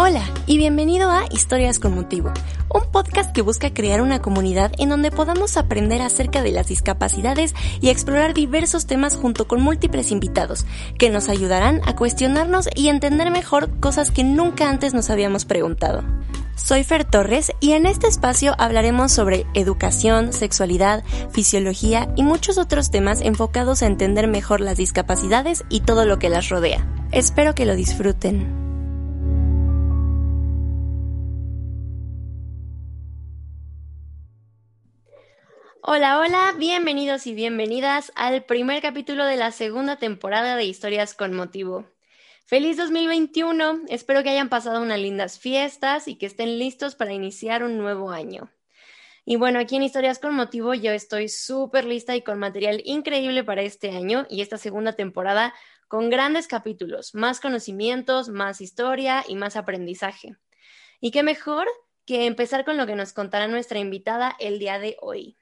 Hola 0.00 0.22
y 0.46 0.58
bienvenido 0.58 1.10
a 1.10 1.24
Historias 1.28 1.80
con 1.80 1.92
Motivo, 1.92 2.32
un 2.72 2.82
podcast 2.92 3.32
que 3.32 3.42
busca 3.42 3.74
crear 3.74 4.00
una 4.00 4.22
comunidad 4.22 4.70
en 4.78 4.90
donde 4.90 5.10
podamos 5.10 5.56
aprender 5.56 6.02
acerca 6.02 6.40
de 6.44 6.52
las 6.52 6.68
discapacidades 6.68 7.52
y 7.80 7.88
explorar 7.88 8.32
diversos 8.32 8.86
temas 8.86 9.16
junto 9.16 9.48
con 9.48 9.60
múltiples 9.60 10.12
invitados 10.12 10.66
que 10.98 11.10
nos 11.10 11.28
ayudarán 11.28 11.80
a 11.84 11.96
cuestionarnos 11.96 12.68
y 12.76 12.90
entender 12.90 13.32
mejor 13.32 13.80
cosas 13.80 14.12
que 14.12 14.22
nunca 14.22 14.70
antes 14.70 14.94
nos 14.94 15.10
habíamos 15.10 15.44
preguntado. 15.44 16.04
Soy 16.54 16.84
Fer 16.84 17.04
Torres 17.04 17.50
y 17.58 17.72
en 17.72 17.84
este 17.84 18.06
espacio 18.06 18.54
hablaremos 18.56 19.10
sobre 19.10 19.46
educación, 19.54 20.32
sexualidad, 20.32 21.02
fisiología 21.32 22.08
y 22.14 22.22
muchos 22.22 22.56
otros 22.56 22.92
temas 22.92 23.20
enfocados 23.20 23.82
a 23.82 23.86
entender 23.86 24.28
mejor 24.28 24.60
las 24.60 24.76
discapacidades 24.76 25.64
y 25.68 25.80
todo 25.80 26.04
lo 26.04 26.20
que 26.20 26.28
las 26.28 26.50
rodea. 26.50 26.86
Espero 27.10 27.56
que 27.56 27.66
lo 27.66 27.74
disfruten. 27.74 28.67
Hola, 35.90 36.18
hola, 36.18 36.54
bienvenidos 36.58 37.26
y 37.26 37.32
bienvenidas 37.32 38.12
al 38.14 38.44
primer 38.44 38.82
capítulo 38.82 39.24
de 39.24 39.36
la 39.36 39.52
segunda 39.52 39.96
temporada 39.96 40.54
de 40.54 40.64
Historias 40.64 41.14
con 41.14 41.32
Motivo. 41.32 41.86
Feliz 42.44 42.76
2021, 42.76 43.86
espero 43.88 44.22
que 44.22 44.28
hayan 44.28 44.50
pasado 44.50 44.82
unas 44.82 44.98
lindas 44.98 45.38
fiestas 45.38 46.06
y 46.06 46.16
que 46.16 46.26
estén 46.26 46.58
listos 46.58 46.94
para 46.94 47.14
iniciar 47.14 47.62
un 47.62 47.78
nuevo 47.78 48.10
año. 48.10 48.52
Y 49.24 49.36
bueno, 49.36 49.58
aquí 49.58 49.76
en 49.76 49.82
Historias 49.82 50.18
con 50.18 50.34
Motivo 50.34 50.74
yo 50.74 50.92
estoy 50.92 51.30
súper 51.30 51.86
lista 51.86 52.14
y 52.14 52.20
con 52.20 52.38
material 52.38 52.82
increíble 52.84 53.42
para 53.42 53.62
este 53.62 53.88
año 53.92 54.26
y 54.28 54.42
esta 54.42 54.58
segunda 54.58 54.92
temporada 54.92 55.54
con 55.88 56.10
grandes 56.10 56.48
capítulos, 56.48 57.14
más 57.14 57.40
conocimientos, 57.40 58.28
más 58.28 58.60
historia 58.60 59.24
y 59.26 59.36
más 59.36 59.56
aprendizaje. 59.56 60.36
Y 61.00 61.12
qué 61.12 61.22
mejor 61.22 61.66
que 62.04 62.26
empezar 62.26 62.66
con 62.66 62.76
lo 62.76 62.86
que 62.86 62.94
nos 62.94 63.14
contará 63.14 63.48
nuestra 63.48 63.78
invitada 63.78 64.36
el 64.38 64.58
día 64.58 64.78
de 64.78 64.98
hoy. 65.00 65.38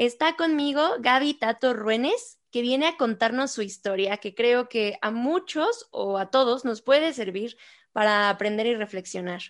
Está 0.00 0.34
conmigo 0.34 0.96
Gaby 1.00 1.34
Tato 1.34 1.74
Ruenes, 1.74 2.38
que 2.50 2.62
viene 2.62 2.86
a 2.86 2.96
contarnos 2.96 3.50
su 3.50 3.60
historia, 3.60 4.16
que 4.16 4.34
creo 4.34 4.66
que 4.66 4.98
a 5.02 5.10
muchos 5.10 5.88
o 5.90 6.16
a 6.16 6.30
todos 6.30 6.64
nos 6.64 6.80
puede 6.80 7.12
servir 7.12 7.58
para 7.92 8.30
aprender 8.30 8.66
y 8.66 8.74
reflexionar. 8.74 9.42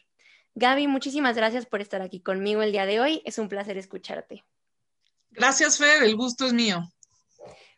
Gaby, 0.57 0.89
muchísimas 0.89 1.37
gracias 1.37 1.67
por 1.67 1.81
estar 1.81 2.03
aquí 2.03 2.19
conmigo 2.19 2.63
el 2.63 2.73
día 2.73 2.85
de 2.85 2.99
hoy. 2.99 3.23
Es 3.25 3.39
un 3.39 3.49
placer 3.49 3.79
escucharte. 3.79 4.45
Gracias, 5.31 5.79
Fer. 5.79 6.03
El 6.03 6.17
gusto 6.17 6.47
es 6.47 6.53
mío. 6.53 6.83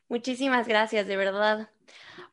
Muchísimas 0.08 0.66
gracias, 0.66 1.06
de 1.06 1.18
verdad. 1.18 1.68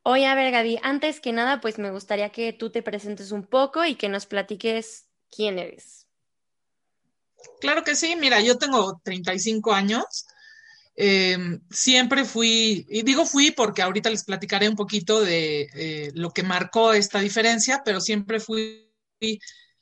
Oye, 0.03 0.25
a 0.25 0.35
ver, 0.35 0.53
Gaby, 0.53 0.79
antes 0.83 1.19
que 1.19 1.33
nada, 1.33 1.59
pues 1.59 1.79
me 1.79 1.91
gustaría 1.91 2.29
que 2.29 2.53
tú 2.53 2.69
te 2.69 2.81
presentes 2.81 3.33
un 3.33 3.45
poco 3.45 3.83
y 3.83 3.95
que 3.95 4.07
nos 4.07 4.25
platiques 4.25 5.09
quién 5.29 5.59
eres. 5.59 5.98
Claro 7.59 7.83
que 7.83 7.95
sí, 7.95 8.15
mira, 8.15 8.41
yo 8.41 8.57
tengo 8.57 8.99
35 9.03 9.73
años. 9.73 10.25
Eh, 10.95 11.37
siempre 11.69 12.25
fui, 12.25 12.85
y 12.89 13.03
digo 13.03 13.25
fui 13.25 13.51
porque 13.51 13.81
ahorita 13.81 14.09
les 14.09 14.25
platicaré 14.25 14.67
un 14.67 14.75
poquito 14.75 15.21
de 15.21 15.69
eh, 15.73 16.11
lo 16.13 16.31
que 16.31 16.43
marcó 16.43 16.93
esta 16.93 17.19
diferencia, 17.19 17.81
pero 17.85 18.01
siempre 18.01 18.39
fui 18.41 18.91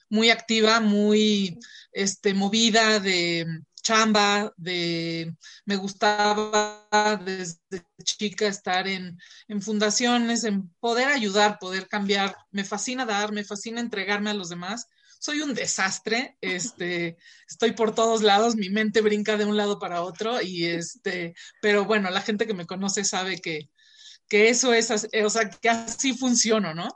muy 0.10 0.30
activa, 0.30 0.80
muy 0.80 1.58
este, 1.92 2.34
movida 2.34 3.00
de 3.00 3.48
chamba, 3.82 4.54
de 4.58 5.34
me 5.66 5.76
gustaba 5.78 6.88
desde 7.24 7.60
chica 8.04 8.48
estar 8.48 8.88
en, 8.88 9.18
en 9.48 9.62
fundaciones, 9.62 10.44
en 10.44 10.70
poder 10.80 11.08
ayudar, 11.08 11.58
poder 11.60 11.88
cambiar. 11.88 12.36
Me 12.52 12.64
fascina 12.64 13.06
dar, 13.06 13.32
me 13.32 13.44
fascina 13.44 13.82
entregarme 13.82 14.30
a 14.30 14.34
los 14.36 14.50
demás 14.50 14.88
soy 15.20 15.42
un 15.42 15.54
desastre, 15.54 16.38
este, 16.42 17.18
estoy 17.48 17.72
por 17.72 17.94
todos 17.94 18.22
lados, 18.22 18.56
mi 18.56 18.70
mente 18.70 19.02
brinca 19.02 19.38
de 19.38 19.46
un 19.46 19.58
lado 19.58 19.80
para 19.80 20.02
otro 20.02 20.42
y 20.42 20.66
este, 20.66 21.34
pero 21.62 21.86
bueno, 21.86 22.10
la 22.10 22.22
gente 22.22 22.48
que 22.48 22.54
me 22.54 22.66
conoce 22.66 23.04
sabe 23.04 23.40
que, 23.40 23.70
que 24.28 24.50
eso 24.50 24.74
es, 24.74 24.92
o 24.92 25.30
sea, 25.30 25.50
que 25.50 25.70
así 25.70 26.14
funciono, 26.14 26.74
¿no? 26.74 26.90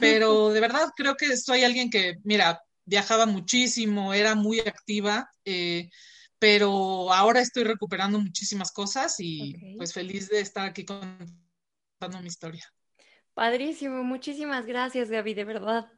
Pero 0.00 0.50
de 0.50 0.60
verdad 0.60 0.88
creo 0.96 1.16
que 1.16 1.36
soy 1.36 1.64
alguien 1.64 1.90
que, 1.90 2.16
mira, 2.24 2.62
viajaba 2.84 3.26
muchísimo, 3.26 4.14
era 4.14 4.34
muy 4.34 4.60
activa, 4.60 5.30
eh, 5.44 5.90
pero 6.38 7.12
ahora 7.12 7.40
estoy 7.40 7.64
recuperando 7.64 8.18
muchísimas 8.18 8.72
cosas 8.72 9.16
y 9.18 9.54
pues 9.76 9.92
feliz 9.92 10.28
de 10.28 10.40
estar 10.40 10.66
aquí 10.66 10.84
contando 10.84 12.22
mi 12.22 12.28
historia. 12.28 12.64
Padrísimo, 13.38 14.02
muchísimas 14.02 14.66
gracias 14.66 15.10
Gaby, 15.10 15.32
de 15.34 15.44
verdad. 15.44 15.92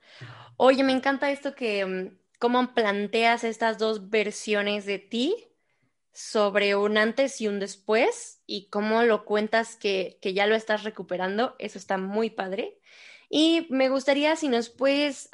Oye, 0.58 0.84
me 0.84 0.92
encanta 0.92 1.30
esto 1.30 1.54
que, 1.54 1.86
mm, 1.86 2.18
cómo 2.38 2.74
planteas 2.74 3.44
estas 3.44 3.78
dos 3.78 4.10
versiones 4.10 4.84
de 4.84 4.98
ti 4.98 5.34
sobre 6.12 6.76
un 6.76 6.98
antes 6.98 7.40
y 7.40 7.48
un 7.48 7.58
después 7.58 8.42
y 8.44 8.68
cómo 8.68 9.04
lo 9.04 9.24
cuentas 9.24 9.76
que, 9.76 10.18
ya 10.22 10.46
lo 10.46 10.54
estás 10.54 10.84
recuperando. 10.84 11.56
Eso 11.58 11.78
está 11.78 11.96
muy 11.96 12.28
padre. 12.28 12.78
Y 13.30 13.66
me 13.70 13.88
gustaría 13.88 14.36
si 14.36 14.48
nos 14.48 14.68
puedes 14.68 15.30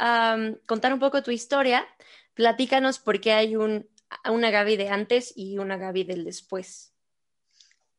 contar 0.66 0.92
un 0.92 1.00
poco 1.00 1.24
tu 1.24 1.32
historia. 1.32 1.88
Platícanos 2.34 3.00
por 3.00 3.20
qué 3.20 3.32
hay 3.32 3.56
un, 3.56 3.90
una 4.30 4.52
Gaby 4.52 4.76
de 4.76 4.90
antes 4.90 5.32
y 5.34 5.58
una 5.58 5.76
Gaby 5.76 6.04
del 6.04 6.24
después. 6.24 6.95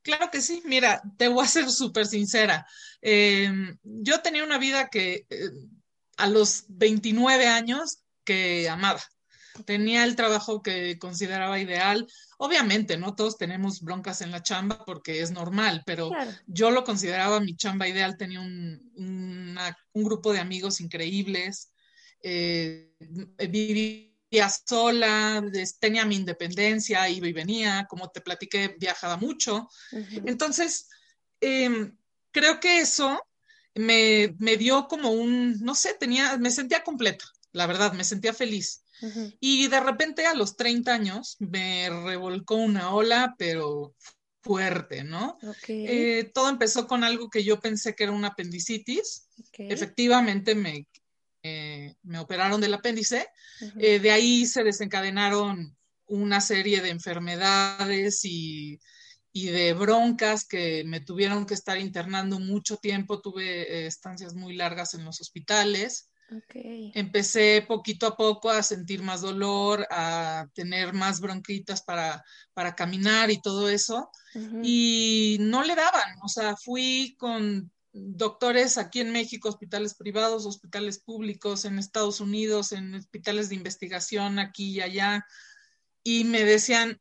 Claro 0.08 0.32
que 0.32 0.40
sí, 0.40 0.62
mira, 0.64 1.02
te 1.18 1.28
voy 1.28 1.44
a 1.44 1.50
ser 1.50 1.70
súper 1.70 2.06
sincera. 2.06 2.66
Em, 3.02 3.78
yo 3.84 4.22
tenía 4.22 4.46
una 4.46 4.58
vida 4.58 4.88
que 4.88 5.26
eh, 5.30 5.50
a 6.16 6.30
los 6.30 6.64
29 6.70 7.46
años 7.46 8.06
que 8.24 8.70
amaba. 8.70 9.02
Tenía 9.66 10.06
el 10.06 10.16
trabajo 10.16 10.62
que 10.62 10.98
consideraba 10.98 11.60
ideal. 11.60 12.08
Obviamente, 12.38 12.96
no 12.96 13.16
todos 13.16 13.38
tenemos 13.38 13.82
broncas 13.82 14.22
en 14.22 14.32
la 14.32 14.42
chamba 14.42 14.86
porque 14.86 15.20
es 15.20 15.32
normal, 15.32 15.84
pero 15.86 16.10
yo 16.46 16.72
lo 16.72 16.86
consideraba 16.86 17.42
mi 17.42 17.58
chamba 17.58 17.90
ideal. 17.90 18.16
Tenía 18.16 18.40
un, 18.40 19.60
grupo 19.94 20.32
de 20.32 20.40
amigos 20.40 20.80
increíbles. 20.80 21.74
Eh, 22.24 22.94
vivía 24.30 24.50
sola, 24.50 25.44
tenía 25.80 26.06
mi 26.06 26.16
independencia, 26.16 27.10
iba 27.10 27.28
y 27.28 27.34
venía. 27.34 27.86
Como 27.90 28.10
te 28.10 28.22
platiqué, 28.22 28.76
viajaba 28.80 29.18
mucho. 29.18 29.70
Entonces, 30.26 30.90
em, 31.40 31.96
creo 32.32 32.60
que 32.60 32.80
eso 32.80 33.22
me, 33.76 34.36
me, 34.40 34.58
dio 34.58 34.88
como 34.88 35.12
un, 35.12 35.60
no 35.62 35.76
sé, 35.76 35.96
tenía, 36.00 36.38
me 36.38 36.52
sentía 36.52 36.84
completa, 36.84 37.26
la 37.52 37.68
verdad, 37.68 37.94
me 37.94 38.04
sentía 38.04 38.34
feliz. 38.34 38.84
Y 39.40 39.68
de 39.68 39.80
repente 39.80 40.26
a 40.26 40.34
los 40.34 40.58
30 40.58 40.92
años 40.92 41.36
me 41.38 41.88
revolcó 41.88 42.56
una 42.56 42.96
ola, 42.96 43.36
pero 43.38 43.96
fuerte, 44.42 45.04
¿no? 45.04 45.38
Eh, 45.68 46.32
todo 46.34 46.50
empezó 46.50 46.88
con 46.88 47.04
algo 47.04 47.30
que 47.30 47.44
yo 47.44 47.60
pensé 47.60 47.94
que 47.94 48.06
era 48.06 48.14
una 48.14 48.30
apendicitis. 48.30 49.28
Efectivamente 49.54 50.56
me, 50.56 50.88
eh, 51.48 51.96
me 52.04 52.20
operaron 52.20 52.62
del 52.62 52.74
apéndice. 52.74 53.28
Eh, 53.80 54.00
de 54.00 54.12
ahí 54.12 54.46
se 54.46 54.64
desencadenaron 54.64 55.76
una 56.06 56.42
serie 56.42 56.82
de 56.82 56.90
enfermedades 56.90 58.24
y 58.24 58.80
y 59.38 59.52
de 59.52 59.74
broncas 59.74 60.48
que 60.48 60.84
me 60.84 61.00
tuvieron 61.00 61.46
que 61.46 61.54
estar 61.54 61.78
internando 61.78 62.40
mucho 62.40 62.78
tiempo. 62.78 63.22
Tuve 63.22 63.62
eh, 63.62 63.86
estancias 63.86 64.34
muy 64.34 64.56
largas 64.56 64.96
en 64.96 65.06
los 65.06 65.22
hospitales. 65.22 66.10
Empecé 66.96 67.64
poquito 67.68 68.08
a 68.08 68.18
poco 68.18 68.50
a 68.50 68.64
sentir 68.64 69.04
más 69.04 69.22
dolor, 69.22 69.86
a 69.92 70.48
tener 70.56 70.92
más 70.94 71.22
bronquitas 71.22 71.84
para, 71.84 72.26
para 72.56 72.74
caminar 72.74 73.30
y 73.30 73.40
todo 73.40 73.70
eso. 73.70 74.10
Y 74.64 75.38
no 75.40 75.64
le 75.64 75.76
daban, 75.76 76.18
o 76.24 76.28
sea, 76.28 76.56
fui 76.56 77.16
con 77.20 77.72
doctores 78.00 78.78
aquí 78.78 79.00
en 79.02 79.12
México, 79.12 79.50
hospitales 79.50 79.96
privados, 79.96 80.46
hospitales 80.46 81.00
públicos, 81.00 81.66
en 81.66 81.80
Estados 81.80 82.22
Unidos, 82.22 82.72
en 82.72 82.96
hospitales 82.96 83.50
de 83.50 83.56
investigación 83.56 84.40
aquí 84.40 84.72
y 84.72 84.82
allá, 84.82 85.26
y 86.04 86.24
me 86.24 86.44
decían, 86.44 87.00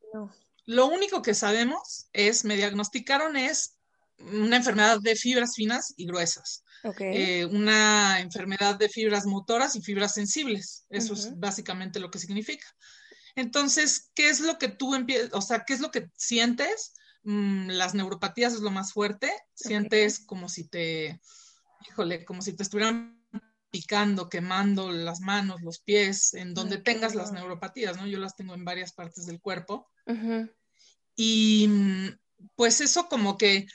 lo 0.64 0.87
único 0.87 1.22
que 1.22 1.34
sabemos 1.34 2.08
es, 2.12 2.44
me 2.44 2.56
diagnosticaron 2.56 3.37
es 3.37 3.76
una 4.19 4.56
enfermedad 4.56 4.98
de 5.00 5.14
fibras 5.14 5.54
finas 5.54 5.94
y 5.96 6.06
gruesas. 6.06 6.64
eh, 7.00 7.44
una 7.44 8.20
enfermedad 8.20 8.76
de 8.76 8.88
fibras 8.88 9.26
motoras 9.26 9.76
y 9.76 9.82
fibras 9.82 10.14
sensibles. 10.14 10.87
Eso 10.90 11.14
es 11.14 11.38
básicamente 11.38 12.00
lo 12.00 12.10
que 12.10 12.19
significa. 12.19 12.66
Entonces, 13.34 14.10
¿qué 14.14 14.28
es 14.28 14.40
lo 14.40 14.58
que 14.58 14.69
tú 14.69 14.94
empiezas, 14.94 15.31
o 15.34 15.40
sea, 15.40 15.64
qué 15.66 15.75
es 15.75 15.81
lo 15.81 15.90
que 15.90 16.08
sientes? 16.16 16.94
Mm, 17.26 17.70
las 17.70 17.93
neuropatías 17.93 18.55
es 18.55 18.61
lo 18.61 18.70
más 18.70 18.93
fuerte. 18.93 19.32
Sientes 19.52 20.20
como 20.20 20.49
si 20.49 20.69
te, 20.69 21.20
híjole, 21.88 22.25
como 22.25 22.40
si 22.40 22.52
te 22.52 22.62
estuvieran 22.62 23.20
picando, 23.69 24.28
quemando 24.28 24.93
las 24.93 25.20
manos, 25.20 25.61
los 25.61 25.81
pies, 25.81 26.34
en 26.34 26.55
donde 26.55 26.78
tengas 26.78 27.17
las 27.17 27.32
neuropatías, 27.32 27.96
¿no? 27.96 28.06
Yo 28.06 28.20
las 28.20 28.37
tengo 28.37 28.55
en 28.55 28.64
varias 28.64 28.93
partes 28.93 29.26
del 29.26 29.40
cuerpo. 29.40 29.90
Y 31.17 31.67
mm, 31.69 32.08
pues 32.55 32.81
eso 32.81 33.08
como 33.08 33.37
que 33.37 33.67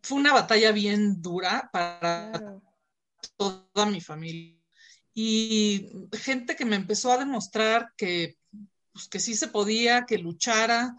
fue 0.00 0.18
una 0.18 0.32
batalla 0.32 0.70
bien 0.70 1.20
dura 1.20 1.68
para 1.72 2.60
toda 3.36 3.86
mi 3.86 4.00
familia. 4.00 4.56
Y 5.12 5.90
gente 6.12 6.54
que 6.54 6.64
me 6.64 6.76
empezó 6.76 7.10
a 7.10 7.18
demostrar 7.18 7.88
que, 7.96 8.36
pues, 8.92 9.08
que 9.08 9.18
sí 9.18 9.34
se 9.34 9.48
podía, 9.48 10.06
que 10.06 10.18
luchara. 10.18 10.94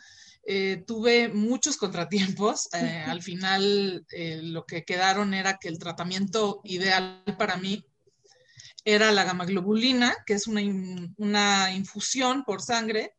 Eh, 0.49 0.85
tuve 0.88 1.27
muchos 1.27 1.77
contratiempos. 1.77 2.69
Eh, 2.77 3.03
al 3.05 3.21
final 3.21 4.05
eh, 4.11 4.39
lo 4.41 4.65
que 4.65 4.85
quedaron 4.85 5.33
era 5.33 5.57
que 5.57 5.67
el 5.67 5.79
tratamiento 5.79 6.61
ideal 6.63 7.23
para 7.38 7.57
mí 7.57 7.83
era 8.85 9.11
la 9.11 9.25
gamaglobulina, 9.25 10.15
que 10.25 10.33
es 10.33 10.47
una, 10.47 10.61
una 11.17 11.73
infusión 11.73 12.44
por 12.44 12.61
sangre. 12.61 13.15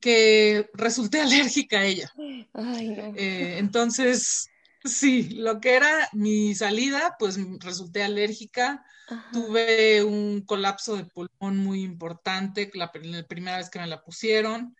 que 0.00 0.70
resulté 0.74 1.20
alérgica 1.20 1.80
a 1.80 1.84
ella. 1.84 2.12
entonces, 2.16 4.48
Sí, 4.84 5.30
lo 5.30 5.60
que 5.60 5.76
era 5.76 6.10
mi 6.12 6.54
salida, 6.54 7.16
pues 7.18 7.38
resulté 7.60 8.02
alérgica. 8.02 8.84
Tuve 9.32 10.04
un 10.04 10.42
colapso 10.42 10.96
de 10.96 11.06
pulmón 11.06 11.56
muy 11.56 11.82
importante 11.82 12.70
la, 12.74 12.92
primera 12.92 13.56
vez 13.56 13.70
que 13.70 13.78
me 13.78 13.86
la 13.86 14.02
pusieron. 14.02 14.76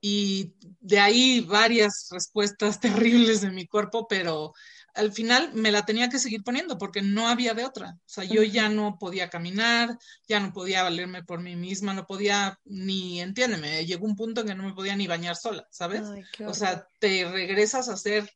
Y 0.00 0.54
de 0.80 1.00
ahí 1.00 1.40
varias 1.40 2.08
respuestas 2.10 2.80
terribles 3.20 3.40
de 3.40 3.50
mi 3.50 3.66
cuerpo, 3.66 4.06
pero 4.08 4.52
al 4.94 5.12
final 5.12 5.52
me 5.54 5.70
la 5.70 5.86
tenía 5.86 6.08
que 6.08 6.18
seguir 6.18 6.42
poniendo 6.42 6.76
porque 6.76 7.02
no 7.02 7.28
había 7.28 7.54
de 7.54 7.64
otra. 7.64 7.90
O 7.90 8.08
sea, 8.08 8.24
yo 8.24 8.42
ya 8.42 8.68
no 8.68 8.98
podía 8.98 9.30
caminar, 9.30 9.96
ya 10.26 10.40
no 10.40 10.52
podía 10.52 10.82
valerme 10.82 11.22
por 11.22 11.40
mí 11.40 11.54
misma, 11.54 11.94
no 11.94 12.04
podía 12.04 12.58
ni, 12.64 13.20
entiéndeme, 13.20 13.86
llegó 13.86 14.06
un 14.06 14.16
punto 14.16 14.40
en 14.40 14.48
que 14.48 14.54
no 14.56 14.64
me 14.64 14.74
podía 14.74 14.96
ni 14.96 15.06
bañar 15.06 15.36
sola, 15.36 15.66
¿sabes? 15.70 16.02
o 16.44 16.54
sea, 16.54 16.86
te 16.98 17.30
regresas 17.30 17.88
a 17.88 17.96
ser 17.96 18.28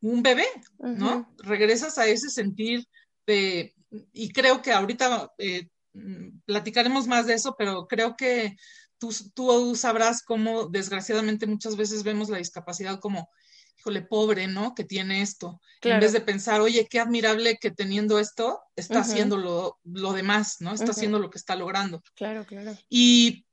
un 0.00 0.22
bebé, 0.22 0.46
¿no? 0.78 1.32
Regresas 1.38 1.98
a 1.98 2.06
ese 2.06 2.30
sentir 2.30 2.86
de, 3.26 3.74
y 4.12 4.30
creo 4.30 4.62
que 4.62 4.72
ahorita 4.72 5.32
eh, 5.38 5.68
platicaremos 6.44 7.06
más 7.06 7.26
de 7.26 7.34
eso, 7.34 7.54
pero 7.56 7.86
creo 7.86 8.16
que 8.16 8.56
tú, 8.98 9.14
tú 9.34 9.74
sabrás 9.74 10.22
cómo 10.22 10.66
desgraciadamente 10.66 11.46
muchas 11.46 11.76
veces 11.76 12.02
vemos 12.02 12.28
la 12.28 12.38
discapacidad 12.38 13.00
como, 13.00 13.30
híjole, 13.78 14.02
pobre, 14.02 14.46
¿no? 14.46 14.74
Que 14.74 14.84
tiene 14.84 15.22
esto. 15.22 15.60
En 15.82 16.00
vez 16.00 16.12
de 16.12 16.20
pensar, 16.20 16.60
oye, 16.60 16.86
qué 16.90 16.98
admirable 16.98 17.58
que 17.58 17.70
teniendo 17.70 18.18
esto 18.18 18.60
está 18.74 19.00
haciendo 19.00 19.36
lo, 19.36 19.78
lo, 19.84 20.12
demás, 20.12 20.56
¿no? 20.60 20.72
Está 20.72 20.90
haciendo 20.90 21.18
lo 21.18 21.30
que 21.30 21.38
está 21.38 21.54
logrando. 21.54 22.02
Claro, 22.14 22.44
claro. 22.44 22.76
Y 22.88 23.46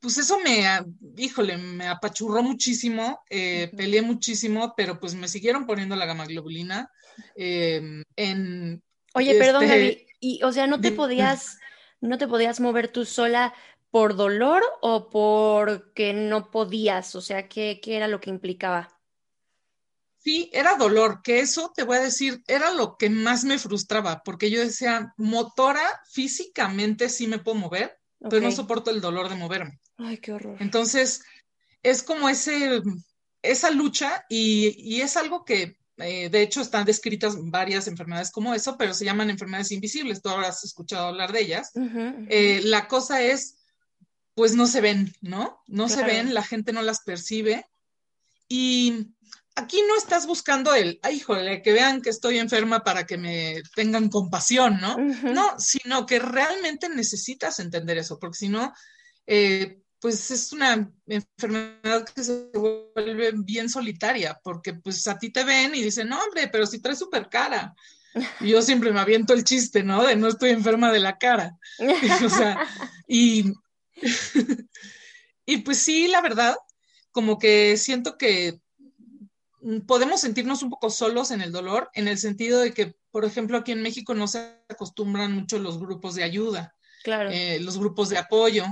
pues 0.00 0.16
eso 0.18 0.38
me, 0.40 0.64
híjole, 1.16 1.58
me 1.58 1.86
apachurró 1.86 2.42
muchísimo, 2.42 3.22
eh, 3.28 3.70
peleé 3.76 4.02
muchísimo, 4.02 4.72
pero 4.76 4.98
pues 4.98 5.14
me 5.14 5.28
siguieron 5.28 5.66
poniendo 5.66 5.94
la 5.94 6.06
gama 6.06 6.24
globulina 6.24 6.90
em, 7.36 8.02
en... 8.16 8.82
Oye, 9.14 9.34
perdón, 9.38 9.64
este, 9.64 9.76
Gaby, 9.76 10.06
y 10.20 10.42
o 10.42 10.52
sea, 10.52 10.66
¿no 10.66 10.80
te 10.80 10.92
podías, 10.92 11.58
no 12.00 12.16
te 12.16 12.26
podías 12.26 12.60
mover 12.60 12.88
tú 12.88 13.04
sola 13.04 13.52
por 13.90 14.16
dolor 14.16 14.62
o 14.80 15.10
porque 15.10 16.12
no 16.12 16.50
podías? 16.50 17.14
O 17.14 17.20
sea, 17.20 17.48
¿qué, 17.48 17.80
qué 17.82 17.96
era 17.96 18.08
lo 18.08 18.20
que 18.20 18.30
implicaba? 18.30 19.00
Sí, 20.22 20.50
era 20.52 20.76
dolor, 20.76 21.22
que 21.22 21.40
eso 21.40 21.72
te 21.74 21.82
voy 21.82 21.96
a 21.96 22.02
decir, 22.02 22.42
era 22.46 22.72
lo 22.72 22.98
que 22.98 23.08
más 23.08 23.44
me 23.44 23.58
frustraba, 23.58 24.22
porque 24.22 24.50
yo 24.50 24.60
decía, 24.60 25.14
motora, 25.16 25.80
físicamente 26.10 27.08
sí 27.08 27.26
me 27.26 27.38
puedo 27.38 27.56
mover, 27.56 27.98
pero 28.18 28.42
no 28.42 28.52
soporto 28.52 28.90
el 28.90 29.00
dolor 29.00 29.30
de 29.30 29.36
moverme. 29.36 29.80
Ay, 29.96 30.18
qué 30.18 30.32
horror. 30.32 30.58
Entonces, 30.60 31.22
es 31.82 32.02
como 32.02 32.28
ese, 32.28 32.82
esa 33.40 33.70
lucha 33.70 34.26
y, 34.28 35.00
es 35.00 35.16
algo 35.16 35.44
que, 35.46 35.78
eh, 35.96 36.28
de 36.28 36.42
hecho, 36.42 36.60
están 36.60 36.84
descritas 36.84 37.36
varias 37.38 37.86
enfermedades 37.86 38.30
como 38.30 38.52
eso, 38.52 38.76
pero 38.76 38.92
se 38.92 39.06
llaman 39.06 39.30
enfermedades 39.30 39.72
invisibles. 39.72 40.20
Tú 40.20 40.28
habrás 40.28 40.64
escuchado 40.64 41.08
hablar 41.08 41.32
de 41.32 41.40
ellas. 41.40 41.72
Eh, 42.28 42.60
la 42.64 42.88
cosa 42.88 43.22
es, 43.22 43.56
pues 44.40 44.54
no 44.54 44.66
se 44.66 44.80
ven, 44.80 45.12
¿no? 45.20 45.62
No 45.66 45.90
se 45.90 46.02
ven, 46.02 46.32
la 46.32 46.42
gente 46.42 46.72
no 46.72 46.80
las 46.80 47.02
percibe. 47.02 47.66
Y 48.48 49.08
aquí 49.54 49.82
no 49.86 49.98
estás 49.98 50.26
buscando 50.26 50.74
el, 50.74 50.98
ay, 51.02 51.16
híjole, 51.16 51.60
que 51.60 51.74
vean 51.74 52.00
que 52.00 52.08
estoy 52.08 52.38
enferma 52.38 52.82
para 52.82 53.04
que 53.04 53.18
me 53.18 53.60
tengan 53.74 54.08
compasión, 54.08 54.80
¿no? 54.80 54.96
No, 54.96 55.60
sino 55.60 56.06
que 56.06 56.20
realmente 56.20 56.88
necesitas 56.88 57.58
entender 57.60 57.98
eso, 57.98 58.18
porque 58.18 58.38
si 58.38 58.48
no, 58.48 58.72
eh, 59.26 59.82
pues 60.00 60.30
es 60.30 60.54
una 60.54 60.90
enfermedad 61.06 62.06
que 62.06 62.24
se 62.24 62.48
vuelve 62.54 63.32
bien 63.44 63.68
solitaria, 63.68 64.40
porque 64.42 64.72
pues 64.72 65.06
a 65.06 65.18
ti 65.18 65.28
te 65.28 65.44
ven 65.44 65.74
y 65.74 65.82
dicen, 65.82 66.08
no, 66.08 66.18
hombre, 66.18 66.48
pero 66.48 66.64
si 66.64 66.80
traes 66.80 66.98
súper 66.98 67.28
cara. 67.28 67.74
Y 68.40 68.48
yo 68.48 68.62
siempre 68.62 68.90
me 68.90 69.00
aviento 69.00 69.34
el 69.34 69.44
chiste, 69.44 69.82
¿no? 69.82 70.02
De 70.02 70.16
no 70.16 70.28
estoy 70.28 70.48
enferma 70.48 70.90
de 70.90 71.00
la 71.00 71.18
cara. 71.18 71.58
o 72.24 72.30
sea, 72.30 72.66
y, 73.06 73.52
y 75.46 75.58
pues 75.58 75.78
sí, 75.78 76.08
la 76.08 76.20
verdad, 76.20 76.56
como 77.12 77.38
que 77.38 77.76
siento 77.76 78.16
que 78.16 78.60
podemos 79.86 80.20
sentirnos 80.20 80.62
un 80.62 80.70
poco 80.70 80.90
solos 80.90 81.30
en 81.30 81.40
el 81.40 81.52
dolor, 81.52 81.90
en 81.94 82.08
el 82.08 82.18
sentido 82.18 82.60
de 82.60 82.72
que, 82.72 82.94
por 83.10 83.24
ejemplo, 83.24 83.58
aquí 83.58 83.72
en 83.72 83.82
México 83.82 84.14
no 84.14 84.26
se 84.26 84.56
acostumbran 84.68 85.32
mucho 85.32 85.58
los 85.58 85.78
grupos 85.78 86.14
de 86.14 86.24
ayuda, 86.24 86.74
claro. 87.02 87.30
Eh, 87.30 87.60
los 87.60 87.78
grupos 87.78 88.08
de 88.08 88.18
apoyo. 88.18 88.64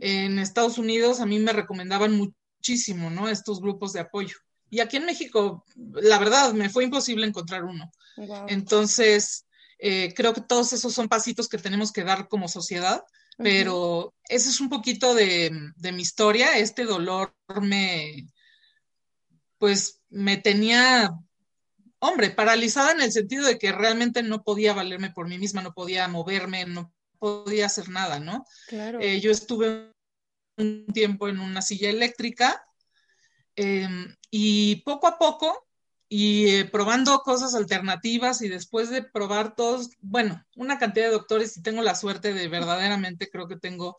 En 0.00 0.38
Estados 0.38 0.76
Unidos 0.76 1.20
a 1.20 1.26
mí 1.26 1.38
me 1.38 1.50
recomendaban 1.50 2.14
muchísimo, 2.14 3.08
¿no? 3.08 3.30
Estos 3.30 3.62
grupos 3.62 3.94
de 3.94 4.00
apoyo. 4.00 4.36
Y 4.68 4.80
aquí 4.80 4.98
en 4.98 5.06
México, 5.06 5.64
la 5.94 6.18
verdad, 6.18 6.52
me 6.52 6.68
fue 6.68 6.84
imposible 6.84 7.26
encontrar 7.26 7.64
uno. 7.64 7.90
Entonces, 8.48 9.46
eh, 9.78 10.12
creo 10.14 10.34
que 10.34 10.42
todos 10.42 10.72
esos 10.74 10.92
son 10.92 11.08
pasitos 11.08 11.48
que 11.48 11.58
tenemos 11.58 11.92
que 11.92 12.04
dar 12.04 12.28
como 12.28 12.48
sociedad, 12.48 13.02
pero 13.36 14.14
ese 14.28 14.48
es 14.48 14.60
un 14.60 14.68
poquito 14.68 15.14
de, 15.14 15.72
mi 15.92 16.02
historia. 16.02 16.58
Este 16.58 16.84
dolor 16.84 17.34
me, 17.60 18.26
pues, 19.58 20.00
me 20.08 20.36
tenía 20.36 21.10
hombre, 21.98 22.30
paralizada 22.30 22.92
en 22.92 23.00
el 23.00 23.12
sentido 23.12 23.46
de 23.46 23.58
que 23.58 23.72
realmente 23.72 24.22
no 24.22 24.42
podía 24.42 24.74
valerme 24.74 25.10
por 25.10 25.26
mí 25.26 25.38
misma, 25.38 25.62
no 25.62 25.72
podía 25.72 26.06
moverme, 26.06 26.66
no 26.66 26.92
podía 27.18 27.66
hacer 27.66 27.88
nada, 27.88 28.20
¿no? 28.20 28.44
Claro. 28.68 29.00
Eh, 29.00 29.20
yo 29.20 29.30
estuve 29.30 29.90
un 30.58 30.86
tiempo 30.92 31.28
en 31.28 31.40
una 31.40 31.62
silla 31.62 31.88
eléctrica 31.88 32.64
em, 33.56 34.14
y 34.30 34.76
poco 34.82 35.06
a 35.06 35.18
poco 35.18 35.66
y 36.08 36.48
eh, 36.50 36.64
probando 36.64 37.18
cosas 37.20 37.54
alternativas 37.54 38.42
y 38.42 38.48
después 38.48 38.90
de 38.90 39.02
probar 39.02 39.54
todos, 39.54 39.90
bueno, 40.00 40.44
una 40.56 40.78
cantidad 40.78 41.06
de 41.06 41.12
doctores 41.12 41.56
y 41.56 41.62
tengo 41.62 41.82
la 41.82 41.94
suerte 41.94 42.34
de 42.34 42.48
verdaderamente 42.48 43.28
creo 43.30 43.48
que 43.48 43.56
tengo 43.56 43.96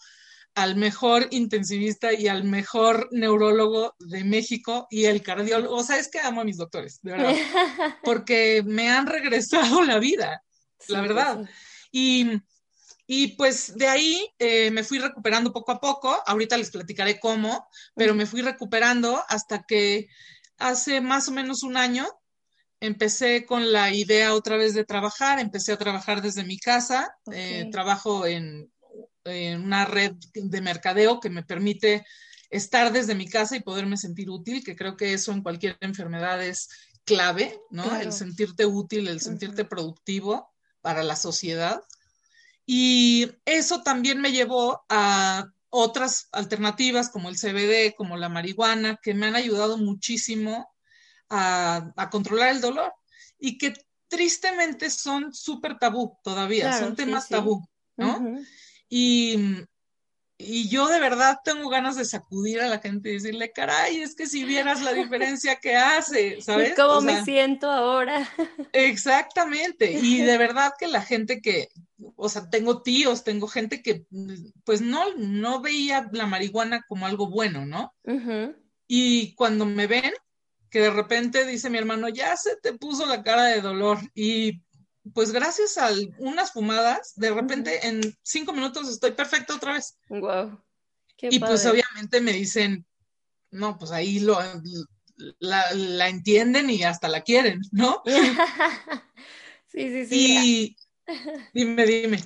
al 0.54 0.78
mejor 0.78 1.28
intensivista 1.32 2.14
y 2.14 2.30
al 2.30 2.46
mejor 2.46 3.10
neurólogo 3.12 3.94
de 4.00 4.24
México 4.24 4.88
y 4.90 5.06
el 5.06 5.22
cardiólogo. 5.22 5.76
O 5.76 5.84
sea, 5.84 5.98
es 5.98 6.10
que 6.10 6.20
amo 6.20 6.42
a 6.42 6.46
mis 6.46 6.58
doctores, 6.58 7.00
de 7.02 7.12
verdad, 7.12 7.36
porque 8.04 8.64
me 8.66 8.90
han 8.90 9.06
regresado 9.06 9.84
la 9.84 10.00
vida, 10.00 10.42
la 10.88 11.02
verdad. 11.02 11.50
Y 11.92 12.40
y 13.08 13.36
pues 13.36 13.78
de 13.78 13.88
ahí 13.88 14.34
eh, 14.40 14.72
me 14.72 14.84
fui 14.84 14.98
recuperando 14.98 15.54
poco 15.54 15.72
a 15.72 15.80
poco, 15.80 16.16
ahorita 16.26 16.58
les 16.58 16.72
platicaré 16.72 17.20
cómo, 17.20 17.68
pero 17.94 18.16
me 18.16 18.26
fui 18.26 18.42
recuperando 18.42 19.24
hasta 19.30 19.64
que 19.64 20.08
hace 20.58 21.02
más 21.02 21.28
o 21.28 21.32
menos 21.32 21.64
un 21.64 21.78
año 21.78 22.08
empecé 22.80 23.46
con 23.46 23.72
la 23.72 23.94
idea 23.94 24.34
otra 24.34 24.58
vez 24.58 24.74
de 24.74 24.86
trabajar, 24.86 25.40
empecé 25.40 25.74
a 25.74 25.78
trabajar 25.78 26.22
desde 26.22 26.44
mi 26.44 26.58
casa, 26.58 27.16
eh, 27.32 27.68
trabajo 27.72 28.26
en, 28.26 28.72
una 29.26 29.86
red 29.86 30.14
de 30.36 30.62
mercadeo 30.62 31.20
que 31.20 31.32
me 31.32 31.42
permite 31.42 32.06
estar 32.52 32.94
desde 32.94 33.16
mi 33.16 33.28
casa 33.28 33.56
y 33.56 33.62
poderme 33.62 33.98
sentir 33.98 34.30
útil, 34.30 34.64
que 34.64 34.76
creo 34.76 34.96
que 34.96 35.14
eso 35.14 35.32
en 35.32 35.42
cualquier 35.42 35.78
enfermedad 35.82 36.44
es 36.44 36.70
clave, 37.06 37.60
¿no? 37.72 37.96
El 38.00 38.14
sentirte 38.14 38.68
útil, 38.68 39.08
el 39.08 39.22
sentirte 39.22 39.66
productivo 39.66 40.54
para 40.82 41.02
la 41.02 41.16
sociedad. 41.16 41.82
Y 42.68 43.32
eso 43.46 43.82
también 43.82 44.22
me 44.22 44.32
llevó 44.32 44.86
a 44.90 45.52
otras 45.76 46.30
alternativas 46.32 47.10
como 47.10 47.30
el 47.30 47.38
CBD, 47.38 47.96
como 47.96 48.18
la 48.18 48.30
marihuana, 48.30 48.98
que 49.02 49.14
me 49.14 49.26
han 49.26 49.36
ayudado 49.36 49.78
muchísimo 49.78 50.74
a, 51.30 51.92
controlar 52.12 52.50
el 52.50 52.62
dolor 52.62 52.94
y 53.38 53.58
que 53.58 53.74
tristemente 54.08 54.90
son 54.90 55.34
súper 55.34 55.78
tabú 55.78 56.18
todavía, 56.24 56.78
son 56.80 56.96
temas 56.96 57.28
tabú, 57.28 57.68
¿no? 57.98 58.40
Y 58.88 59.66
y 60.38 60.68
yo 60.68 60.88
de 60.88 61.00
verdad 61.00 61.40
tengo 61.46 61.70
ganas 61.70 61.96
de 61.96 62.04
sacudir 62.04 62.60
a 62.60 62.68
la 62.68 62.80
gente 62.80 63.10
y 63.10 63.14
decirle, 63.14 63.54
caray, 63.54 64.02
es 64.02 64.16
que 64.16 64.28
si 64.28 64.44
vieras 64.44 64.82
la 64.82 64.92
diferencia 64.92 65.56
que 65.56 65.78
hace, 65.78 66.42
¿sabes? 66.42 66.76
¿Cómo 66.76 67.00
me 67.00 67.24
siento 67.24 67.72
ahora? 67.72 68.30
Exactamente. 68.74 69.92
Y 69.94 70.22
de 70.22 70.38
verdad 70.38 70.74
que 70.78 70.88
la 70.88 71.02
gente 71.02 71.42
que, 71.42 71.70
o 72.16 72.30
sea, 72.30 72.50
tengo 72.50 72.82
tíos, 72.82 73.24
tengo 73.24 73.48
gente 73.48 73.82
que 73.82 74.06
pues 74.64 74.82
no, 74.82 75.16
no 75.16 75.62
veía 75.62 76.10
la 76.12 76.26
marihuana 76.26 76.84
como 76.88 77.06
algo 77.06 77.30
bueno, 77.30 77.66
¿no? 77.66 77.94
Y 78.88 79.34
cuando 79.36 79.66
me 79.66 79.88
ven, 79.88 80.14
que 80.70 80.82
de 80.82 80.92
repente 80.92 81.46
dice 81.46 81.70
mi 81.70 81.78
hermano, 81.78 82.10
ya 82.10 82.36
se 82.36 82.58
te 82.58 82.74
puso 82.74 83.06
la 83.06 83.24
cara 83.24 83.46
de 83.46 83.62
dolor. 83.62 83.98
Y 84.14 84.62
pues 85.14 85.32
gracias 85.32 85.78
a 85.78 85.90
unas 86.18 86.52
fumadas, 86.52 87.14
de 87.16 87.32
repente 87.32 87.88
en 87.88 88.02
cinco 88.24 88.54
minutos 88.54 88.90
estoy 88.90 89.12
perfecta 89.12 89.56
otra 89.56 89.74
vez. 89.74 89.98
Wow. 90.10 90.62
y 91.22 91.40
pues 91.40 91.66
obviamente 91.66 92.20
me 92.20 92.34
dicen, 92.34 92.86
no, 93.52 93.78
pues 93.78 93.92
ahí 93.92 94.20
lo, 94.20 94.38
la, 95.40 96.10
entienden 96.10 96.70
y 96.70 96.84
hasta 96.84 97.08
la 97.08 97.22
quieren, 97.22 97.62
¿no? 97.72 98.02
sí, 99.68 99.90
sí, 99.90 100.06
sí. 100.08 100.16
Y 100.16 100.78
dime, 101.54 101.86
dime. 101.86 102.20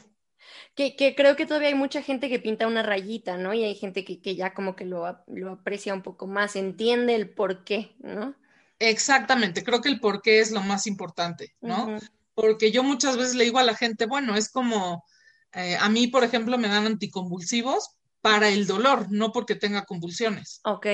Que, 0.76 0.96
que, 0.96 1.16
creo 1.16 1.36
que 1.36 1.46
todavía 1.46 1.70
hay 1.70 1.76
mucha 1.76 2.02
gente 2.02 2.30
que 2.30 2.40
pinta 2.40 2.68
una 2.68 2.84
rayita, 2.84 3.38
¿no? 3.38 3.54
Y 3.54 3.64
hay 3.64 3.76
gente 3.76 4.06
que, 4.06 4.22
que 4.22 4.36
ya 4.36 4.54
como 4.54 4.76
que 4.76 4.86
lo, 4.86 5.06
lo, 5.28 5.52
aprecia 5.52 5.94
un 5.94 6.04
poco 6.04 6.26
más, 6.28 6.56
entiende 6.56 7.16
el 7.16 7.30
por 7.30 7.64
qué, 7.64 7.96
¿no? 8.00 8.36
Exactamente, 8.80 9.64
creo 9.64 9.82
que 9.82 9.90
el 9.90 10.00
por 10.00 10.22
qué 10.22 10.40
es 10.40 10.52
lo 10.52 10.62
más 10.62 10.88
importante, 10.88 11.54
¿no? 11.60 12.00
porque 12.42 12.72
yo 12.72 12.84
muchas 12.84 13.18
veces 13.18 13.36
le 13.36 13.44
digo 13.44 13.60
a 13.60 13.64
la 13.64 13.76
gente, 13.76 14.06
bueno, 14.06 14.38
es 14.38 14.50
como, 14.50 15.04
eh, 15.52 15.76
a 15.78 15.90
mí, 15.90 16.08
por 16.08 16.24
ejemplo, 16.24 16.58
me 16.58 16.70
dan 16.70 16.86
anticonvulsivos 16.86 17.98
para 18.22 18.48
el 18.48 18.66
dolor, 18.66 19.08
no 19.12 19.34
porque 19.34 19.56
tenga 19.56 19.84
convulsiones. 19.84 20.62
Ok. 20.64 20.88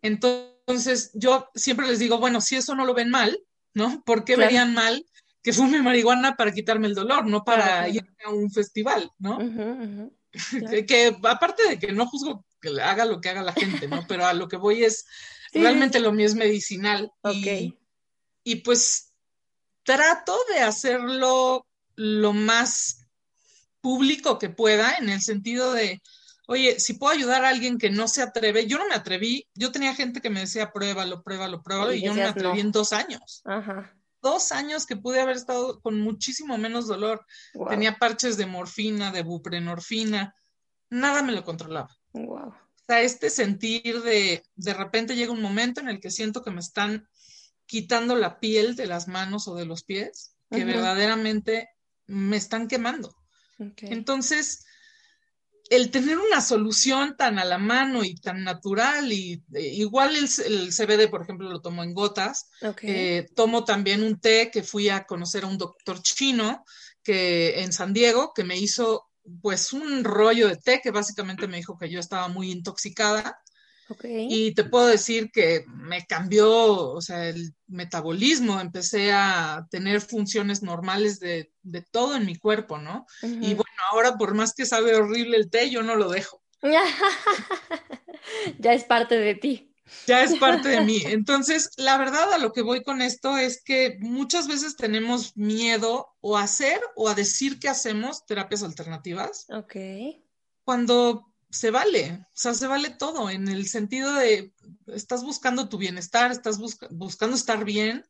Entonces, 0.00 1.10
yo 1.12 1.50
siempre 1.54 1.86
les 1.86 1.98
digo, 1.98 2.18
bueno, 2.18 2.40
si 2.40 2.56
eso 2.56 2.74
no 2.74 2.86
lo 2.86 2.94
ven 2.94 3.10
mal, 3.10 3.38
¿no? 3.74 4.02
¿Por 4.06 4.24
qué 4.24 4.36
verían 4.36 4.72
mal 4.72 5.04
que 5.42 5.52
fume 5.52 5.82
marihuana 5.82 6.36
para 6.36 6.52
quitarme 6.52 6.86
el 6.86 6.94
dolor, 6.94 7.26
no 7.26 7.44
para 7.44 7.88
ir 7.88 8.06
a 8.24 8.30
un 8.30 8.50
festival, 8.50 9.10
¿no? 9.18 9.38
que, 10.88 11.16
aparte 11.24 11.68
de 11.68 11.78
que 11.78 11.92
no 11.92 12.06
juzgo 12.06 12.44
que 12.60 12.80
haga 12.80 13.04
lo 13.04 13.20
que 13.20 13.28
haga 13.28 13.42
la 13.42 13.52
gente, 13.52 13.88
¿no? 13.88 14.06
Pero 14.06 14.24
a 14.24 14.32
lo 14.32 14.48
que 14.48 14.56
voy 14.56 14.84
es, 14.84 15.04
realmente 15.52 16.00
lo 16.00 16.12
mío 16.12 16.26
es 16.26 16.34
medicinal. 16.34 17.10
Ok. 17.22 17.74
y 18.44 18.56
pues 18.56 19.12
trato 19.84 20.36
de 20.52 20.60
hacerlo 20.60 21.66
lo 21.96 22.32
más 22.32 23.08
público 23.80 24.38
que 24.38 24.48
pueda, 24.48 24.94
en 24.94 25.08
el 25.08 25.20
sentido 25.20 25.72
de, 25.72 26.00
oye, 26.46 26.78
si 26.78 26.94
puedo 26.94 27.12
ayudar 27.12 27.44
a 27.44 27.48
alguien 27.48 27.78
que 27.78 27.90
no 27.90 28.08
se 28.08 28.22
atreve, 28.22 28.66
yo 28.66 28.78
no 28.78 28.88
me 28.88 28.94
atreví, 28.94 29.48
yo 29.54 29.72
tenía 29.72 29.94
gente 29.94 30.20
que 30.20 30.30
me 30.30 30.40
decía, 30.40 30.72
pruébalo, 30.72 31.22
pruébalo, 31.22 31.62
pruébalo, 31.62 31.92
y, 31.92 32.02
yo 32.02 32.14
no 32.14 32.22
me 32.22 32.24
atreví 32.24 32.60
en 32.60 32.72
dos 32.72 32.92
años. 32.92 33.42
Dos 34.22 34.52
años 34.52 34.86
que 34.86 34.96
pude 34.96 35.20
haber 35.20 35.36
estado 35.36 35.80
con 35.80 36.00
muchísimo 36.00 36.56
menos 36.56 36.86
dolor. 36.86 37.26
Tenía 37.68 37.98
parches 37.98 38.36
de 38.36 38.46
morfina, 38.46 39.10
de 39.10 39.22
buprenorfina, 39.22 40.34
nada 40.90 41.22
me 41.22 41.32
lo 41.32 41.44
controlaba. 41.44 41.88
Wow. 42.12 42.48
O 42.48 42.84
sea, 42.86 43.00
este 43.02 43.30
sentir 43.30 44.02
de, 44.02 44.44
de 44.54 44.74
repente 44.74 45.16
llega 45.16 45.32
un 45.32 45.42
momento 45.42 45.80
en 45.80 45.88
el 45.88 46.00
que 46.00 46.10
siento 46.10 46.42
que 46.42 46.50
me 46.50 46.60
están 46.60 47.08
quitando 47.66 48.14
la 48.14 48.38
piel 48.38 48.76
de 48.76 48.86
las 48.86 49.08
manos 49.08 49.48
o 49.48 49.54
de 49.54 49.64
los 49.64 49.82
pies, 49.82 50.36
que 50.50 50.64
verdaderamente 50.64 51.70
me 52.06 52.36
están 52.36 52.68
quemando. 52.68 53.16
Entonces, 53.58 54.66
el 55.72 55.90
tener 55.90 56.18
una 56.18 56.42
solución 56.42 57.16
tan 57.16 57.38
a 57.38 57.46
la 57.46 57.56
mano 57.56 58.04
y 58.04 58.14
tan 58.14 58.44
natural, 58.44 59.10
y 59.10 59.42
eh, 59.54 59.68
igual 59.68 60.14
el, 60.14 60.28
CBD, 60.28 61.08
por 61.08 61.22
ejemplo, 61.22 61.48
lo 61.48 61.62
tomo 61.62 61.82
en 61.82 61.94
gotas, 61.94 62.50
eh, 62.82 63.26
tomo 63.34 63.64
también 63.64 64.02
un 64.02 64.20
té 64.20 64.50
que 64.52 64.62
fui 64.62 64.90
a 64.90 65.04
conocer 65.04 65.44
a 65.44 65.46
un 65.46 65.56
doctor 65.56 66.02
chino 66.02 66.64
que 67.02 67.62
en 67.62 67.72
San 67.72 67.94
Diego, 67.94 68.32
que 68.34 68.44
me 68.44 68.58
hizo 68.58 69.08
pues 69.40 69.72
un 69.72 70.04
rollo 70.04 70.48
de 70.48 70.56
té 70.56 70.80
que 70.82 70.90
básicamente 70.90 71.46
me 71.46 71.56
dijo 71.56 71.78
que 71.78 71.88
yo 71.88 72.00
estaba 72.00 72.28
muy 72.28 72.50
intoxicada 72.50 73.40
y 74.02 74.54
te 74.54 74.64
puedo 74.64 74.86
decir 74.86 75.30
que 75.32 75.64
me 75.68 76.06
cambió, 76.06 76.50
o 76.92 77.00
sea, 77.00 77.28
el 77.28 77.54
metabolismo, 77.66 78.60
empecé 78.60 79.12
a 79.12 79.66
tener 79.70 80.00
funciones 80.00 80.62
normales 80.62 81.20
de, 81.20 81.50
todo 81.90 82.16
en 82.16 82.26
mi 82.26 82.36
cuerpo, 82.36 82.78
¿no? 82.78 83.06
Y 83.22 83.54
bueno, 83.54 83.82
ahora 83.90 84.16
por 84.16 84.34
más 84.34 84.54
que 84.54 84.66
sabe 84.66 84.94
horrible 84.94 85.36
el 85.36 85.50
té, 85.50 85.70
yo 85.70 85.82
no 85.82 85.96
lo 85.96 86.08
dejo. 86.08 86.42
ya 88.58 88.72
es 88.72 88.84
parte 88.84 89.16
de 89.16 89.34
ti. 89.34 89.68
Ya 90.06 90.22
es 90.22 90.34
parte 90.36 90.68
de 90.68 90.80
mí. 90.80 91.02
Entonces, 91.06 91.70
la 91.76 91.98
verdad 91.98 92.32
a 92.32 92.38
lo 92.38 92.52
que 92.52 92.62
voy 92.62 92.82
con 92.82 93.02
esto 93.02 93.36
es 93.36 93.62
que 93.62 93.98
muchas 94.00 94.48
veces 94.48 94.76
tenemos 94.76 95.36
miedo 95.36 96.08
o 96.20 96.36
a 96.36 96.42
hacer 96.42 96.80
o 96.96 97.08
a 97.08 97.14
decir 97.14 97.58
que 97.58 97.68
hacemos 97.68 98.24
terapias 98.26 98.62
alternativas. 98.62 99.46
Ok. 99.50 99.76
Cuando 100.64 101.31
se 101.52 101.70
vale, 101.70 102.18
o 102.22 102.30
sea, 102.32 102.54
se 102.54 102.66
vale 102.66 102.90
todo 102.90 103.28
en 103.28 103.46
el 103.46 103.66
sentido 103.68 104.12
de, 104.14 104.52
estás 104.86 105.22
buscando 105.22 105.68
tu 105.68 105.76
bienestar, 105.76 106.32
estás 106.32 106.58
buscando 106.58 107.36
estar 107.36 107.62
bien, 107.64 108.06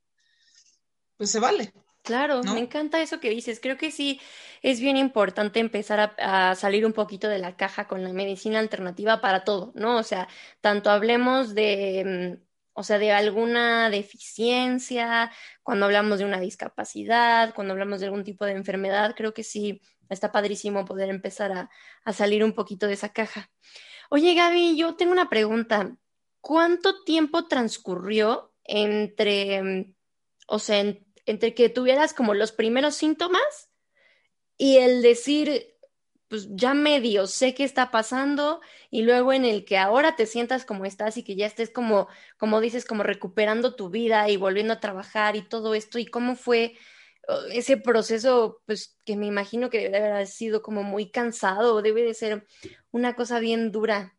pues 1.16 1.30
se 1.30 1.40
vale. 1.40 1.74
Claro, 2.02 2.42
me 2.42 2.58
encanta 2.58 3.00
eso 3.00 3.20
que 3.20 3.30
dices. 3.30 3.60
Creo 3.60 3.76
que 3.76 3.92
sí 3.92 4.20
es 4.60 4.80
bien 4.80 4.96
importante 4.96 5.60
empezar 5.60 6.14
a, 6.18 6.54
salir 6.56 6.84
un 6.84 6.92
poquito 6.92 7.28
de 7.28 7.38
la 7.38 7.56
caja 7.56 7.86
con 7.86 8.02
la 8.02 8.12
medicina 8.12 8.58
alternativa 8.58 9.20
para 9.20 9.44
todo, 9.44 9.72
¿no? 9.76 9.98
O 9.98 10.02
sea, 10.02 10.28
tanto 10.60 10.90
hablemos 10.90 11.54
de, 11.54 12.38
mm, 12.40 12.51
o 12.74 12.82
sea, 12.82 12.98
de 12.98 13.12
alguna 13.12 13.90
deficiencia, 13.90 15.30
cuando 15.62 15.86
hablamos 15.86 16.18
de 16.18 16.24
una 16.24 16.40
discapacidad, 16.40 17.54
cuando 17.54 17.72
hablamos 17.72 18.00
de 18.00 18.06
algún 18.06 18.24
tipo 18.24 18.44
de 18.46 18.52
enfermedad, 18.52 19.14
creo 19.16 19.34
que 19.34 19.44
sí 19.44 19.80
está 20.08 20.32
padrísimo 20.32 20.84
poder 20.84 21.10
empezar 21.10 21.52
a, 21.52 22.12
salir 22.12 22.44
un 22.44 22.52
poquito 22.52 22.86
de 22.86 22.94
esa 22.94 23.10
caja. 23.10 23.50
Oye, 24.10 24.34
Gaby, 24.34 24.76
yo 24.76 24.94
tengo 24.96 25.12
una 25.12 25.28
pregunta. 25.28 25.96
¿Cuánto 26.40 27.02
tiempo 27.04 27.46
transcurrió 27.46 28.54
entre, 28.64 29.94
o 30.46 30.58
sea, 30.58 30.84
entre 31.26 31.54
que 31.54 31.68
tuvieras 31.68 32.14
como 32.14 32.34
los 32.34 32.52
primeros 32.52 32.94
síntomas 32.94 33.70
y 34.56 34.78
el 34.78 35.02
decir, 35.02 35.71
pues 36.32 36.48
ya 36.52 36.72
medio 36.72 37.26
sé 37.26 37.52
qué 37.52 37.62
está 37.62 37.90
pasando 37.90 38.62
y 38.90 39.02
luego 39.02 39.34
en 39.34 39.44
el 39.44 39.66
que 39.66 39.76
ahora 39.76 40.16
te 40.16 40.24
sientas 40.24 40.64
como 40.64 40.86
estás 40.86 41.18
y 41.18 41.24
que 41.24 41.36
ya 41.36 41.44
estés 41.44 41.68
como, 41.68 42.08
como 42.38 42.62
dices, 42.62 42.86
como 42.86 43.02
recuperando 43.02 43.74
tu 43.74 43.90
vida 43.90 44.30
y 44.30 44.38
volviendo 44.38 44.72
a 44.72 44.80
trabajar 44.80 45.36
y 45.36 45.46
todo 45.46 45.74
esto 45.74 45.98
y 45.98 46.06
cómo 46.06 46.34
fue 46.34 46.78
ese 47.50 47.76
proceso, 47.76 48.62
pues 48.64 48.96
que 49.04 49.14
me 49.14 49.26
imagino 49.26 49.68
que 49.68 49.90
debe 49.90 50.10
haber 50.10 50.26
sido 50.26 50.62
como 50.62 50.82
muy 50.84 51.10
cansado, 51.10 51.82
debe 51.82 52.02
de 52.02 52.14
ser 52.14 52.46
una 52.92 53.14
cosa 53.14 53.38
bien 53.38 53.70
dura. 53.70 54.16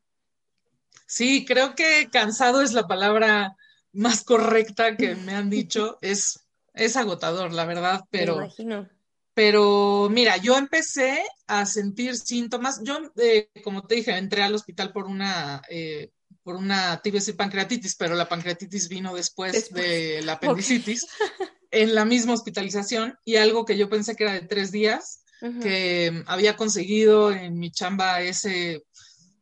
Sí, 1.08 1.46
creo 1.46 1.74
que 1.74 2.10
cansado 2.12 2.62
es 2.62 2.74
la 2.74 2.86
palabra 2.86 3.56
más 3.92 4.24
correcta 4.24 4.98
que 4.98 5.16
me 5.16 5.34
han 5.34 5.50
dicho. 5.50 5.98
es, 6.02 6.46
es 6.76 6.96
agotador, 6.96 7.54
la 7.54 7.66
verdad, 7.66 8.02
pero. 8.12 8.36
Me 8.36 8.44
imagino. 8.44 8.88
Pero 9.34 10.10
mira, 10.12 10.38
yo 10.38 10.58
empecé 10.58 11.24
a 11.48 11.66
sentir 11.66 12.16
síntomas. 12.16 12.82
Yo, 12.84 13.00
eh, 13.18 13.50
como 13.64 13.86
te 13.86 13.96
dije, 13.96 14.16
entré 14.18 14.44
al 14.44 14.54
hospital 14.54 14.92
por 14.92 15.06
una, 15.06 15.62
eh, 15.70 16.12
por 16.44 16.56
una, 16.56 17.02
pancreatitis, 17.38 17.96
pero 17.96 18.16
la 18.16 18.30
pancreatitis 18.30 18.90
vino 18.90 19.14
después, 19.16 19.74
de 19.74 20.22
la 20.24 20.34
apendicitis. 20.34 21.08
en 21.74 21.96
la 21.96 22.06
misma 22.06 22.34
hospitalización 22.34 23.18
y 23.26 23.38
algo 23.38 23.66
que 23.66 23.78
yo 23.78 23.90
pensé 23.90 24.16
que 24.16 24.24
era 24.24 24.34
de 24.34 24.42
tres 24.42 24.72
días, 24.72 25.24
que 25.62 26.24
había 26.28 26.56
conseguido 26.56 27.34
en 27.34 27.60
mi 27.60 27.70
chamba 27.70 28.22
ese, 28.22 28.86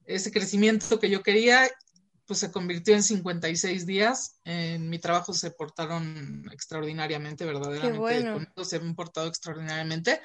ese 0.06 0.32
crecimiento 0.32 1.00
que 1.00 1.12
yo 1.12 1.22
quería, 1.22 1.70
pues 2.32 2.40
se 2.40 2.52
convirtió 2.54 2.96
en 2.96 3.04
56 3.04 3.86
días. 3.86 4.40
En 4.46 4.90
mi 4.90 5.00
trabajo 5.00 5.34
se 5.34 5.52
portaron 5.52 6.50
extraordinariamente, 6.54 7.44
verdaderamente. 7.44 8.00
Bueno. 8.00 8.48
se 8.64 8.78
han 8.78 8.96
portado 8.96 9.28
extraordinariamente. 9.28 10.22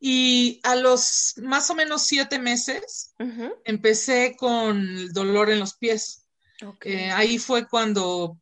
Y 0.00 0.58
a 0.64 0.74
los 0.74 1.34
más 1.40 1.70
o 1.70 1.76
menos 1.76 2.02
siete 2.02 2.40
meses 2.40 3.14
empecé 3.64 4.34
con 4.36 4.80
el 4.80 5.12
dolor 5.12 5.48
en 5.50 5.60
los 5.60 5.74
pies. 5.74 6.26
Eh, 6.80 7.12
ahí 7.12 7.38
fue 7.38 7.68
cuando 7.68 8.36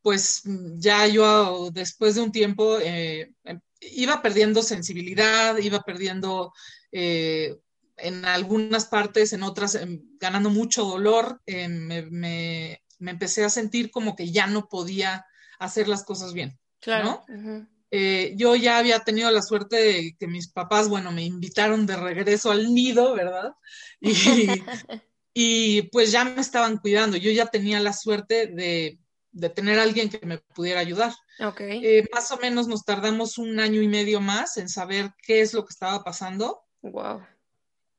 pues 0.00 0.40
ya 0.78 1.06
yo 1.08 1.68
después 1.70 2.14
de 2.14 2.22
un 2.22 2.32
tiempo 2.32 2.78
eh, 2.78 3.34
em, 3.44 3.60
iba 3.82 4.22
perdiendo 4.22 4.62
sensibilidad, 4.62 5.58
iba 5.58 5.82
perdiendo 5.82 6.54
eh, 6.90 7.54
en 8.02 8.24
algunas 8.24 8.86
partes, 8.86 9.32
en 9.32 9.42
otras 9.42 9.74
em, 9.74 10.02
ganando 10.18 10.50
mucho 10.50 10.84
dolor, 10.84 11.40
eh, 11.46 11.68
me, 11.68 12.82
empecé 13.00 13.44
a 13.44 13.50
sentir 13.50 13.90
como 13.90 14.14
que 14.14 14.30
ya 14.30 14.46
no 14.46 14.68
podía 14.68 15.26
hacer 15.58 15.88
las 15.88 16.04
cosas 16.04 16.32
bien. 16.32 16.58
Claro. 16.80 17.24
Eh, 17.90 18.34
yo 18.36 18.54
ya 18.56 18.78
había 18.78 19.00
tenido 19.00 19.30
la 19.30 19.42
suerte 19.42 19.76
de 19.76 20.16
que 20.18 20.26
mis 20.26 20.48
papás, 20.48 20.88
bueno, 20.88 21.10
me 21.10 21.24
invitaron 21.24 21.86
de 21.86 21.96
regreso 21.96 22.50
al 22.50 22.72
nido, 22.72 23.14
¿verdad? 23.14 23.52
Y, 24.00 24.12
y 25.34 25.82
pues 25.90 26.12
ya 26.12 26.24
me 26.24 26.40
estaban 26.40 26.78
cuidando. 26.78 27.16
Yo 27.16 27.30
ya 27.30 27.46
tenía 27.46 27.80
la 27.80 27.92
suerte 27.92 28.46
de, 28.46 29.00
de 29.32 29.48
tener 29.48 29.78
a 29.78 29.82
alguien 29.82 30.08
que 30.08 30.24
me 30.26 30.38
pudiera 30.38 30.80
ayudar. 30.80 31.12
Ok. 31.40 31.60
Eh, 31.60 32.04
más 32.12 32.30
o 32.32 32.36
menos 32.38 32.68
nos 32.68 32.84
tardamos 32.84 33.38
un 33.38 33.60
año 33.60 33.80
y 33.82 33.88
medio 33.88 34.20
más 34.20 34.56
en 34.56 34.68
saber 34.68 35.12
qué 35.22 35.40
es 35.40 35.54
lo 35.54 35.64
que 35.64 35.72
estaba 35.72 36.02
pasando. 36.02 36.62
Wow. 36.82 37.22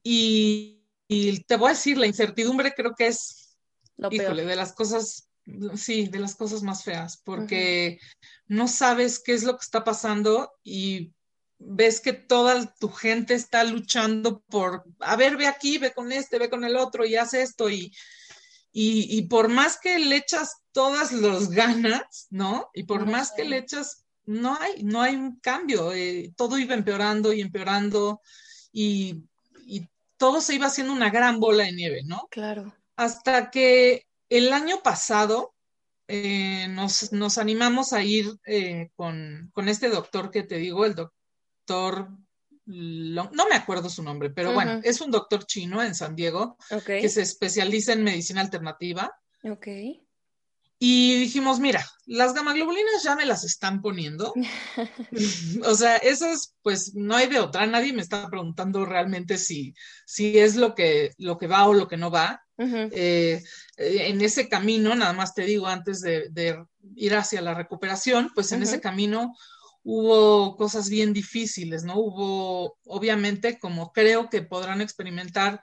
Y, 0.04 0.84
y 1.08 1.40
te 1.44 1.58
voy 1.58 1.68
a 1.68 1.74
decir, 1.74 1.98
la 1.98 2.08
incertidumbre 2.08 2.74
creo 2.74 2.96
que 2.96 3.08
es, 3.08 3.58
Lo 3.98 4.10
peor. 4.10 4.24
híjole, 4.24 4.46
de 4.46 4.56
las 4.56 4.74
cosas, 4.74 5.30
sí, 5.76 6.08
de 6.08 6.20
las 6.20 6.36
cosas 6.36 6.64
más 6.64 6.84
feas, 6.84 7.18
porque 7.24 8.00
no 8.48 8.68
sabes 8.68 9.20
qué 9.20 9.34
es 9.34 9.44
lo 9.44 9.58
que 9.58 9.64
está 9.64 9.84
pasando 9.84 10.52
y 10.64 11.14
ves 11.60 12.02
que 12.02 12.14
toda 12.14 12.74
tu 12.80 12.90
gente 12.90 13.36
está 13.36 13.64
luchando 13.64 14.42
por, 14.50 14.84
a 15.00 15.16
ver, 15.16 15.38
ve 15.38 15.48
aquí, 15.48 15.78
ve 15.78 15.94
con 15.94 16.12
este, 16.12 16.40
ve 16.40 16.50
con 16.50 16.64
el 16.64 16.76
otro 16.76 17.06
y 17.06 17.16
haz 17.16 17.34
esto 17.36 17.70
y, 17.70 17.94
y, 18.72 19.18
y 19.18 19.22
por 19.24 19.48
más 19.50 19.78
que 19.80 20.00
le 20.00 20.16
echas 20.16 20.64
todas 20.72 21.12
las 21.12 21.50
ganas, 21.50 22.28
¿no? 22.32 22.70
Y 22.74 22.84
por 22.84 23.06
más 23.06 23.32
que 23.32 23.44
le 23.44 23.58
echas, 23.58 24.06
no 24.26 24.58
hay, 24.60 24.84
no 24.84 25.02
hay 25.02 25.16
un 25.16 25.40
cambio, 25.40 25.94
eh, 25.94 26.34
todo 26.36 26.58
iba 26.58 26.74
empeorando 26.74 27.34
y 27.34 27.42
empeorando 27.42 28.22
y, 28.72 29.24
y 29.66 29.88
todo 30.18 30.42
se 30.42 30.56
iba 30.56 30.68
haciendo 30.68 30.94
una 30.94 31.10
gran 31.10 31.40
bola 31.40 31.64
de 31.66 31.72
nieve, 31.74 32.02
¿no? 32.06 32.28
Claro. 32.30 32.76
Hasta 32.96 33.50
que 33.52 34.06
el 34.30 34.54
año 34.54 34.82
pasado 34.84 35.54
eh, 36.08 36.68
nos, 36.70 37.12
nos 37.14 37.38
animamos 37.38 37.94
a 37.94 38.04
ir 38.04 38.32
eh, 38.46 38.90
con, 38.96 39.50
con 39.54 39.70
este 39.70 39.90
doctor 39.90 40.30
que 40.30 40.44
te 40.44 40.58
digo, 40.58 40.86
el 40.86 40.94
doctor, 40.96 42.10
Long- 42.66 43.32
no 43.32 43.48
me 43.48 43.56
acuerdo 43.56 43.90
su 43.90 44.04
nombre, 44.04 44.30
pero 44.30 44.50
bueno, 44.54 44.80
es 44.84 45.02
un 45.02 45.10
doctor 45.12 45.46
chino 45.46 45.82
en 45.82 45.96
San 45.96 46.16
Diego 46.16 46.58
que 46.86 47.10
se 47.10 47.22
especializa 47.22 47.94
en 47.94 48.04
medicina 48.04 48.42
alternativa. 48.42 49.12
Ok. 49.44 49.68
Y 50.84 51.20
dijimos, 51.20 51.60
mira, 51.60 51.86
las 52.08 52.34
gamaglobulinas 52.34 53.04
ya 53.04 53.16
me 53.16 53.28
las 53.28 53.44
están 53.44 53.84
poniendo. 53.84 54.34
O 55.64 55.76
sea, 55.76 55.98
esas, 55.98 56.56
pues 56.64 56.96
no 56.96 57.16
hay 57.16 57.28
de 57.28 57.40
otra. 57.40 57.68
Nadie 57.68 57.94
me 57.94 58.02
está 58.02 58.28
preguntando 58.28 58.84
realmente 58.84 59.38
si, 59.38 59.76
si 60.08 60.40
es 60.40 60.56
lo 60.56 60.74
que, 60.74 61.12
lo 61.20 61.38
que 61.38 61.46
va 61.46 61.68
o 61.68 61.76
lo 61.76 61.88
que 61.88 61.98
no 61.98 62.10
va. 62.10 62.42
Eh, 62.58 63.44
eh, 63.78 64.08
en 64.08 64.22
ese 64.22 64.50
camino, 64.50 64.96
nada 64.96 65.14
más 65.14 65.36
te 65.36 65.44
digo, 65.44 65.68
antes 65.68 66.02
de, 66.02 66.30
de 66.32 66.66
ir 66.96 67.14
hacia 67.14 67.42
la 67.42 67.54
recuperación, 67.54 68.32
pues 68.34 68.52
en 68.52 68.64
ese 68.64 68.82
camino 68.82 69.36
hubo 69.84 70.58
cosas 70.58 70.90
bien 70.90 71.14
difíciles, 71.14 71.84
¿no? 71.84 72.00
Hubo, 72.00 72.80
obviamente, 72.86 73.60
como 73.60 73.92
creo 73.92 74.32
que 74.32 74.42
podrán 74.42 74.82
experimentar 74.82 75.62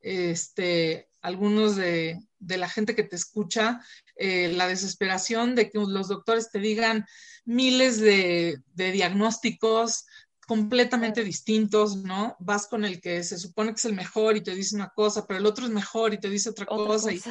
este, 0.00 1.10
algunos 1.20 1.76
de, 1.76 2.18
de 2.38 2.56
la 2.58 2.68
gente 2.68 2.94
que 2.94 3.04
te 3.04 3.16
escucha, 3.16 3.80
eh, 4.16 4.52
la 4.52 4.66
desesperación 4.68 5.54
de 5.54 5.70
que 5.70 5.78
los 5.78 6.08
doctores 6.08 6.50
te 6.50 6.58
digan 6.60 7.04
miles 7.44 8.00
de, 8.00 8.58
de 8.74 8.92
diagnósticos 8.92 10.04
completamente 10.46 11.24
distintos, 11.24 11.96
¿no? 11.96 12.36
Vas 12.38 12.66
con 12.66 12.84
el 12.84 13.00
que 13.00 13.22
se 13.24 13.38
supone 13.38 13.70
que 13.70 13.76
es 13.76 13.84
el 13.86 13.94
mejor 13.94 14.36
y 14.36 14.42
te 14.42 14.54
dice 14.54 14.76
una 14.76 14.90
cosa, 14.94 15.26
pero 15.26 15.38
el 15.40 15.46
otro 15.46 15.64
es 15.64 15.70
mejor 15.72 16.12
y 16.14 16.20
te 16.20 16.28
dice 16.30 16.50
otra, 16.50 16.66
Otra 16.68 16.86
cosa, 16.86 17.12
y- 17.12 17.16
cosa. 17.18 17.30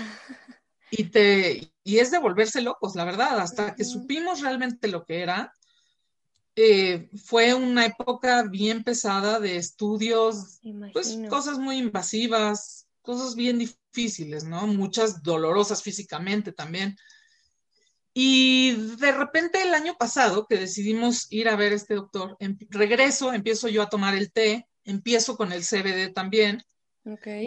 Y, 0.96 1.06
te, 1.06 1.74
y 1.84 1.98
es 1.98 2.12
de 2.12 2.20
volverse 2.20 2.62
locos, 2.62 2.96
la 2.96 3.04
verdad, 3.06 3.40
hasta 3.40 3.74
que 3.76 3.84
supimos 3.84 4.42
realmente 4.42 4.88
lo 4.88 5.04
que 5.06 5.22
era. 5.22 5.52
eh, 6.56 7.10
fue 7.26 7.54
una 7.54 7.86
época 7.88 8.44
bien 8.44 8.84
pesada 8.84 9.40
de 9.40 9.58
estudios, 9.58 10.60
pues 10.94 11.18
cosas 11.30 11.58
muy 11.58 11.78
invasivas, 11.78 12.88
cosas 13.02 13.36
bien 13.36 13.58
difíciles, 13.60 13.83
¿no? 14.44 14.68
Muchas 14.68 15.24
dolorosas 15.24 15.82
físicamente 15.84 16.52
también. 16.52 16.96
Y 18.14 18.74
de 18.98 19.12
repente 19.12 19.62
el 19.62 19.74
año 19.74 19.96
pasado 19.98 20.46
que 20.48 20.58
decidimos 20.58 21.28
ir 21.32 21.50
a 21.50 21.56
ver 21.56 21.72
a 21.72 21.76
este 21.76 21.96
doctor, 21.96 22.36
em- 22.40 22.58
regreso, 22.70 23.34
empiezo 23.34 23.68
yo 23.70 23.82
a 23.82 23.90
tomar 23.90 24.16
el 24.16 24.32
té, 24.32 24.68
empiezo 24.84 25.36
con 25.36 25.52
el 25.52 25.64
CBD 25.64 26.14
también, 26.14 26.64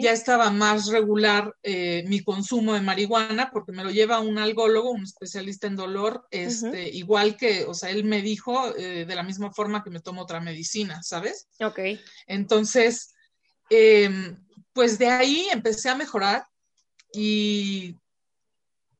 ya 0.01 0.11
estaba 0.11 0.51
más 0.51 0.87
regular 0.91 1.55
eh, 1.63 2.03
mi 2.07 2.21
consumo 2.21 2.73
de 2.75 2.81
marihuana 2.81 3.49
porque 3.51 3.71
me 3.71 3.83
lo 3.83 3.89
lleva 3.89 4.19
un 4.19 4.37
algólogo, 4.37 4.91
un 4.91 5.03
especialista 5.03 5.65
en 5.67 5.75
dolor, 5.75 6.27
este, 6.29 6.89
igual 6.89 7.37
que, 7.37 7.65
o 7.65 7.73
sea, 7.73 7.89
él 7.89 8.03
me 8.03 8.21
dijo 8.21 8.75
eh, 8.75 9.05
de 9.05 9.15
la 9.15 9.23
misma 9.23 9.51
forma 9.51 9.83
que 9.83 9.89
me 9.89 9.99
tomo 9.99 10.21
otra 10.21 10.41
medicina, 10.41 11.01
¿sabes? 11.01 11.47
Ok. 11.59 11.79
Entonces, 12.27 13.15
eh, 13.71 14.35
pues 14.77 14.99
de 14.99 15.09
ahí 15.09 15.47
empecé 15.51 15.89
a 15.89 15.95
mejorar 15.95 16.45
y, 17.11 17.95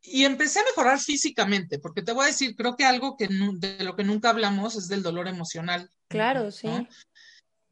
y 0.02 0.26
empecé 0.26 0.60
a 0.60 0.64
mejorar 0.64 1.00
físicamente, 1.00 1.78
porque 1.78 2.02
te 2.02 2.14
voy 2.14 2.24
a 2.24 2.30
decir, 2.30 2.56
creo 2.56 2.76
que 2.76 2.84
algo 2.84 3.16
que 3.16 3.28
de 3.28 3.84
lo 3.84 3.96
que 3.96 4.04
nunca 4.04 4.32
hablamos 4.32 4.76
es 4.76 4.88
del 4.88 5.04
dolor 5.04 5.28
emocional. 5.28 5.88
Claro, 6.08 6.46
¿no? 6.46 6.52
sí. 6.52 6.68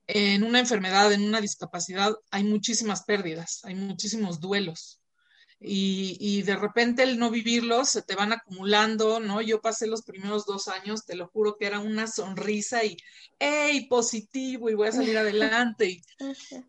En 0.05 0.43
una 0.43 0.59
enfermedad, 0.59 1.11
en 1.13 1.23
una 1.23 1.41
discapacidad, 1.41 2.13
hay 2.29 2.43
muchísimas 2.43 3.05
pérdidas, 3.05 3.61
hay 3.63 3.73
muchísimos 3.73 4.39
duelos. 4.39 4.99
Y, 5.59 6.15
y 6.19 6.43
de 6.43 6.57
repente 6.57 7.01
el 7.01 7.17
no 7.17 7.31
vivirlos 7.31 7.89
se 7.89 8.03
te 8.03 8.13
van 8.13 8.33
acumulando, 8.33 9.19
¿no? 9.19 9.41
Yo 9.41 9.61
pasé 9.61 9.87
los 9.87 10.03
primeros 10.03 10.45
dos 10.45 10.67
años, 10.67 11.05
te 11.05 11.15
lo 11.15 11.27
juro 11.29 11.57
que 11.57 11.65
era 11.65 11.79
una 11.79 12.05
sonrisa 12.05 12.83
y, 12.83 12.97
¡hey, 13.39 13.87
positivo! 13.89 14.69
Y 14.69 14.75
voy 14.75 14.89
a 14.89 14.91
salir 14.91 15.17
adelante. 15.17 15.89
Y, 15.89 16.01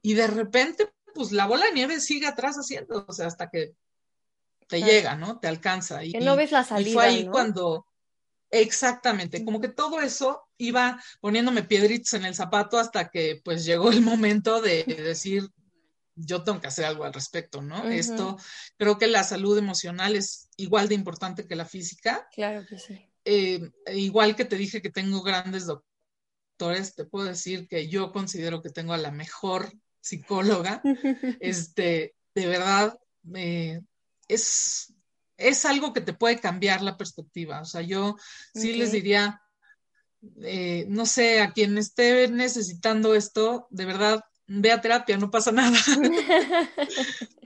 y 0.01 0.15
de 0.15 0.29
repente, 0.29 0.89
pues 1.17 1.33
la 1.33 1.47
bola 1.47 1.67
de 1.67 1.73
nieve 1.73 2.01
sigue 2.01 2.27
atrás 2.27 2.57
haciendo, 2.57 3.05
o 3.09 3.13
sea, 3.13 3.27
hasta 3.27 3.49
que 3.51 3.75
te 4.69 4.79
Claro. 4.79 4.93
llega, 4.93 5.17
¿no? 5.17 5.39
Te 5.39 5.49
alcanza. 5.49 6.05
Y, 6.05 6.13
Que 6.13 6.21
no 6.21 6.37
ves 6.37 6.53
la 6.53 6.61
y 6.61 6.65
salida, 6.65 6.93
fue 6.93 7.05
ahí 7.05 7.25
¿no? 7.25 7.33
cuando, 7.33 7.87
exactamente, 8.51 9.45
como 9.45 9.61
que 9.61 9.69
todo 9.69 10.01
eso 10.01 10.43
iba 10.59 11.03
poniéndome 11.21 11.63
piedritos 11.63 12.15
en 12.15 12.25
el 12.25 12.35
zapato 12.35 12.79
hasta 12.79 13.09
que 13.09 13.41
pues 13.45 13.65
llegó 13.65 13.91
el 13.91 14.03
momento 14.03 14.61
de 14.61 14.85
decir, 14.85 15.49
yo 16.15 16.43
tengo 16.43 16.61
que 16.61 16.69
hacer 16.69 16.87
algo 16.87 17.05
al 17.05 17.13
respecto, 17.13 17.61
¿no? 17.63 17.89
Esto, 17.89 18.39
creo 18.79 18.99
que 18.99 19.07
la 19.07 19.23
salud 19.23 19.57
emocional 19.59 20.17
es 20.17 20.49
igual 20.57 20.89
de 20.89 20.95
importante 20.95 21.47
que 21.47 21.57
la 21.57 21.67
física. 21.67 22.27
Claro 22.33 22.67
que 22.67 22.79
sí. 22.79 23.07
Eh, 23.25 23.61
igual 23.93 24.35
que 24.35 24.45
te 24.47 24.57
dije 24.57 24.81
que 24.81 24.91
tengo 24.91 25.23
grandes 25.23 25.67
doctores, 25.67 26.95
te 26.95 27.05
puedo 27.05 27.27
decir 27.27 27.69
que 27.69 27.89
yo 27.89 28.13
considero 28.13 28.63
que 28.63 28.71
tengo 28.71 28.95
a 28.95 28.99
la 28.99 29.11
mejor 29.11 29.73
psicóloga. 30.07 30.83
Este, 31.41 32.15
de 32.35 32.47
verdad, 32.47 32.99
eh, 33.35 33.81
es, 34.29 34.95
es 35.37 35.65
algo 35.65 35.93
que 35.93 36.01
te 36.01 36.13
puede 36.13 36.39
cambiar 36.39 36.83
la 36.83 36.97
perspectiva. 36.97 37.61
O 37.61 37.65
sea, 37.65 37.83
yo 37.83 38.17
sí 38.55 38.75
les 38.75 38.93
diría, 38.93 39.41
eh, 40.43 40.87
no 40.89 41.07
sé, 41.07 41.41
a 41.41 41.53
quien 41.53 41.77
esté 41.79 42.29
necesitando 42.29 43.15
esto, 43.15 43.67
de 43.71 43.85
verdad, 43.85 44.25
ve 44.47 44.73
a 44.73 44.81
terapia, 44.81 45.17
no 45.17 45.31
pasa 45.31 45.53
nada. 45.53 45.77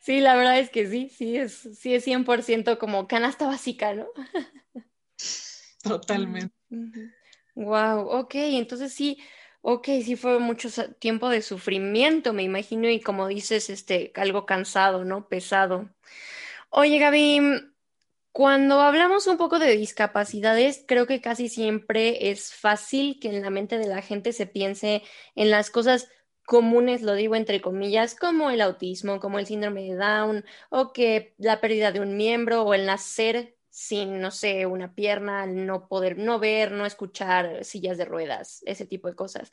Sí, 0.00 0.20
la 0.20 0.36
verdad 0.36 0.58
es 0.58 0.70
que 0.70 0.88
sí, 0.88 1.10
sí 1.10 1.36
es, 1.36 1.68
sí 1.78 1.94
es 1.94 2.06
100% 2.06 2.78
como 2.78 3.06
canasta 3.06 3.46
básica, 3.46 3.92
¿no? 3.92 4.06
Totalmente. 5.82 6.54
Wow, 7.58 8.10
ok, 8.10 8.34
entonces 8.34 8.92
sí, 8.92 9.16
ok, 9.68 9.84
sí 10.04 10.14
fue 10.14 10.38
mucho 10.38 10.68
tiempo 11.00 11.28
de 11.28 11.42
sufrimiento, 11.42 12.32
me 12.32 12.44
imagino, 12.44 12.88
y 12.88 13.00
como 13.00 13.26
dices, 13.26 13.68
este, 13.68 14.12
algo 14.14 14.46
cansado, 14.46 15.04
¿no? 15.04 15.28
Pesado. 15.28 15.90
Oye, 16.70 17.00
Gaby, 17.00 17.40
cuando 18.30 18.80
hablamos 18.80 19.26
un 19.26 19.38
poco 19.38 19.58
de 19.58 19.76
discapacidades, 19.76 20.84
creo 20.86 21.08
que 21.08 21.20
casi 21.20 21.48
siempre 21.48 22.30
es 22.30 22.54
fácil 22.54 23.18
que 23.20 23.28
en 23.28 23.42
la 23.42 23.50
mente 23.50 23.78
de 23.78 23.88
la 23.88 24.02
gente 24.02 24.32
se 24.32 24.46
piense 24.46 25.02
en 25.34 25.50
las 25.50 25.70
cosas 25.70 26.08
comunes, 26.44 27.02
lo 27.02 27.14
digo 27.14 27.34
entre 27.34 27.60
comillas, 27.60 28.14
como 28.14 28.50
el 28.50 28.60
autismo, 28.60 29.18
como 29.18 29.40
el 29.40 29.46
síndrome 29.46 29.82
de 29.82 29.96
Down, 29.96 30.44
o 30.70 30.92
que 30.92 31.34
la 31.38 31.60
pérdida 31.60 31.90
de 31.90 32.00
un 32.00 32.16
miembro, 32.16 32.62
o 32.62 32.72
el 32.72 32.86
nacer 32.86 33.55
sin, 33.76 34.22
no 34.22 34.30
sé, 34.30 34.64
una 34.64 34.94
pierna, 34.94 35.44
no 35.44 35.86
poder, 35.86 36.16
no 36.16 36.38
ver, 36.38 36.72
no 36.72 36.86
escuchar, 36.86 37.62
sillas 37.62 37.98
de 37.98 38.06
ruedas, 38.06 38.62
ese 38.64 38.86
tipo 38.86 39.06
de 39.06 39.14
cosas. 39.14 39.52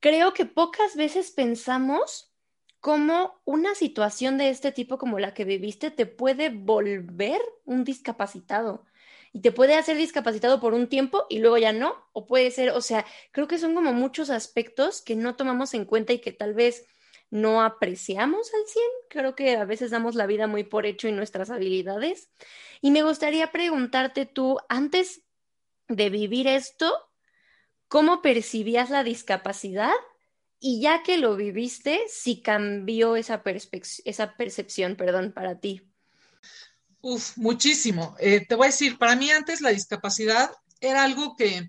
Creo 0.00 0.32
que 0.32 0.46
pocas 0.46 0.96
veces 0.96 1.30
pensamos 1.30 2.32
cómo 2.80 3.42
una 3.44 3.74
situación 3.74 4.38
de 4.38 4.48
este 4.48 4.72
tipo 4.72 4.96
como 4.96 5.18
la 5.18 5.34
que 5.34 5.44
viviste 5.44 5.90
te 5.90 6.06
puede 6.06 6.48
volver 6.48 7.42
un 7.66 7.84
discapacitado 7.84 8.86
y 9.34 9.42
te 9.42 9.52
puede 9.52 9.74
hacer 9.74 9.98
discapacitado 9.98 10.58
por 10.58 10.72
un 10.72 10.88
tiempo 10.88 11.26
y 11.28 11.40
luego 11.40 11.58
ya 11.58 11.74
no, 11.74 11.94
o 12.14 12.26
puede 12.26 12.50
ser, 12.50 12.70
o 12.70 12.80
sea, 12.80 13.04
creo 13.32 13.46
que 13.46 13.58
son 13.58 13.74
como 13.74 13.92
muchos 13.92 14.30
aspectos 14.30 15.02
que 15.02 15.14
no 15.14 15.36
tomamos 15.36 15.74
en 15.74 15.84
cuenta 15.84 16.14
y 16.14 16.20
que 16.20 16.32
tal 16.32 16.54
vez 16.54 16.86
no 17.30 17.62
apreciamos 17.62 18.52
al 18.52 18.66
100. 18.66 18.84
Creo 19.08 19.34
que 19.34 19.56
a 19.56 19.64
veces 19.64 19.90
damos 19.90 20.14
la 20.14 20.26
vida 20.26 20.46
muy 20.46 20.64
por 20.64 20.86
hecho 20.86 21.08
y 21.08 21.12
nuestras 21.12 21.50
habilidades. 21.50 22.28
Y 22.80 22.90
me 22.90 23.02
gustaría 23.02 23.52
preguntarte 23.52 24.26
tú, 24.26 24.58
antes 24.68 25.22
de 25.88 26.10
vivir 26.10 26.46
esto, 26.46 26.92
¿cómo 27.88 28.22
percibías 28.22 28.90
la 28.90 29.04
discapacidad? 29.04 29.92
Y 30.58 30.80
ya 30.80 31.02
que 31.02 31.16
lo 31.16 31.36
viviste, 31.36 32.00
si 32.08 32.42
cambió 32.42 33.16
esa, 33.16 33.42
esa 34.04 34.36
percepción, 34.36 34.96
perdón, 34.96 35.32
para 35.32 35.58
ti. 35.58 35.90
Uf, 37.00 37.36
muchísimo. 37.38 38.14
Eh, 38.18 38.44
te 38.46 38.54
voy 38.54 38.66
a 38.66 38.70
decir, 38.70 38.98
para 38.98 39.16
mí 39.16 39.30
antes 39.30 39.60
la 39.62 39.70
discapacidad 39.70 40.50
era 40.80 41.04
algo 41.04 41.34
que, 41.34 41.68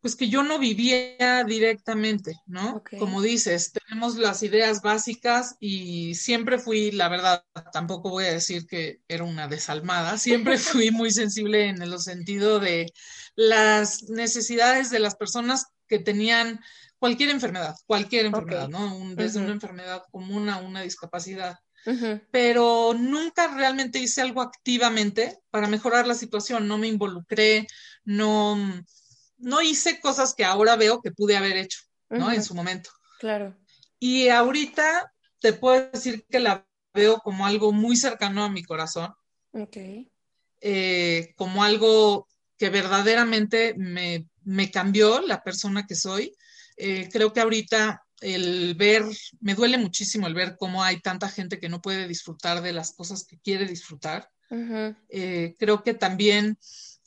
pues 0.00 0.16
que 0.16 0.28
yo 0.28 0.42
no 0.42 0.58
vivía 0.58 1.44
directamente, 1.44 2.34
¿no? 2.46 2.82
Como 2.98 3.20
dices, 3.20 3.72
tenemos 3.72 4.16
las 4.16 4.42
ideas 4.42 4.80
básicas 4.80 5.56
y 5.60 6.14
siempre 6.14 6.58
fui, 6.58 6.90
la 6.90 7.08
verdad, 7.08 7.44
tampoco 7.72 8.08
voy 8.08 8.24
a 8.24 8.32
decir 8.32 8.66
que 8.66 9.02
era 9.08 9.24
una 9.24 9.46
desalmada, 9.46 10.16
siempre 10.16 10.56
fui 10.58 10.90
muy 10.90 11.10
sensible 11.10 11.68
en 11.68 11.82
el 11.82 11.98
sentido 11.98 12.60
de 12.60 12.92
las 13.36 14.04
necesidades 14.04 14.90
de 14.90 15.00
las 15.00 15.16
personas 15.16 15.66
que 15.86 15.98
tenían 15.98 16.60
cualquier 16.98 17.30
enfermedad, 17.30 17.74
cualquier 17.86 18.26
enfermedad, 18.26 18.68
¿no? 18.68 19.14
desde 19.14 19.40
una 19.40 19.52
enfermedad 19.52 20.02
común 20.10 20.48
a 20.48 20.58
una 20.58 20.82
discapacidad. 20.82 21.58
Pero 22.30 22.94
nunca 22.94 23.54
realmente 23.54 23.98
hice 23.98 24.20
algo 24.20 24.42
activamente 24.42 25.38
para 25.50 25.66
mejorar 25.66 26.06
la 26.06 26.14
situación, 26.14 26.68
no 26.68 26.76
me 26.76 26.88
involucré, 26.88 27.66
no, 28.04 28.58
no 29.40 29.62
hice 29.62 30.00
cosas 30.00 30.34
que 30.34 30.44
ahora 30.44 30.76
veo 30.76 31.00
que 31.00 31.10
pude 31.10 31.36
haber 31.36 31.56
hecho, 31.56 31.80
¿no? 32.08 32.30
En 32.32 32.42
su 32.42 32.54
momento. 32.54 32.90
Claro. 33.18 33.56
Y 33.98 34.28
ahorita 34.28 35.12
te 35.40 35.52
puedo 35.52 35.90
decir 35.90 36.24
que 36.28 36.40
la 36.40 36.66
veo 36.94 37.18
como 37.18 37.46
algo 37.46 37.72
muy 37.72 37.96
cercano 37.96 38.44
a 38.44 38.50
mi 38.50 38.62
corazón. 38.62 39.12
Ok. 39.52 39.76
Eh, 40.60 41.32
como 41.36 41.64
algo 41.64 42.28
que 42.56 42.68
verdaderamente 42.68 43.74
me, 43.76 44.28
me, 44.42 44.70
cambió 44.70 45.20
la 45.20 45.42
persona 45.42 45.86
que 45.86 45.94
soy. 45.94 46.34
Eh, 46.76 47.08
creo 47.10 47.32
que 47.32 47.40
ahorita 47.40 48.02
el 48.20 48.74
ver, 48.74 49.04
me 49.40 49.54
duele 49.54 49.78
muchísimo 49.78 50.26
el 50.26 50.34
ver 50.34 50.56
cómo 50.58 50.82
hay 50.82 51.00
tanta 51.00 51.28
gente 51.28 51.58
que 51.58 51.68
no 51.68 51.80
puede 51.80 52.06
disfrutar 52.06 52.60
de 52.62 52.72
las 52.72 52.92
cosas 52.92 53.24
que 53.24 53.38
quiere 53.38 53.66
disfrutar. 53.66 54.28
Eh, 55.08 55.54
creo 55.58 55.82
que 55.82 55.94
también 55.94 56.58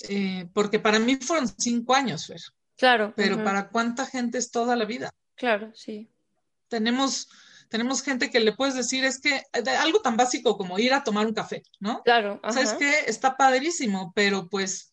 eh, 0.09 0.47
porque 0.53 0.79
para 0.79 0.99
mí 0.99 1.15
fueron 1.17 1.47
cinco 1.57 1.93
años, 1.95 2.27
Fer. 2.27 2.41
Claro. 2.77 3.13
Pero 3.15 3.43
para 3.43 3.69
cuánta 3.69 4.05
gente 4.05 4.37
es 4.37 4.51
toda 4.51 4.75
la 4.75 4.85
vida. 4.85 5.11
Claro, 5.35 5.71
sí. 5.75 6.09
Tenemos, 6.67 7.29
tenemos 7.69 8.01
gente 8.01 8.29
que 8.29 8.39
le 8.39 8.53
puedes 8.53 8.75
decir, 8.75 9.05
es 9.05 9.19
que 9.19 9.43
algo 9.79 10.01
tan 10.01 10.17
básico 10.17 10.57
como 10.57 10.79
ir 10.79 10.93
a 10.93 11.03
tomar 11.03 11.25
un 11.27 11.33
café, 11.33 11.63
¿no? 11.79 12.01
Claro. 12.03 12.39
O 12.43 12.51
sea, 12.51 12.63
es 12.63 12.73
que 12.73 12.91
está 13.07 13.37
padrísimo, 13.37 14.11
pero 14.15 14.49
pues 14.49 14.91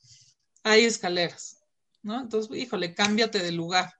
hay 0.62 0.84
escaleras, 0.84 1.58
¿no? 2.02 2.20
Entonces, 2.20 2.56
híjole, 2.56 2.94
cámbiate 2.94 3.40
de 3.40 3.52
lugar. 3.52 3.92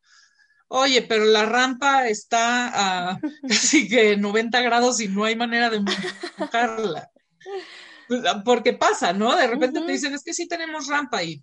Oye, 0.69 1.03
pero 1.03 1.25
la 1.25 1.47
rampa 1.47 2.07
está 2.07 3.11
a 3.13 3.21
casi 3.49 3.89
que 3.89 4.17
90 4.17 4.61
grados 4.61 5.01
y 5.01 5.09
no 5.09 5.25
hay 5.25 5.35
manera 5.35 5.69
de 5.69 5.81
mojarla. 6.39 7.11
Porque 8.45 8.73
pasa, 8.73 9.13
¿no? 9.13 9.37
De 9.37 9.47
repente 9.47 9.81
te 9.81 9.93
dicen, 9.93 10.15
es 10.15 10.23
que 10.25 10.35
sí 10.35 10.49
tenemos 10.49 10.89
rampa 10.89 11.23
y, 11.23 11.43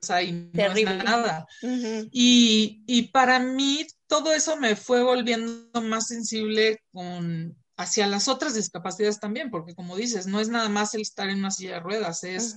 o 0.00 0.06
sea, 0.06 0.22
y 0.22 0.32
no 0.32 0.62
es 0.72 1.04
nada. 1.04 1.46
y, 1.62 2.82
y, 2.86 3.02
para 3.08 3.38
mí 3.38 3.86
todo 4.06 4.32
eso 4.32 4.56
me 4.56 4.76
fue 4.76 5.02
volviendo 5.02 5.80
más 5.82 6.08
sensible 6.08 6.82
con 6.92 7.56
hacia 7.80 8.06
las 8.06 8.28
otras 8.28 8.54
discapacidades 8.54 9.20
también, 9.20 9.50
porque 9.50 9.74
como 9.74 9.96
dices, 9.96 10.26
no 10.26 10.38
es 10.38 10.50
nada 10.50 10.68
más 10.68 10.94
el 10.94 11.00
estar 11.00 11.30
en 11.30 11.38
una 11.38 11.50
silla 11.50 11.74
de 11.74 11.80
ruedas, 11.80 12.24
es 12.24 12.56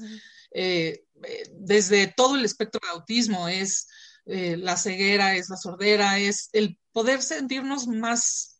eh, 0.52 1.06
eh, 1.24 1.44
desde 1.54 2.08
todo 2.08 2.36
el 2.36 2.44
espectro 2.44 2.82
de 2.84 2.92
autismo, 2.92 3.48
es 3.48 3.88
eh, 4.26 4.58
la 4.58 4.76
ceguera, 4.76 5.36
es 5.36 5.50
la 5.50 5.56
sordera, 5.56 6.20
es 6.20 6.50
el 6.52 6.78
poder 6.92 7.22
sentirnos 7.22 7.88
más 7.88 8.60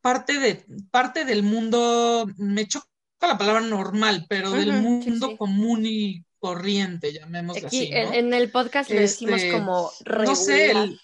parte 0.00 0.38
de 0.38 0.64
parte 0.92 1.24
del 1.24 1.42
mundo, 1.42 2.28
me 2.36 2.68
choca 2.68 2.86
la 3.28 3.38
palabra 3.38 3.60
normal, 3.60 4.26
pero 4.28 4.50
del 4.50 4.72
mundo 4.72 5.36
común 5.36 5.84
y 5.84 6.24
corriente, 6.38 7.12
llamémoslo 7.12 7.68
así. 7.68 7.90
En, 7.92 8.32
el 8.32 8.50
podcast 8.50 8.90
le 8.90 9.00
decimos 9.00 9.42
este, 9.42 9.52
como 9.52 9.92
regular. 10.04 10.28
No 10.28 10.34
sé, 10.34 10.98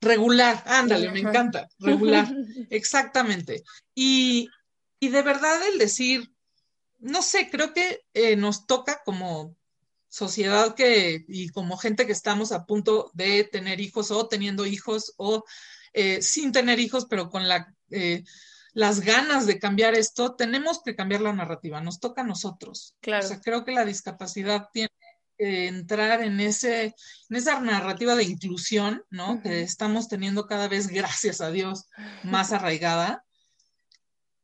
regular, 0.00 0.62
ándale, 0.66 1.10
me 1.10 1.20
encanta, 1.20 1.68
regular, 1.78 2.28
exactamente. 2.70 3.64
Y, 3.94 4.48
y, 5.00 5.08
de 5.08 5.22
verdad 5.22 5.60
el 5.72 5.78
decir, 5.78 6.32
no 6.98 7.22
sé, 7.22 7.50
creo 7.50 7.74
que 7.74 8.02
eh, 8.14 8.36
nos 8.36 8.66
toca 8.66 9.02
como 9.04 9.56
sociedad 10.08 10.74
que 10.74 11.24
y 11.28 11.48
como 11.50 11.76
gente 11.76 12.06
que 12.06 12.12
estamos 12.12 12.52
a 12.52 12.66
punto 12.66 13.10
de 13.14 13.44
tener 13.44 13.80
hijos 13.80 14.10
o 14.10 14.26
teniendo 14.26 14.66
hijos 14.66 15.14
o 15.16 15.44
eh, 15.92 16.22
sin 16.22 16.52
tener 16.52 16.78
hijos, 16.78 17.06
pero 17.08 17.30
con 17.30 17.48
la... 17.48 17.74
Eh, 17.90 18.24
las 18.72 19.00
ganas 19.00 19.46
de 19.46 19.58
cambiar 19.58 19.94
esto, 19.94 20.34
tenemos 20.36 20.82
que 20.82 20.94
cambiar 20.94 21.20
la 21.20 21.32
narrativa, 21.32 21.80
nos 21.80 22.00
toca 22.00 22.22
a 22.22 22.26
nosotros. 22.26 22.96
Claro. 23.00 23.24
O 23.24 23.28
sea, 23.28 23.40
creo 23.40 23.64
que 23.64 23.72
la 23.72 23.84
discapacidad 23.84 24.68
tiene 24.72 24.90
que 25.36 25.66
entrar 25.68 26.22
en, 26.22 26.40
ese, 26.40 26.94
en 27.28 27.36
esa 27.36 27.60
narrativa 27.60 28.14
de 28.14 28.24
inclusión, 28.24 29.02
¿no? 29.10 29.42
Que 29.42 29.62
estamos 29.62 30.08
teniendo 30.08 30.46
cada 30.46 30.68
vez, 30.68 30.88
gracias 30.88 31.40
a 31.40 31.50
Dios, 31.50 31.86
más 32.22 32.52
arraigada. 32.52 33.24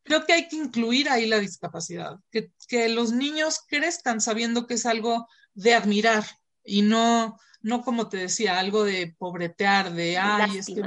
Creo 0.02 0.24
que 0.24 0.32
hay 0.32 0.48
que 0.48 0.56
incluir 0.56 1.08
ahí 1.08 1.26
la 1.26 1.38
discapacidad, 1.38 2.16
que, 2.30 2.52
que 2.68 2.88
los 2.88 3.12
niños 3.12 3.60
crezcan 3.68 4.20
sabiendo 4.20 4.66
que 4.66 4.74
es 4.74 4.86
algo 4.86 5.28
de 5.54 5.74
admirar 5.74 6.24
y 6.64 6.82
no, 6.82 7.38
no 7.60 7.82
como 7.82 8.08
te 8.08 8.18
decía, 8.18 8.58
algo 8.58 8.84
de 8.84 9.14
pobretear, 9.18 9.92
de, 9.92 10.18
ay, 10.18 10.58
es 10.58 10.66
que, 10.66 10.82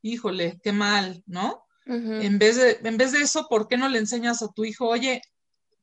híjole, 0.00 0.60
qué 0.62 0.72
mal, 0.72 1.22
¿no? 1.26 1.66
En, 1.86 2.38
vez 2.38 2.56
de, 2.56 2.80
en 2.82 2.96
vez 2.96 3.12
de 3.12 3.22
eso, 3.22 3.46
¿por 3.48 3.68
qué 3.68 3.76
no 3.76 3.88
le 3.88 3.98
enseñas 3.98 4.42
a 4.42 4.52
tu 4.52 4.64
hijo, 4.64 4.88
oye, 4.88 5.22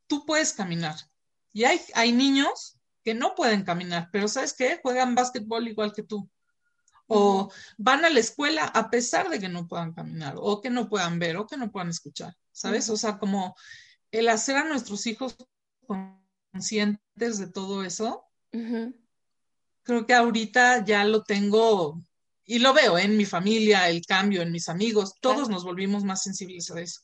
tú 0.08 0.26
puedes 0.26 0.54
caminar? 0.54 0.96
Y 1.52 1.64
hay, 1.64 1.82
hay 1.94 2.12
niños 2.12 2.78
que 3.04 3.14
no 3.14 3.36
pueden 3.36 3.64
caminar, 3.64 4.10
pero 4.12 4.28
¿sabes 4.28 4.54
qué? 4.54 4.80
Juegan 4.82 5.16
básquetbol 5.16 5.68
igual 5.68 5.94
que 5.94 6.04
tú. 6.04 6.30
O 7.08 7.52
van 7.78 8.06
a 8.06 8.10
la 8.10 8.20
escuela 8.20 8.66
a 8.66 8.90
pesar 8.92 9.30
de 9.30 9.40
que 9.40 9.50
no 9.50 9.68
puedan 9.68 9.94
caminar, 9.94 10.36
o 10.38 10.62
que 10.62 10.70
no 10.70 10.90
puedan 10.90 11.18
ver, 11.18 11.38
o 11.38 11.48
que 11.48 11.58
no 11.58 11.72
puedan 11.72 11.90
escuchar, 11.90 12.36
¿sabes? 12.52 12.88
O 12.90 12.98
sea, 12.98 13.18
como 13.18 13.56
el 14.12 14.30
hacer 14.30 14.58
a 14.58 14.64
nuestros 14.64 15.08
hijos 15.08 15.36
conscientes 16.52 17.40
de 17.40 17.48
todo 17.48 17.84
eso, 17.84 18.26
creo 18.52 20.06
que 20.06 20.14
ahorita 20.14 20.86
ya 20.86 21.04
lo 21.04 21.24
tengo 21.24 22.04
y 22.50 22.58
lo 22.58 22.74
veo 22.74 22.98
en 22.98 23.16
mi 23.16 23.26
familia, 23.26 23.90
el 23.90 24.04
cambio 24.04 24.42
en 24.42 24.52
mis 24.52 24.70
amigos, 24.70 25.14
todos 25.22 25.50
nos 25.50 25.64
volvimos 25.64 26.04
más 26.04 26.24
sensibles 26.24 26.72
a 26.72 26.82
eso. 26.82 27.02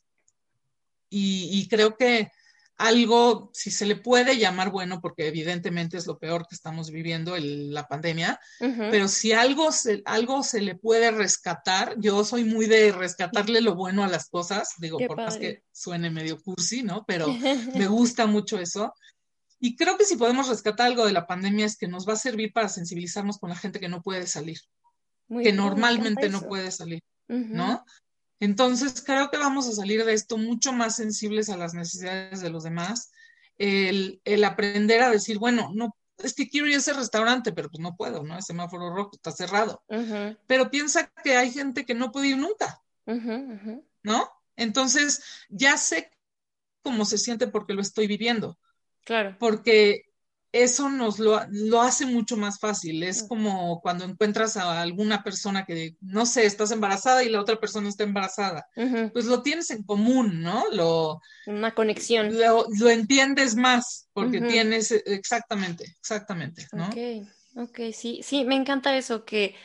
Y, 1.08 1.68
creo 1.70 1.96
que 1.96 2.32
algo, 2.78 3.52
si 3.54 3.70
se 3.70 3.86
le 3.86 3.96
puede 3.96 4.40
llamar 4.40 4.72
bueno, 4.72 5.02
porque 5.02 5.28
evidentemente 5.28 5.98
es 5.98 6.08
lo 6.08 6.18
peor 6.18 6.48
que 6.48 6.56
estamos 6.56 6.90
viviendo, 6.90 7.38
la 7.38 7.88
pandemia, 7.88 8.40
pero 8.60 9.08
si 9.08 9.34
algo 9.34 9.72
se, 9.72 10.02
algo 10.06 10.42
se 10.42 10.62
le 10.62 10.74
puede 10.74 11.12
rescatar, 11.12 11.94
yo 12.00 12.26
soy 12.26 12.44
muy 12.44 12.66
de 12.66 12.92
rescatarle 12.92 13.62
lo 13.62 13.76
bueno 13.76 14.04
a 14.04 14.08
las 14.08 14.30
cosas, 14.30 14.70
digo, 14.80 14.98
por 15.08 15.16
más 15.16 15.38
que 15.38 15.62
suene 15.72 16.10
medio 16.10 16.42
cursi, 16.42 16.82
¿no? 16.82 17.06
Pero 17.06 17.28
me 17.76 17.86
gusta 17.86 18.26
mucho 18.26 18.58
eso. 18.58 18.96
Y 19.60 19.76
creo 19.76 19.96
que 19.96 20.06
si 20.06 20.16
podemos 20.16 20.50
rescatar 20.50 20.88
algo 20.88 21.06
de 21.06 21.14
la 21.14 21.28
pandemia 21.28 21.68
es 21.68 21.78
que 21.78 21.88
nos 21.88 22.10
va 22.10 22.14
a 22.14 22.18
servir 22.18 22.52
para 22.52 22.68
sensibilizarnos 22.68 23.38
con 23.38 23.52
la 23.52 23.56
gente 23.56 23.80
que 23.80 23.90
no 23.90 24.02
puede 24.02 24.26
salir 24.26 24.58
que 25.30 25.52
normalmente 25.54 26.30
no 26.30 26.42
puede 26.42 26.72
salir, 26.72 27.04
¿no? 27.28 27.84
Entonces, 28.40 29.02
creo 29.02 29.32
que 29.32 29.38
vamos 29.38 29.68
a 29.68 29.72
salir 29.72 30.04
de 30.04 30.14
esto 30.14 30.38
mucho 30.38 30.74
más 30.74 30.96
sensibles 30.96 31.50
a 31.50 31.58
las 31.58 31.74
necesidades 31.74 32.42
de 32.42 32.50
los 32.50 32.64
demás. 32.64 33.12
El, 33.58 34.22
aprender 34.44 35.02
a 35.02 35.10
decir, 35.10 35.40
bueno, 35.40 35.72
no, 35.74 35.96
es 36.18 36.34
que 36.34 36.50
quiero 36.50 36.68
ir 36.68 36.76
a 36.76 36.78
ese 36.78 36.94
restaurante, 36.94 37.54
pero 37.54 37.70
pues 37.70 37.80
no 37.80 37.96
puedo, 37.96 38.24
¿no? 38.24 38.36
El 38.36 38.44
semáforo 38.44 38.94
rojo 38.94 39.12
está 39.14 39.32
cerrado. 39.32 39.84
Pero 40.48 40.70
piensa 40.70 41.12
que 41.24 41.38
hay 41.38 41.52
gente 41.52 41.86
que 41.86 41.96
no 41.96 42.12
puede 42.12 42.30
ir 42.30 42.38
nunca, 42.38 42.82
¿no? 44.04 44.30
Entonces, 44.58 45.24
ya 45.50 45.78
sé 45.78 46.12
cómo 46.82 47.06
se 47.06 47.18
siente 47.18 47.48
porque 47.48 47.74
lo 47.74 47.82
estoy 47.82 48.08
viviendo. 48.08 48.60
Claro. 49.06 49.36
Porque 49.40 50.05
eso 50.56 50.88
nos 50.90 51.20
lo, 51.20 51.38
hace 51.82 52.06
mucho 52.06 52.38
más 52.38 52.60
fácil. 52.60 53.04
Es 53.04 53.28
como 53.28 53.82
cuando 53.82 54.06
encuentras 54.06 54.56
a 54.56 54.82
alguna 54.82 55.22
persona 55.22 55.66
que, 55.66 55.98
no 56.00 56.26
sé, 56.26 56.46
estás 56.46 56.72
embarazada 56.72 57.24
y 57.24 57.30
la 57.30 57.42
otra 57.42 57.60
persona 57.60 57.90
está 57.90 58.06
embarazada. 58.06 58.66
Pues 59.12 59.26
lo 59.26 59.42
tienes 59.42 59.70
en 59.72 59.84
común, 59.84 60.42
¿no? 60.42 60.64
Lo, 60.72 61.22
Una 61.46 61.76
conexión. 61.76 62.40
Lo, 62.40 62.90
entiendes 62.90 63.58
más 63.58 64.08
porque 64.14 64.40
tienes, 64.40 64.92
exactamente, 64.92 65.94
exactamente, 66.00 66.66
¿no? 66.72 66.88
Ok, 66.88 67.28
ok, 67.58 67.80
sí, 67.94 68.22
sí, 68.24 68.46
me 68.46 68.56
encanta 68.56 68.96
eso, 68.96 69.26
que, 69.26 69.56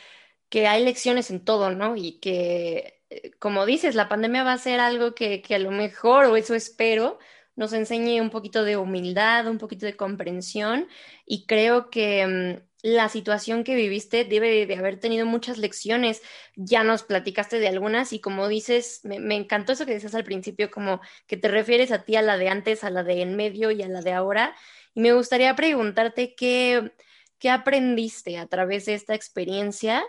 que 0.48 0.66
hay 0.66 0.84
lecciones 0.84 1.30
en 1.30 1.44
todo, 1.44 1.70
¿no? 1.70 1.94
Y 1.94 2.18
que, 2.18 3.00
eh, 3.10 3.30
como 3.38 3.64
dices, 3.64 3.94
la 3.94 4.08
pandemia 4.08 4.42
va 4.42 4.54
a 4.54 4.58
ser 4.58 4.80
algo 4.80 5.14
que, 5.14 5.40
que 5.40 5.54
a 5.54 5.60
lo 5.60 5.70
mejor, 5.70 6.24
o 6.24 6.36
eso 6.36 6.56
espero, 6.56 7.20
nos 7.60 7.74
enseñe 7.74 8.22
un 8.22 8.30
poquito 8.30 8.64
de 8.64 8.78
humildad, 8.78 9.46
un 9.46 9.58
poquito 9.58 9.84
de 9.84 9.94
comprensión 9.94 10.88
y 11.26 11.44
creo 11.44 11.90
que 11.90 12.26
mm, 12.26 12.70
la 12.82 13.10
situación 13.10 13.64
que 13.64 13.74
viviste 13.74 14.24
debe 14.24 14.64
de 14.64 14.76
haber 14.76 14.98
tenido 14.98 15.26
muchas 15.26 15.58
lecciones. 15.58 16.22
Ya 16.56 16.84
nos 16.84 17.02
platicaste 17.02 17.58
de 17.58 17.68
algunas 17.68 18.14
y 18.14 18.20
como 18.20 18.48
dices, 18.48 19.02
me, 19.04 19.36
encantó 19.36 19.72
eso 19.72 19.84
que 19.84 19.92
decías 19.92 20.14
al 20.14 20.24
principio, 20.24 20.70
como 20.70 21.02
que 21.26 21.36
te 21.36 21.48
refieres 21.48 21.92
a 21.92 22.02
ti, 22.04 22.16
a 22.16 22.22
la 22.22 22.38
de 22.38 22.48
antes, 22.48 22.82
a 22.82 22.88
la 22.88 23.02
de 23.02 23.20
en 23.20 23.36
medio 23.36 23.70
y 23.70 23.82
a 23.82 23.88
la 23.88 24.00
de 24.00 24.12
ahora. 24.14 24.56
Y 24.94 25.00
me 25.02 25.12
gustaría 25.12 25.54
preguntarte 25.54 26.34
qué, 26.34 26.92
qué 27.38 27.50
aprendiste 27.50 28.38
a 28.38 28.46
través 28.46 28.86
de 28.86 28.94
esta 28.94 29.14
experiencia, 29.14 30.02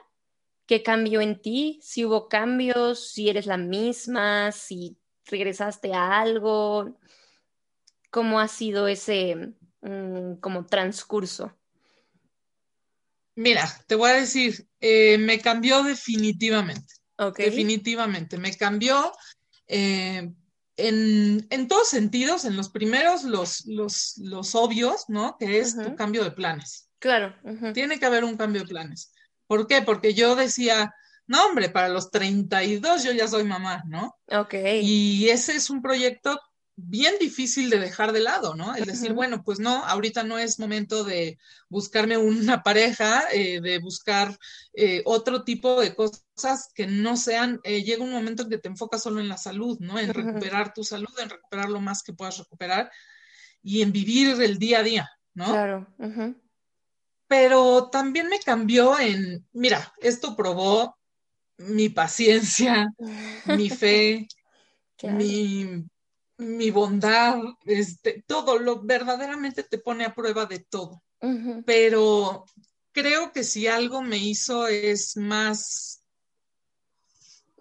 qué 0.68 0.84
cambió 0.84 1.20
en 1.20 1.42
ti, 1.42 1.80
si 1.84 2.06
hubo 2.06 2.30
cambios, 2.30 3.12
si 3.12 3.30
eres 3.30 3.46
la 3.46 3.58
misma, 3.58 4.54
si 4.54 4.98
regresaste 5.26 5.94
a 5.94 6.22
algo, 6.22 6.98
cómo 8.12 8.40
ha 8.40 8.48
sido 8.48 8.88
ese 8.88 9.54
mm, 9.82 10.36
como 10.36 10.68
transcurso. 10.68 11.58
Mira, 13.36 13.68
te 13.88 13.96
voy 13.96 14.12
a 14.12 14.16
decir, 14.16 14.68
eh, 14.80 15.18
me 15.18 15.40
cambió 15.40 15.82
definitivamente. 15.82 16.94
Definitivamente, 17.38 18.38
me 18.38 18.56
cambió 18.56 19.12
eh, 19.68 20.32
en, 20.76 21.68
todos 21.68 21.88
sentidos, 21.88 22.46
en 22.46 22.58
los 22.58 22.70
primeros, 22.70 23.24
los, 23.24 23.66
los, 23.68 24.18
los 24.18 24.56
obvios, 24.56 25.06
¿no? 25.08 25.38
Que 25.38 25.60
es 25.60 25.76
tu 25.78 25.96
cambio 25.96 26.24
de 26.24 26.32
planes. 26.32 26.90
Claro. 27.00 27.36
Tiene 27.74 28.00
que 28.00 28.06
haber 28.06 28.24
un 28.24 28.38
cambio 28.38 28.62
de 28.62 28.68
planes. 28.68 29.14
¿Por 29.48 29.68
qué? 29.68 29.82
Porque 29.82 30.14
yo 30.14 30.36
decía, 30.36 30.94
no, 31.28 31.46
hombre, 31.46 31.70
para 31.70 31.90
los 31.90 32.10
32 32.10 33.04
yo 33.04 33.12
ya 33.12 33.28
soy 33.28 33.44
mamá, 33.44 33.84
¿no? 33.88 34.18
Ok. 34.28 34.56
Y 34.82 35.30
ese 35.30 35.56
es 35.56 35.70
un 35.70 35.82
proyecto 35.82 36.40
bien 36.76 37.16
difícil 37.20 37.70
de 37.70 37.80
dejar 37.80 38.12
de 38.12 38.22
lado, 38.22 38.56
¿no? 38.56 38.76
Es 38.76 38.86
decir, 38.86 39.14
bueno, 39.14 39.44
pues 39.44 39.60
no, 39.60 39.84
ahorita 39.86 40.24
no 40.24 40.38
es 40.38 40.60
momento 40.60 41.04
de 41.04 41.38
buscarme 41.70 42.18
una 42.18 42.64
pareja, 42.64 43.24
eh, 43.32 43.62
de 43.62 43.80
buscar 43.80 44.38
eh, 44.74 45.02
otro 45.06 45.44
tipo 45.44 45.82
de 45.82 45.94
cosas 45.94 46.72
que 46.74 46.88
no 46.88 47.18
sean, 47.18 47.60
eh, 47.64 47.84
llega 47.84 48.04
un 48.04 48.12
momento 48.12 48.44
en 48.44 48.50
que 48.50 48.58
te 48.58 48.70
enfocas 48.70 49.04
solo 49.04 49.20
en 49.20 49.28
la 49.28 49.38
salud, 49.38 49.78
¿no? 49.80 50.00
En 50.00 50.14
recuperar 50.14 50.74
tu 50.74 50.84
salud, 50.84 51.14
en 51.22 51.30
recuperar 51.30 51.70
lo 51.70 51.82
más 51.82 52.04
que 52.04 52.14
puedas 52.14 52.38
recuperar 52.38 52.92
y 53.62 53.82
en 53.82 53.92
vivir 53.92 54.42
el 54.42 54.58
día 54.58 54.80
a 54.80 54.84
día, 54.84 55.10
¿no? 55.34 55.52
Claro. 55.52 55.88
Pero 57.28 57.90
también 57.90 58.28
me 58.28 58.40
cambió 58.40 59.00
en, 59.00 59.46
mira, 59.54 59.94
esto 60.02 60.36
probó 60.36 60.98
mi 61.58 61.90
paciencia, 61.90 62.92
mi 63.46 63.70
fe, 63.70 64.28
mi 65.04 65.86
mi 66.42 66.72
bondad, 66.72 67.40
este, 67.66 68.24
todo, 68.26 68.58
lo 68.58 68.82
verdaderamente 68.82 69.64
te 69.64 69.78
pone 69.78 70.06
a 70.06 70.16
prueba 70.16 70.46
de 70.46 70.60
todo. 70.60 71.04
Pero 71.68 72.46
creo 72.92 73.32
que 73.32 73.44
si 73.44 73.68
algo 73.68 74.02
me 74.02 74.18
hizo 74.18 74.68
es 74.68 75.16
más, 75.18 76.02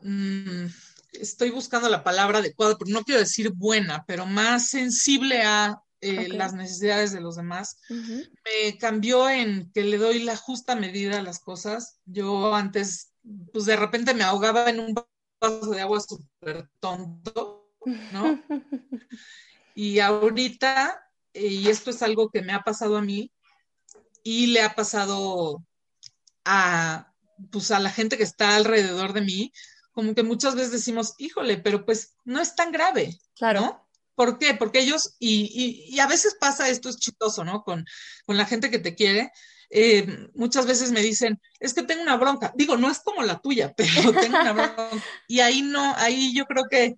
mm, 0.00 0.64
estoy 1.12 1.50
buscando 1.50 1.90
la 1.90 2.02
palabra 2.02 2.38
adecuada, 2.38 2.78
pero 2.78 2.90
no 2.90 3.04
quiero 3.04 3.20
decir 3.20 3.52
buena, 3.54 4.04
pero 4.06 4.24
más 4.24 4.68
sensible 4.68 5.42
a 5.42 5.82
eh, 6.00 6.28
las 6.28 6.54
necesidades 6.54 7.12
de 7.12 7.20
los 7.20 7.36
demás. 7.36 7.76
Me 7.90 8.78
cambió 8.78 9.28
en 9.28 9.70
que 9.74 9.84
le 9.84 9.98
doy 9.98 10.20
la 10.20 10.36
justa 10.36 10.74
medida 10.74 11.18
a 11.18 11.22
las 11.22 11.38
cosas. 11.38 11.98
Yo 12.06 12.54
antes, 12.54 13.12
pues 13.52 13.66
de 13.66 13.76
repente 13.76 14.14
me 14.14 14.24
ahogaba 14.24 14.70
en 14.70 14.80
un 14.80 14.94
vaso 14.94 15.70
de 15.70 15.82
agua 15.82 16.00
súper 16.00 16.70
tonto 16.80 17.59
¿no? 17.84 18.42
Y 19.74 20.00
ahorita, 20.00 21.00
y 21.32 21.68
esto 21.68 21.90
es 21.90 22.02
algo 22.02 22.30
que 22.30 22.42
me 22.42 22.52
ha 22.52 22.60
pasado 22.60 22.96
a 22.96 23.02
mí 23.02 23.32
y 24.22 24.48
le 24.48 24.62
ha 24.62 24.74
pasado 24.74 25.64
a, 26.44 27.12
pues, 27.50 27.70
a 27.70 27.80
la 27.80 27.90
gente 27.90 28.16
que 28.16 28.24
está 28.24 28.56
alrededor 28.56 29.12
de 29.12 29.22
mí, 29.22 29.52
como 29.92 30.14
que 30.14 30.22
muchas 30.22 30.54
veces 30.54 30.72
decimos, 30.72 31.14
híjole, 31.18 31.58
pero 31.58 31.84
pues 31.84 32.14
no 32.24 32.40
es 32.40 32.54
tan 32.54 32.72
grave, 32.72 33.16
claro. 33.34 33.60
¿no? 33.60 33.88
¿Por 34.14 34.38
qué? 34.38 34.54
Porque 34.54 34.80
ellos, 34.80 35.16
y, 35.18 35.86
y, 35.88 35.98
a 35.98 36.06
veces 36.06 36.36
pasa 36.38 36.68
esto, 36.68 36.90
es 36.90 36.98
chistoso, 36.98 37.42
¿no? 37.42 37.62
Con, 37.62 37.86
con 38.26 38.36
la 38.36 38.44
gente 38.44 38.70
que 38.70 38.78
te 38.78 38.94
quiere, 38.94 39.32
eh, 39.70 40.28
muchas 40.34 40.66
veces 40.66 40.90
me 40.90 41.00
dicen, 41.00 41.40
es 41.58 41.72
que 41.72 41.84
tengo 41.84 42.02
una 42.02 42.16
bronca. 42.16 42.52
Digo, 42.54 42.76
no 42.76 42.90
es 42.90 42.98
como 42.98 43.22
la 43.22 43.40
tuya, 43.40 43.72
pero 43.76 44.12
tengo 44.12 44.38
una 44.38 44.52
bronca. 44.52 44.90
Y 45.26 45.40
ahí 45.40 45.62
no, 45.62 45.94
ahí 45.96 46.34
yo 46.34 46.44
creo 46.44 46.64
que 46.68 46.96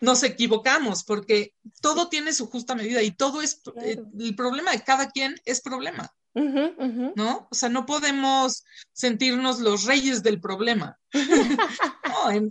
nos 0.00 0.22
equivocamos 0.22 1.04
porque 1.04 1.54
todo 1.80 2.08
tiene 2.08 2.32
su 2.32 2.46
justa 2.46 2.74
medida 2.74 3.02
y 3.02 3.10
todo 3.10 3.42
es, 3.42 3.60
eh, 3.82 4.02
el 4.18 4.34
problema 4.34 4.72
de 4.72 4.82
cada 4.82 5.10
quien 5.10 5.40
es 5.44 5.60
problema, 5.60 6.12
¿no? 6.34 7.48
O 7.50 7.54
sea, 7.54 7.68
no 7.68 7.86
podemos 7.86 8.64
sentirnos 8.92 9.60
los 9.60 9.84
reyes 9.84 10.22
del 10.22 10.40
problema. 10.40 10.98
no, 11.12 12.50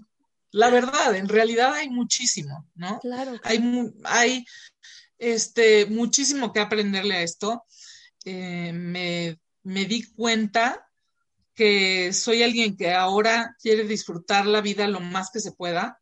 la 0.51 0.69
verdad, 0.69 1.15
en 1.15 1.29
realidad 1.29 1.73
hay 1.73 1.89
muchísimo, 1.89 2.67
¿no? 2.75 2.99
Claro. 2.99 3.39
Hay, 3.43 3.61
hay 4.03 4.45
este, 5.17 5.85
muchísimo 5.85 6.51
que 6.51 6.59
aprenderle 6.59 7.15
a 7.15 7.21
esto. 7.21 7.63
Eh, 8.25 8.73
me, 8.73 9.39
me 9.63 9.85
di 9.85 10.03
cuenta 10.11 10.89
que 11.53 12.13
soy 12.13 12.43
alguien 12.43 12.77
que 12.77 12.93
ahora 12.93 13.55
quiere 13.59 13.83
disfrutar 13.85 14.45
la 14.45 14.61
vida 14.61 14.87
lo 14.87 14.99
más 14.99 15.31
que 15.31 15.39
se 15.39 15.53
pueda 15.53 15.99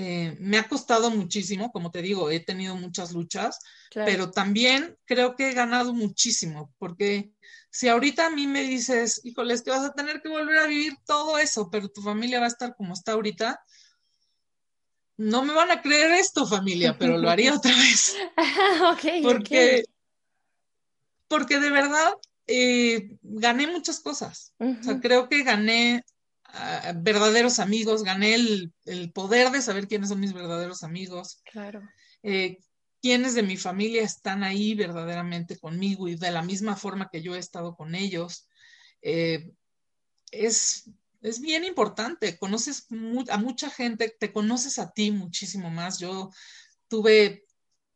eh, 0.00 0.36
me 0.38 0.58
ha 0.58 0.68
costado 0.68 1.10
muchísimo, 1.10 1.72
como 1.72 1.90
te 1.90 2.02
digo, 2.02 2.30
he 2.30 2.38
tenido 2.38 2.76
muchas 2.76 3.10
luchas, 3.10 3.58
pero 3.92 4.30
también 4.30 4.96
creo 5.04 5.34
que 5.34 5.50
he 5.50 5.54
ganado 5.54 5.92
muchísimo, 5.92 6.72
porque 6.78 7.32
si 7.68 7.88
ahorita 7.88 8.28
a 8.28 8.30
mí 8.30 8.46
me 8.46 8.62
dices, 8.62 9.20
híjole, 9.24 9.54
es 9.54 9.62
que 9.62 9.72
vas 9.72 9.84
a 9.84 9.94
tener 9.94 10.22
que 10.22 10.28
volver 10.28 10.58
a 10.58 10.68
vivir 10.68 10.94
todo 11.04 11.36
eso, 11.36 11.68
pero 11.68 11.88
tu 11.88 12.00
familia 12.00 12.38
va 12.38 12.44
a 12.44 12.54
estar 12.54 12.76
como 12.76 12.92
está 12.92 13.14
ahorita, 13.14 13.60
no 15.16 15.42
me 15.42 15.52
van 15.52 15.72
a 15.72 15.82
creer 15.82 16.12
esto, 16.12 16.46
familia, 16.46 16.96
pero 16.96 17.18
lo 17.18 17.28
haría 17.28 17.52
otra 17.56 17.72
vez. 17.74 18.14
porque, 19.24 19.82
porque 21.26 21.58
de 21.58 21.70
verdad 21.70 22.12
eh, 22.46 23.16
gané 23.22 23.66
muchas 23.66 23.98
cosas. 23.98 24.54
O 24.60 24.80
sea, 24.80 25.00
creo 25.00 25.28
que 25.28 25.42
gané 25.42 26.04
verdaderos 26.96 27.58
amigos, 27.58 28.02
gané 28.02 28.34
el, 28.34 29.12
poder 29.12 29.50
de 29.50 29.62
saber 29.62 29.88
quiénes 29.88 30.08
son 30.08 30.20
mis 30.20 30.32
verdaderos 30.32 30.82
amigos. 30.82 31.42
Claro. 31.44 31.82
Eh, 32.22 32.58
quiénes 33.00 33.34
de 33.34 33.42
mi 33.42 33.56
familia 33.56 34.02
están 34.02 34.42
ahí 34.42 34.74
verdaderamente 34.74 35.58
conmigo 35.58 36.08
y 36.08 36.16
de 36.16 36.30
la 36.30 36.42
misma 36.42 36.76
forma 36.76 37.08
que 37.10 37.22
yo 37.22 37.34
he 37.34 37.38
estado 37.38 37.76
con 37.76 37.94
ellos. 37.94 38.48
Eh, 39.02 39.50
es, 40.30 40.90
es, 41.22 41.40
bien 41.40 41.64
importante, 41.64 42.38
conoces 42.38 42.86
a 43.30 43.38
mucha 43.38 43.70
gente, 43.70 44.14
te 44.18 44.32
conoces 44.32 44.78
a 44.78 44.90
ti 44.90 45.10
muchísimo 45.10 45.70
más. 45.70 45.98
Yo 45.98 46.30
tuve 46.88 47.44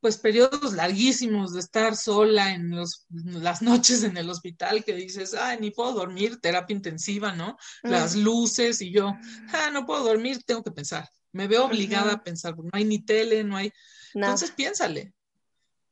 pues 0.02 0.18
periodos 0.18 0.72
larguísimos 0.72 1.54
de 1.54 1.60
estar 1.60 1.94
sola 1.96 2.52
en 2.52 2.70
los, 2.74 3.06
las 3.08 3.62
noches 3.62 4.02
en 4.02 4.16
el 4.16 4.28
hospital 4.28 4.82
que 4.82 4.94
dices, 4.94 5.32
ay, 5.32 5.58
ni 5.60 5.70
puedo 5.70 5.92
dormir, 5.92 6.40
terapia 6.40 6.74
intensiva, 6.74 7.30
¿no? 7.30 7.56
Las 7.84 8.16
luces 8.16 8.82
y 8.82 8.90
yo, 8.90 9.14
ah, 9.52 9.70
no 9.72 9.86
puedo 9.86 10.02
dormir, 10.02 10.42
tengo 10.44 10.64
que 10.64 10.72
pensar. 10.72 11.08
Me 11.30 11.46
veo 11.46 11.66
obligada 11.66 12.14
a 12.14 12.24
pensar, 12.24 12.56
no 12.58 12.68
hay 12.72 12.84
ni 12.84 12.98
tele, 12.98 13.44
no 13.44 13.56
hay... 13.56 13.72
Entonces 14.12 14.50
piénsale. 14.50 15.14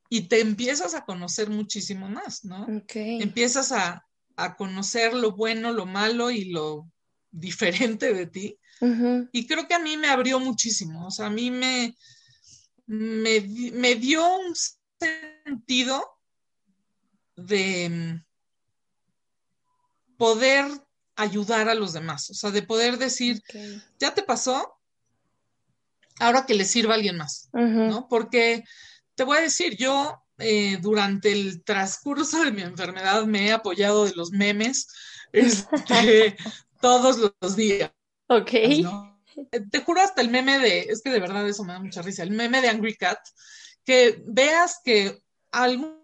Y 0.08 0.22
te 0.22 0.40
empiezas 0.40 0.96
a 0.96 1.04
conocer 1.04 1.48
muchísimo 1.48 2.08
más, 2.08 2.44
¿no? 2.44 2.66
Empiezas 2.92 3.70
a, 3.70 4.04
a, 4.34 4.56
conocer 4.56 5.14
lo 5.14 5.36
bueno, 5.36 5.70
lo 5.70 5.86
malo 5.86 6.32
y 6.32 6.46
lo 6.46 6.90
diferente 7.30 8.12
de 8.12 8.26
ti. 8.26 8.58
Y 9.30 9.46
creo 9.46 9.68
que 9.68 9.74
a 9.74 9.78
mí 9.78 9.96
me 9.96 10.08
abrió 10.08 10.40
muchísimo, 10.40 11.06
o 11.06 11.10
sea, 11.12 11.26
a 11.26 11.30
mí 11.30 11.52
me 11.52 11.94
me, 12.90 13.94
dio 13.94 14.36
un 14.36 14.54
sentido 14.98 16.04
de 17.36 17.88
mm, 17.88 18.24
poder 20.16 20.66
ayudar 21.14 21.68
a 21.68 21.74
los 21.74 21.92
demás, 21.92 22.30
o 22.30 22.34
sea, 22.34 22.50
de 22.50 22.62
poder 22.62 22.98
decir, 22.98 23.42
ya 23.98 24.12
te 24.12 24.22
pasó, 24.22 24.74
ahora 26.18 26.46
que 26.46 26.54
le 26.54 26.64
sirva 26.64 26.94
a 26.94 26.96
alguien 26.96 27.16
más, 27.16 27.48
¿no? 27.52 28.08
Porque 28.08 28.64
te 29.14 29.22
voy 29.22 29.38
a 29.38 29.42
decir, 29.42 29.76
yo 29.76 30.24
eh, 30.38 30.78
durante 30.80 31.30
el 31.30 31.62
transcurso 31.62 32.42
de 32.42 32.50
mi 32.50 32.62
enfermedad 32.62 33.24
me 33.24 33.46
he 33.46 33.52
apoyado 33.52 34.06
de 34.06 34.14
los 34.14 34.32
memes 34.32 34.88
este, 35.32 36.36
todos 36.80 37.32
los 37.40 37.56
días. 37.56 37.92
Ok. 38.28 38.52
Te 39.70 39.80
juro 39.80 40.00
hasta 40.00 40.20
el 40.20 40.30
meme 40.30 40.58
de, 40.58 40.80
es 40.80 41.02
que 41.02 41.10
de 41.10 41.20
verdad 41.20 41.48
eso 41.48 41.64
me 41.64 41.72
da 41.72 41.80
mucha 41.80 42.02
risa, 42.02 42.22
el 42.22 42.30
meme 42.30 42.60
de 42.60 42.68
Angry 42.68 42.96
Cat, 42.96 43.18
que 43.84 44.22
veas 44.26 44.80
que 44.84 45.22
alguna 45.50 45.96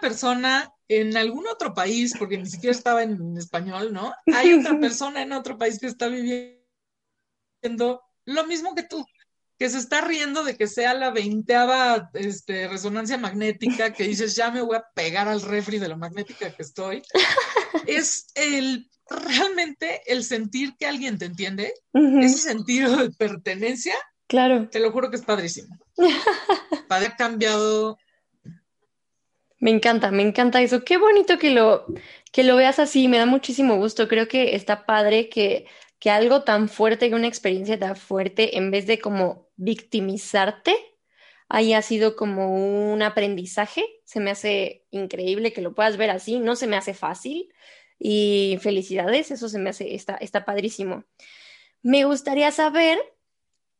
persona 0.00 0.70
en 0.88 1.16
algún 1.16 1.46
otro 1.46 1.72
país, 1.74 2.14
porque 2.18 2.38
ni 2.38 2.46
siquiera 2.46 2.76
estaba 2.76 3.02
en 3.02 3.36
español, 3.36 3.92
¿no? 3.92 4.12
Hay 4.34 4.52
otra 4.52 4.78
persona 4.78 5.22
en 5.22 5.32
otro 5.32 5.56
país 5.56 5.78
que 5.78 5.86
está 5.86 6.08
viviendo 6.08 6.60
lo 8.26 8.46
mismo 8.46 8.74
que 8.74 8.82
tú. 8.82 9.04
que 9.58 9.70
se 9.70 9.78
está 9.78 10.00
riendo 10.00 10.42
de 10.42 10.56
que 10.56 10.66
sea 10.66 10.94
la 10.94 11.10
veinteava 11.10 12.10
este, 12.14 12.66
resonancia 12.68 13.16
magnética, 13.18 13.92
que 13.92 14.04
dices, 14.04 14.34
ya 14.34 14.50
me 14.50 14.62
voy 14.62 14.76
a 14.76 14.84
pegar 14.94 15.28
al 15.28 15.42
refri 15.42 15.78
de 15.78 15.88
lo 15.88 15.96
magnética 15.96 16.54
que 16.54 16.62
estoy, 16.62 17.02
es 17.86 18.26
el 18.34 18.90
realmente 19.08 20.02
el 20.06 20.24
sentir 20.24 20.74
que 20.78 20.86
alguien 20.86 21.18
te 21.18 21.26
entiende, 21.26 21.74
ese 21.92 22.38
sentido 22.38 22.96
de 22.96 23.10
pertenencia, 23.10 23.94
claro. 24.26 24.68
Te 24.70 24.80
lo 24.80 24.90
juro 24.92 25.10
que 25.10 25.16
es 25.16 25.22
padrísimo. 25.22 25.76
Padre 26.88 27.08
ha 27.08 27.16
cambiado. 27.16 27.98
Me 29.58 29.70
encanta, 29.70 30.10
me 30.10 30.22
encanta 30.22 30.60
eso. 30.60 30.84
Qué 30.84 30.98
bonito 30.98 31.38
que 31.38 31.50
lo, 31.50 31.86
que 32.32 32.44
lo 32.44 32.56
veas 32.56 32.78
así, 32.78 33.08
me 33.08 33.18
da 33.18 33.26
muchísimo 33.26 33.76
gusto. 33.76 34.08
Creo 34.08 34.28
que 34.28 34.54
está 34.54 34.84
padre 34.84 35.28
que, 35.28 35.66
que 35.98 36.10
algo 36.10 36.42
tan 36.42 36.68
fuerte, 36.68 37.08
que 37.08 37.14
una 37.14 37.28
experiencia 37.28 37.78
tan 37.78 37.96
fuerte, 37.96 38.58
en 38.58 38.70
vez 38.70 38.86
de 38.86 38.98
como 38.98 39.48
victimizarte, 39.56 40.76
haya 41.48 41.80
sido 41.80 42.16
como 42.16 42.92
un 42.92 43.02
aprendizaje. 43.02 43.86
Se 44.04 44.20
me 44.20 44.32
hace 44.32 44.84
increíble 44.90 45.52
que 45.52 45.62
lo 45.62 45.74
puedas 45.74 45.96
ver 45.96 46.10
así, 46.10 46.40
no 46.40 46.56
se 46.56 46.66
me 46.66 46.76
hace 46.76 46.92
fácil 46.92 47.48
y 47.98 48.58
felicidades, 48.60 49.30
eso 49.30 49.48
se 49.48 49.58
me 49.58 49.70
hace, 49.70 49.94
está, 49.94 50.16
está 50.16 50.44
padrísimo. 50.44 51.04
Me 51.82 52.04
gustaría 52.04 52.50
saber 52.50 52.98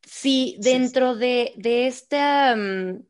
si 0.07 0.57
dentro 0.61 1.17
de, 1.17 1.55
este 1.57 2.19
mm, 2.55 3.03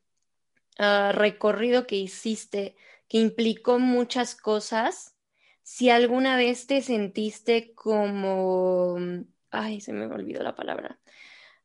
ah, 0.79 1.13
recorrido 1.13 1.87
que 1.87 1.97
hiciste, 1.97 2.77
que 3.09 3.19
implicó 3.19 3.79
muchas 3.79 4.35
cosas, 4.35 5.15
si 5.63 5.91
alguna 5.91 6.37
vez 6.37 6.67
te 6.67 6.83
sentiste 6.83 7.75
como, 7.75 8.97
mm, 8.99 9.25
ay, 9.51 9.81
se 9.81 9.93
me 9.93 10.07
olvidó 10.07 10.43
la 10.43 10.55
palabra, 10.55 11.01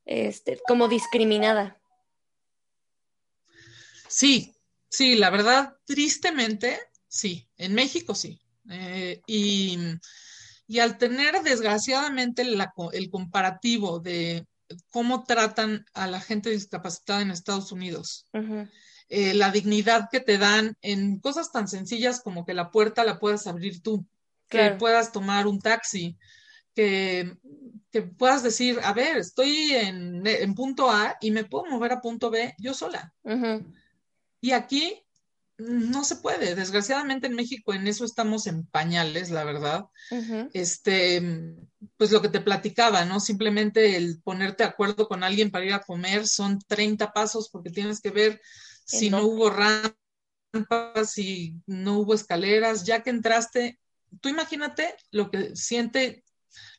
este, 0.06 0.60
como 0.68 0.88
discriminada. 0.88 1.80
Sí, 4.08 4.56
sí, 4.90 5.16
la 5.16 5.30
verdad, 5.30 5.78
tristemente, 5.86 6.80
sí, 7.08 7.48
en 7.58 7.76
México 7.76 8.16
sí. 8.16 8.42
Eh, 8.70 9.22
y, 9.28 9.78
al 10.80 10.98
tener 10.98 11.42
desgraciadamente 11.44 12.44
el 12.44 13.10
comparativo 13.10 14.00
de 14.00 14.46
cómo 14.92 15.24
tratan 15.24 15.86
a 15.94 16.08
la 16.08 16.22
gente 16.22 16.52
discapacitada 16.52 17.22
en 17.22 17.32
Estados 17.32 17.72
Unidos, 17.72 18.28
eh, 19.10 19.34
la 19.34 19.52
dignidad 19.52 20.10
que 20.12 20.20
te 20.20 20.38
dan 20.38 20.76
en 20.82 21.20
cosas 21.20 21.52
tan 21.52 21.68
sencillas 21.68 22.22
como 22.22 22.46
que 22.46 22.54
la 22.54 22.70
puerta 22.70 23.04
la 23.04 23.20
puedas 23.20 23.48
abrir 23.48 23.82
tú, 23.82 24.06
que 24.48 24.72
puedas 24.72 25.12
tomar 25.12 25.48
un 25.48 25.60
taxi, 25.60 26.16
que, 26.76 27.36
puedas 28.18 28.44
decir, 28.44 28.80
a 28.84 28.94
ver, 28.94 29.18
estoy 29.18 29.74
en, 29.74 30.54
punto 30.54 30.92
A 30.92 31.18
y 31.20 31.32
me 31.32 31.46
puedo 31.46 31.66
mover 31.66 31.94
a 31.94 32.02
punto 32.02 32.30
B 32.30 32.54
yo 32.60 32.76
sola. 32.76 33.12
Y 34.42 34.52
aquí 34.52 35.04
no 35.60 36.04
se 36.04 36.16
puede. 36.16 36.56
Desgraciadamente 36.56 37.28
en 37.28 37.36
México 37.36 37.74
en 37.74 37.88
eso 37.88 38.06
estamos 38.06 38.48
en 38.48 38.66
pañales, 38.66 39.30
la 39.30 39.44
verdad. 39.44 39.86
Este, 40.54 41.22
pues 41.98 42.12
lo 42.12 42.22
que 42.22 42.30
te 42.30 42.42
platicaba, 42.42 43.06
¿no? 43.06 43.20
Simplemente 43.20 43.98
el 43.98 44.22
ponerte 44.22 44.64
de 44.64 44.70
acuerdo 44.70 45.08
con 45.08 45.24
alguien 45.24 45.52
para 45.52 45.66
ir 45.66 45.74
a 45.74 45.82
comer 45.82 46.28
son 46.28 46.60
30 46.68 47.12
pasos 47.12 47.50
porque 47.50 47.70
tienes 47.70 48.00
que 48.00 48.10
ver 48.10 48.42
si 48.86 49.10
no 49.10 49.24
hubo 49.24 49.50
rampas, 49.50 51.12
si 51.12 51.62
no 51.68 52.00
hubo 52.00 52.14
escaleras, 52.14 52.86
ya 52.86 53.04
que 53.04 53.10
entraste, 53.10 53.80
tú 54.22 54.30
imagínate 54.30 54.96
lo 55.12 55.30
que 55.30 55.56
siente, 55.56 56.24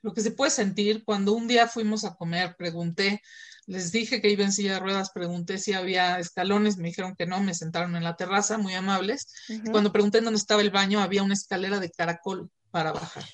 lo 0.03 0.12
que 0.14 0.23
se 0.23 0.33
puede 0.33 0.51
sentir 0.51 1.05
cuando 1.05 1.35
un 1.35 1.47
día 1.47 1.69
fuimos 1.69 2.05
a 2.05 2.14
comer, 2.14 2.57
pregunté, 2.57 3.23
les 3.70 3.92
dije 3.92 4.20
que 4.20 4.28
iba 4.28 4.42
en 4.42 4.50
silla 4.50 4.74
de 4.74 4.80
ruedas, 4.80 5.12
pregunté 5.12 5.56
si 5.56 5.74
había 5.74 6.18
escalones, 6.18 6.76
me 6.76 6.88
dijeron 6.88 7.14
que 7.14 7.24
no, 7.24 7.40
me 7.40 7.54
sentaron 7.54 7.94
en 7.94 8.02
la 8.02 8.16
terraza, 8.16 8.59
muy 8.59 8.74
amables. 8.74 9.28
Cuando 9.70 9.92
pregunté 9.92 10.20
dónde 10.20 10.38
estaba 10.38 10.61
el 10.61 10.72
baño, 10.72 11.00
había 11.00 11.22
una 11.22 11.35
escalera 11.35 11.78
de 11.78 11.88
caracol 11.88 12.50
para 12.72 12.90
bajar. 12.90 13.24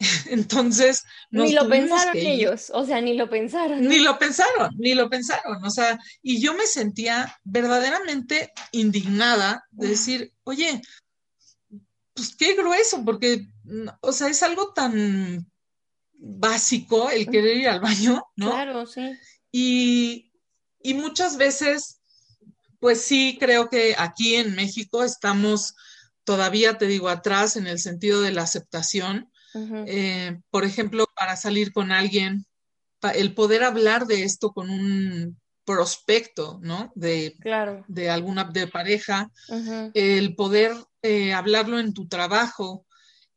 Entonces, 0.26 1.04
ni 1.30 1.52
lo 1.52 1.66
pensaron 1.66 2.14
ellos, 2.14 2.70
o 2.74 2.84
sea, 2.84 3.00
ni 3.00 3.14
lo 3.14 3.30
pensaron. 3.30 3.80
Ni 3.80 4.00
lo 4.00 4.18
pensaron, 4.18 4.70
ni 4.76 4.94
lo 4.94 5.08
pensaron, 5.08 5.64
o 5.64 5.70
sea, 5.70 5.98
y 6.20 6.38
yo 6.42 6.52
me 6.52 6.66
sentía 6.66 7.38
verdaderamente 7.44 8.52
indignada 8.72 9.64
de 9.70 9.88
decir, 9.88 10.34
oye, 10.44 10.82
pues 12.12 12.36
qué 12.36 12.54
grueso, 12.54 13.02
porque, 13.02 13.46
o 14.02 14.12
sea, 14.12 14.28
es 14.28 14.42
algo 14.42 14.74
tan 14.74 15.50
básico 16.18 17.10
el 17.10 17.26
querer 17.28 17.56
ir 17.56 17.68
al 17.68 17.80
baño, 17.80 18.24
¿no? 18.36 18.50
Claro, 18.50 18.86
sí. 18.86 19.16
Y, 19.52 20.30
muchas 20.94 21.36
veces, 21.36 22.00
pues 22.80 23.00
sí, 23.02 23.36
creo 23.40 23.68
que 23.68 23.94
aquí 23.96 24.34
en 24.36 24.54
México 24.54 25.04
estamos 25.04 25.74
todavía, 26.24 26.76
te 26.76 26.86
digo, 26.86 27.08
atrás 27.08 27.56
en 27.56 27.66
el 27.66 27.78
sentido 27.78 28.20
de 28.20 28.32
la 28.32 28.42
aceptación. 28.42 29.30
Eh, 29.86 30.38
por 30.50 30.64
ejemplo, 30.64 31.06
para 31.16 31.36
salir 31.36 31.72
con 31.72 31.90
alguien, 31.90 32.46
el 33.14 33.34
poder 33.34 33.64
hablar 33.64 34.06
de 34.06 34.24
esto 34.24 34.52
con 34.52 34.70
un 34.70 35.38
prospecto, 35.64 36.58
¿no? 36.62 36.92
De, 36.94 37.36
claro. 37.40 37.84
de 37.88 38.08
alguna 38.08 38.44
de 38.44 38.66
pareja, 38.66 39.30
el 39.94 40.34
poder 40.34 40.74
eh, 41.02 41.32
hablarlo 41.32 41.78
en 41.78 41.92
tu 41.92 42.08
trabajo, 42.08 42.86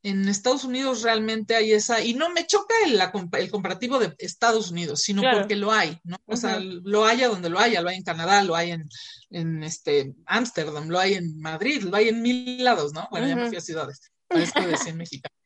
en 0.02 0.28
Estados 0.28 0.64
Unidos 0.64 1.02
realmente 1.02 1.54
hay 1.54 1.72
esa, 1.72 2.02
y 2.02 2.14
no 2.14 2.30
me 2.30 2.44
choca 2.46 2.74
el, 2.84 3.00
el 3.38 3.50
comparativo 3.50 4.00
de 4.00 4.14
Estados 4.18 4.70
Unidos, 4.70 5.02
sino 5.02 5.22
porque 5.32 5.54
lo 5.54 5.70
hay, 5.70 5.98
¿no? 6.02 6.16
O 6.26 6.36
sea, 6.36 6.58
lo 6.60 7.04
haya 7.04 7.28
donde 7.28 7.48
lo 7.48 7.60
haya, 7.60 7.80
lo 7.82 7.88
hay 7.88 7.96
en 7.96 8.02
Canadá, 8.02 8.42
lo 8.42 8.56
hay 8.56 8.72
en, 8.72 8.88
en 9.30 9.62
este 9.62 10.12
Ámsterdam, 10.26 10.88
lo 10.88 10.98
hay 10.98 11.14
en 11.14 11.38
Madrid, 11.38 11.82
lo 11.82 11.96
hay 11.96 12.08
en 12.08 12.20
mil 12.20 12.64
lados, 12.64 12.92
¿no? 12.92 13.06
Bueno, 13.12 13.28
ya 13.28 13.36
me 13.36 13.46
fui 13.46 13.56
a 13.56 13.60
ciudades, 13.60 14.00
parezco 14.26 14.60
de 14.60 14.76
100 14.76 14.96
mexicanos. 14.96 15.38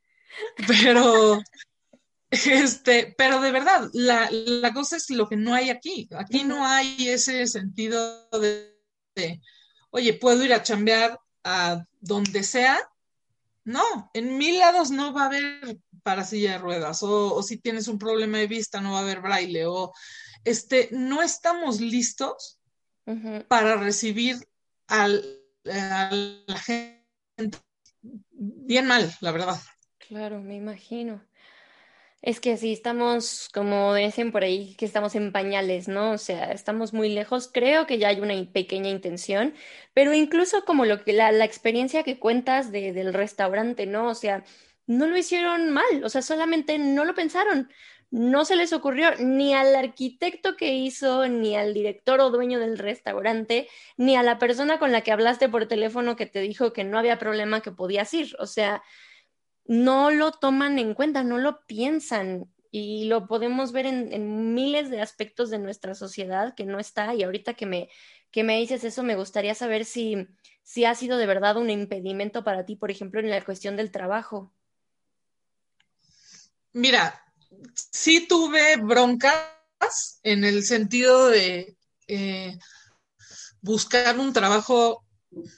Pero, 0.67 1.41
este, 2.31 3.15
pero 3.17 3.41
de 3.41 3.53
verdad, 3.53 3.91
la, 3.93 4.29
la, 4.31 4.73
cosa 4.73 4.97
es 4.97 5.11
lo 5.11 5.29
que 5.29 5.37
no 5.37 5.55
hay 5.55 5.71
aquí. 5.71 6.09
Aquí 6.13 6.45
no 6.45 6.67
hay 6.67 7.09
ese 7.09 7.47
sentido 7.47 8.29
de, 8.33 8.75
de, 9.15 9.41
oye, 9.91 10.15
puedo 10.15 10.43
ir 10.45 10.53
a 10.53 10.63
chambear 10.63 11.19
a 11.45 11.85
donde 12.01 12.43
sea 12.43 12.79
no, 13.67 14.11
en 14.15 14.39
mil 14.39 14.59
lados 14.61 14.91
no 14.93 15.13
va 15.13 15.25
a 15.25 15.27
haber 15.27 15.79
para 16.05 16.25
silla 16.25 16.53
de 16.53 16.59
ruedas, 16.59 17.03
o, 17.03 17.43
si 17.43 17.59
tienes 17.59 17.89
un 17.89 17.99
problema 17.99 18.39
de 18.39 18.47
vista 18.47 18.81
no 18.81 18.93
va 18.93 18.99
a 18.99 19.03
haber 19.03 19.21
braille, 19.21 19.67
o 19.67 19.93
este, 20.45 20.89
no 20.93 21.21
estamos 21.21 21.81
listos 21.81 22.61
para 23.49 23.77
recibir 23.77 24.37
al, 24.87 25.25
a 25.65 26.11
la 26.47 26.59
gente 26.59 27.59
bien 28.31 28.87
mal, 28.87 29.13
la 29.21 29.33
verdad. 29.33 29.61
Claro, 29.99 30.41
me 30.41 30.55
imagino. 30.55 31.21
Es 32.27 32.41
que 32.41 32.57
sí, 32.57 32.73
estamos, 32.73 33.49
como 33.55 33.95
dicen 33.95 34.33
por 34.33 34.43
ahí, 34.43 34.75
que 34.75 34.85
estamos 34.85 35.15
en 35.15 35.31
pañales, 35.31 35.87
¿no? 35.87 36.11
O 36.11 36.19
sea, 36.19 36.51
estamos 36.51 36.93
muy 36.93 37.09
lejos. 37.09 37.49
Creo 37.53 37.87
que 37.87 37.99
ya 37.99 38.09
hay 38.09 38.19
una 38.19 38.35
pequeña 38.53 38.91
intención, 38.91 39.55
pero 39.95 40.13
incluso 40.13 40.65
como 40.65 40.85
lo 40.87 41.05
que 41.05 41.13
la, 41.13 41.31
experiencia 41.45 42.03
que 42.03 42.19
cuentas 42.19 42.73
de, 42.73 42.93
del 42.93 43.15
restaurante, 43.15 43.87
¿no? 43.87 44.09
O 44.09 44.17
sea, 44.17 44.43
no 44.89 45.07
lo 45.07 45.17
hicieron 45.17 45.71
mal, 45.71 46.03
o 46.03 46.09
sea, 46.09 46.21
solamente 46.21 46.79
no 46.81 47.05
lo 47.05 47.15
pensaron. 47.15 47.71
No 48.11 48.45
se 48.45 48.57
les 48.57 48.73
ocurrió 48.73 49.11
ni 49.21 49.55
al 49.55 49.77
arquitecto 49.77 50.57
que 50.57 50.75
hizo, 50.75 51.29
ni 51.29 51.55
al 51.57 51.75
director 51.75 52.21
o 52.21 52.31
dueño 52.31 52.59
del 52.59 52.79
restaurante, 52.79 53.69
ni 53.97 54.17
a 54.17 54.25
la 54.25 54.39
persona 54.41 54.81
con 54.81 54.91
la 54.91 55.03
que 55.03 55.13
hablaste 55.13 55.49
por 55.49 55.67
teléfono 55.67 56.17
que 56.17 56.27
te 56.27 56.41
dijo 56.41 56.73
que 56.73 56.83
no 56.83 56.99
había 56.99 57.21
problema 57.21 57.61
que 57.61 57.71
podías 57.71 58.13
ir. 58.15 58.35
O 58.41 58.47
sea, 58.47 58.83
no 59.69 60.11
lo 60.11 60.33
toman 60.33 60.79
en 60.79 60.95
cuenta, 60.95 61.23
no 61.23 61.39
lo 61.39 61.65
piensan 61.67 62.51
y 62.71 63.05
lo 63.05 63.27
podemos 63.27 63.73
ver 63.73 63.87
en, 63.87 64.55
miles 64.55 64.91
de 64.91 65.01
aspectos 65.01 65.51
de 65.51 65.59
nuestra 65.59 65.95
sociedad 65.95 66.55
que 66.55 66.65
no 66.65 66.79
está 66.79 67.15
y 67.15 67.23
ahorita 67.23 67.55
que 67.55 67.67
me, 67.67 67.89
que 68.31 68.45
me 68.45 68.59
dices 68.59 68.85
eso 68.85 69.03
me 69.03 69.17
gustaría 69.17 69.55
saber 69.55 69.85
si, 69.85 70.29
si 70.63 70.85
ha 70.85 70.95
sido 70.95 71.17
de 71.17 71.27
verdad 71.27 71.57
un 71.57 71.71
impedimento 71.71 72.45
para 72.45 72.65
ti, 72.65 72.77
por 72.77 72.91
ejemplo, 72.91 73.21
en 73.21 73.31
la 73.31 73.45
cuestión 73.45 73.77
del 73.77 73.91
trabajo. 73.91 74.53
Mira, 76.73 77.25
sí 77.75 78.27
tuve 78.29 78.77
broncas 78.77 80.21
en 80.23 80.45
el 80.45 80.63
sentido 80.63 81.29
de 81.29 81.77
eh, 82.09 82.59
buscar 83.63 84.19
un 84.19 84.33
trabajo, 84.33 85.05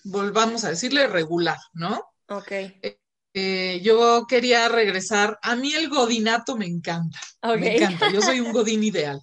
volvamos 0.04 0.64
a 0.64 0.70
decirle, 0.70 1.08
regular, 1.08 1.58
¿no? 1.72 2.12
Ok. 2.28 2.52
Eh, 2.52 3.00
eh, 3.38 3.80
yo 3.80 4.26
quería 4.28 4.68
regresar. 4.68 5.38
A 5.42 5.54
mí 5.54 5.72
el 5.72 5.88
godinato 5.88 6.56
me 6.56 6.66
encanta. 6.66 7.20
Me 7.58 7.76
encanta. 7.76 8.10
Yo 8.12 8.20
soy 8.20 8.40
un 8.40 8.52
godín 8.52 8.82
ideal. 8.82 9.20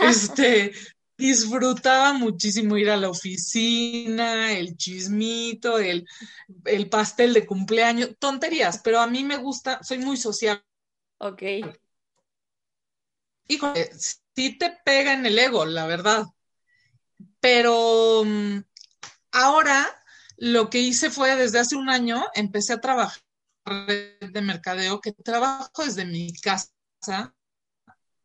Este, 0.00 0.72
disfrutaba 1.16 2.12
muchísimo 2.12 2.76
ir 2.76 2.90
a 2.90 2.96
la 2.96 3.10
oficina, 3.10 4.52
el 4.52 4.76
chismito, 4.76 5.78
el, 5.78 6.06
el 6.64 6.88
pastel 6.88 7.32
de 7.32 7.46
cumpleaños, 7.46 8.10
tonterías, 8.18 8.80
pero 8.82 9.00
a 9.00 9.06
mí 9.06 9.24
me 9.24 9.36
gusta, 9.36 9.82
soy 9.82 9.98
muy 9.98 10.16
social. 10.16 10.64
Ok. 11.18 11.42
Híjole, 13.48 13.90
sí 14.34 14.58
te 14.58 14.78
pega 14.84 15.12
en 15.12 15.26
el 15.26 15.38
ego, 15.38 15.64
la 15.64 15.86
verdad. 15.86 16.26
Pero 17.40 18.22
mm, 18.24 18.58
ahora 19.32 19.88
lo 20.36 20.70
que 20.70 20.80
hice 20.80 21.10
fue 21.10 21.36
desde 21.36 21.60
hace 21.60 21.76
un 21.76 21.88
año, 21.88 22.24
empecé 22.34 22.72
a 22.72 22.80
trabajar 22.80 23.21
de 23.64 24.42
mercadeo, 24.42 25.00
que 25.00 25.12
trabajo 25.12 25.84
desde 25.84 26.04
mi 26.04 26.32
casa, 26.34 26.72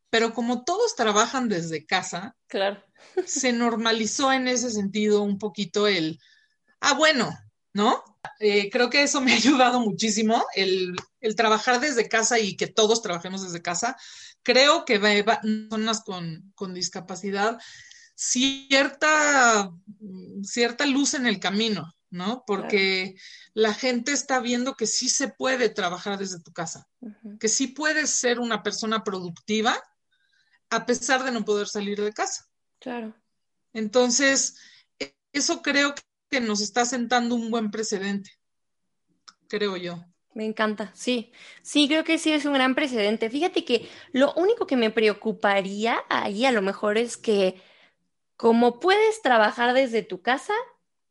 pero 0.10 0.34
como 0.34 0.64
todos 0.64 0.96
trabajan 0.96 1.50
desde 1.50 1.86
casa, 1.86 2.36
claro. 2.48 2.84
se 3.26 3.54
normalizó 3.54 4.32
en 4.32 4.48
ese 4.48 4.72
sentido 4.72 5.22
un 5.22 5.38
poquito 5.38 5.88
el, 5.88 6.20
ah, 6.80 6.94
bueno, 6.94 7.38
¿no? 7.74 8.04
Eh, 8.40 8.70
creo 8.70 8.90
que 8.90 9.04
eso 9.04 9.22
me 9.22 9.32
ha 9.34 9.38
ayudado 9.38 9.80
muchísimo, 9.80 10.44
el, 10.56 10.96
trabajar 11.36 11.80
desde 11.80 12.08
casa 12.08 12.40
y 12.40 12.56
que 12.56 12.68
todos 12.68 13.02
trabajemos 13.02 13.44
desde 13.44 13.62
casa. 13.62 13.98
Creo 14.44 14.86
que 14.86 14.98
va, 14.98 15.42
personas 15.42 16.02
con, 16.04 16.52
con 16.56 16.74
discapacidad 16.74 17.58
cierta, 18.16 19.72
cierta 20.42 20.86
luz 20.88 21.14
en 21.14 21.28
el 21.28 21.40
camino, 21.40 21.94
¿no? 22.10 22.44
Porque 22.46 23.16
la 23.54 23.74
gente 23.74 24.12
está 24.12 24.40
viendo 24.40 24.76
que 24.76 24.88
sí 24.88 25.10
se 25.10 25.28
puede 25.28 25.70
trabajar 25.70 26.18
desde 26.18 26.42
tu 26.42 26.54
casa, 26.54 26.88
que 27.40 27.48
sí 27.48 27.68
puedes 27.68 28.10
ser 28.10 28.40
una 28.40 28.64
persona 28.64 29.04
productiva 29.04 29.82
a 30.70 30.86
pesar 30.86 31.24
de 31.24 31.32
no 31.32 31.46
poder 31.46 31.68
salir 31.68 32.02
de 32.02 32.14
casa. 32.14 32.48
Claro. 32.80 33.16
Entonces, 33.74 34.58
eso 35.32 35.62
creo 35.62 35.94
que 36.30 36.42
nos 36.42 36.62
está 36.62 36.86
sentando 36.86 37.36
un 37.36 37.52
buen 37.52 37.72
precedente, 37.72 38.32
creo 39.48 39.78
yo. 39.78 40.04
Me 40.34 40.46
encanta, 40.46 40.92
sí, 40.94 41.32
sí, 41.64 41.88
creo 41.88 42.04
que 42.04 42.20
sí 42.20 42.32
es 42.32 42.46
un 42.46 42.54
gran 42.54 42.76
precedente. 42.76 43.30
Fíjate 43.30 43.66
que 43.66 43.90
lo 44.12 44.34
único 44.34 44.68
que 44.68 44.78
me 44.78 44.92
preocuparía 44.92 46.04
ahí 46.10 46.46
a 46.46 46.52
lo 46.52 46.62
mejor 46.62 46.98
es 46.98 47.18
que 47.18 47.60
como 48.36 48.80
puedes 48.80 49.24
trabajar 49.24 49.74
desde 49.74 50.04
tu 50.04 50.22
casa, 50.22 50.54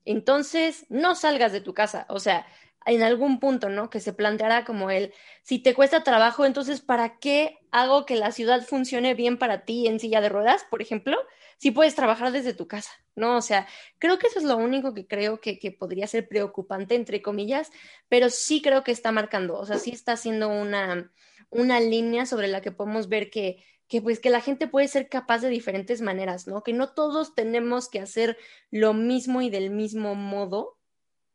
entonces 0.07 0.87
no 0.89 1.15
salgas 1.15 1.53
de 1.53 1.61
tu 1.61 1.75
casa. 1.75 2.07
O 2.09 2.19
sea, 2.19 2.47
en 2.87 3.03
algún 3.03 3.41
punto, 3.41 3.69
¿no? 3.69 3.91
Que 3.91 4.01
se 4.01 4.13
planteará 4.13 4.65
como 4.65 4.91
el, 4.91 5.13
si 5.43 5.59
te 5.59 5.75
cuesta 5.75 6.05
trabajo, 6.05 6.47
entonces, 6.47 6.81
¿para 6.81 7.19
qué 7.19 7.59
hago 7.73 8.07
que 8.07 8.15
la 8.17 8.31
ciudad 8.31 8.63
funcione 8.63 9.15
bien 9.15 9.39
para 9.39 9.65
ti 9.65 9.89
en 9.89 9.99
silla 9.99 10.21
de 10.21 10.29
ruedas, 10.29 10.65
por 10.71 10.81
ejemplo? 10.81 11.19
Si 11.59 11.73
puedes 11.73 11.97
trabajar 11.97 12.31
desde 12.31 12.55
tu 12.55 12.69
casa, 12.69 12.93
¿no? 13.17 13.37
O 13.37 13.43
sea, 13.43 13.67
creo 13.99 14.19
que 14.19 14.29
eso 14.29 14.39
es 14.39 14.45
lo 14.45 14.57
único 14.57 14.95
que 14.95 15.07
creo 15.07 15.41
que, 15.41 15.59
que 15.59 15.73
podría 15.73 16.07
ser 16.07 16.29
preocupante, 16.29 16.95
entre 16.95 17.23
comillas, 17.23 17.73
pero 18.09 18.31
sí 18.31 18.63
creo 18.63 18.85
que 18.85 18.93
está 18.93 19.11
marcando, 19.11 19.59
o 19.59 19.67
sea, 19.67 19.79
sí 19.79 19.91
está 19.91 20.13
haciendo 20.13 20.49
una, 20.49 21.11
una 21.51 21.81
línea 21.81 22.25
sobre 22.25 22.47
la 22.47 22.61
que 22.61 22.73
podemos 22.73 23.09
ver 23.09 23.31
que 23.31 23.65
que 23.89 24.03
pues 24.03 24.19
que 24.19 24.31
la 24.31 24.41
gente 24.41 24.67
puede 24.67 24.89
ser 24.89 25.09
capaz 25.09 25.39
de 25.41 25.49
diferentes 25.49 26.01
maneras, 26.01 26.47
¿no? 26.47 26.63
Que 26.63 26.73
no 26.73 26.93
todos 26.93 27.35
tenemos 27.35 27.89
que 27.89 28.01
hacer 28.01 28.37
lo 28.71 28.95
mismo 28.95 29.43
y 29.43 29.51
del 29.51 29.71
mismo 29.71 30.15
modo 30.15 30.79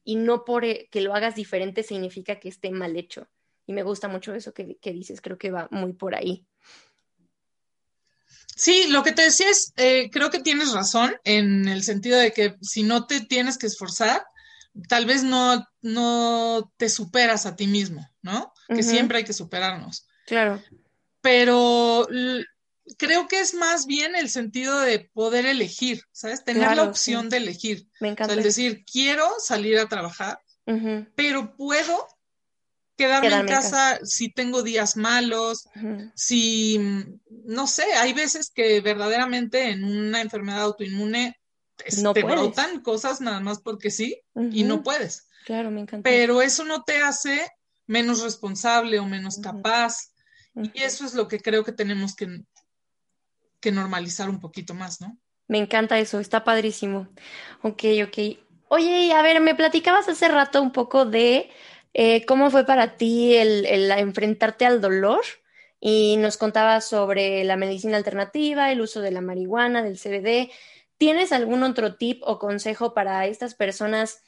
y 0.03 0.15
no 0.15 0.43
por 0.43 0.65
eh, 0.65 0.89
que 0.91 1.01
lo 1.01 1.15
hagas 1.15 1.35
diferente 1.35 1.83
significa 1.83 2.39
que 2.39 2.49
esté 2.49 2.71
mal 2.71 2.97
hecho. 2.97 3.29
Y 3.65 3.73
me 3.73 3.83
gusta 3.83 4.07
mucho 4.07 4.33
eso 4.33 4.53
que, 4.53 4.77
dices, 4.83 5.21
creo 5.21 5.37
que 5.37 5.51
va 5.51 5.67
muy 5.71 5.93
por 5.93 6.15
ahí. 6.15 6.45
Sí, 8.55 8.87
lo 8.89 9.01
que 9.01 9.13
te 9.13 9.21
decía 9.21 9.49
es, 9.49 9.71
eh, 9.77 10.09
creo 10.11 10.29
que 10.29 10.39
tienes 10.39 10.73
razón 10.73 11.15
en 11.23 11.67
el 11.67 11.83
sentido 11.83 12.19
de 12.19 12.33
que 12.33 12.57
si 12.61 12.83
no 12.83 13.05
te 13.07 13.21
tienes 13.21 13.57
que 13.57 13.67
esforzar, 13.67 14.25
tal 14.89 15.05
vez 15.05 15.23
no, 15.23 15.65
no 15.81 16.73
te 16.75 16.89
superas 16.89 17.45
a 17.45 17.55
ti 17.55 17.67
mismo, 17.67 18.09
¿no? 18.21 18.51
Que 18.67 18.83
siempre 18.83 19.19
hay 19.19 19.23
que 19.23 19.33
superarnos. 19.33 20.07
Claro 20.25 20.61
pero 21.21 22.07
creo 22.97 23.27
que 23.27 23.39
es 23.39 23.53
más 23.53 23.85
bien 23.85 24.15
el 24.15 24.29
sentido 24.29 24.79
de 24.79 25.09
poder 25.13 25.45
elegir, 25.45 26.03
¿sabes? 26.11 26.43
Tener 26.43 26.75
la 26.75 26.83
opción 26.83 27.29
de 27.29 27.37
elegir. 27.37 27.87
Me 27.99 28.09
encanta. 28.09 28.33
O 28.33 28.37
decir, 28.37 28.83
quiero 28.85 29.27
salir 29.39 29.79
a 29.79 29.87
trabajar, 29.87 30.39
pero 31.15 31.55
puedo 31.55 32.07
quedarme, 32.95 33.33
en 33.33 33.47
casa 33.47 33.99
si 34.03 34.29
tengo 34.29 34.63
días 34.63 34.95
malos, 34.95 35.67
si, 36.15 36.79
no 37.45 37.67
sé, 37.67 37.85
hay 37.95 38.13
veces 38.13 38.51
que 38.53 38.81
verdaderamente 38.81 39.69
en 39.69 39.83
una 39.83 40.21
enfermedad 40.21 40.61
autoinmune 40.61 41.39
te 42.13 42.23
brotan 42.23 42.81
cosas 42.81 43.21
nada 43.21 43.39
más 43.39 43.59
porque 43.59 43.89
sí 43.89 44.21
y 44.51 44.63
no 44.63 44.83
puedes. 44.83 45.27
Claro, 45.45 45.71
me 45.71 45.81
encanta. 45.81 46.07
Pero 46.07 46.41
eso 46.41 46.63
no 46.63 46.83
te 46.83 47.01
hace 47.01 47.47
menos 47.87 48.21
responsable 48.21 48.99
o 48.99 49.05
menos 49.05 49.39
capaz 49.39 50.10
y 50.55 50.83
eso 50.83 51.05
es 51.05 51.13
lo 51.13 51.27
que 51.27 51.39
creo 51.39 51.63
que 51.63 51.71
tenemos 51.71 52.15
que, 52.15 52.43
que 53.59 53.71
normalizar 53.71 54.29
un 54.29 54.39
poquito 54.39 54.73
más, 54.73 55.01
¿no? 55.01 55.17
Me 55.47 55.57
encanta 55.57 55.99
eso, 55.99 56.19
está 56.19 56.43
padrísimo. 56.43 57.09
Ok, 57.61 57.83
ok. 58.05 58.37
Oye, 58.69 59.13
a 59.13 59.21
ver, 59.21 59.41
me 59.41 59.55
platicabas 59.55 60.07
hace 60.07 60.29
rato 60.29 60.61
un 60.61 60.71
poco 60.71 61.05
de 61.05 61.49
eh, 61.93 62.25
cómo 62.25 62.49
fue 62.49 62.65
para 62.65 62.95
ti 62.95 63.35
el, 63.35 63.65
el, 63.65 63.91
enfrentarte 63.91 64.65
al 64.65 64.79
dolor 64.79 65.21
y 65.79 66.15
nos 66.17 66.37
contabas 66.37 66.85
sobre 66.85 67.43
la 67.43 67.57
medicina 67.57 67.97
alternativa, 67.97 68.71
el 68.71 68.81
uso 68.81 69.01
de 69.01 69.11
la 69.11 69.21
marihuana, 69.21 69.83
del 69.83 69.97
CBD. 69.97 70.51
¿Tienes 70.97 71.31
algún 71.31 71.63
otro 71.63 71.95
tip 71.95 72.21
o 72.23 72.39
consejo 72.39 72.93
para 72.93 73.25
estas 73.25 73.55
personas 73.55 74.23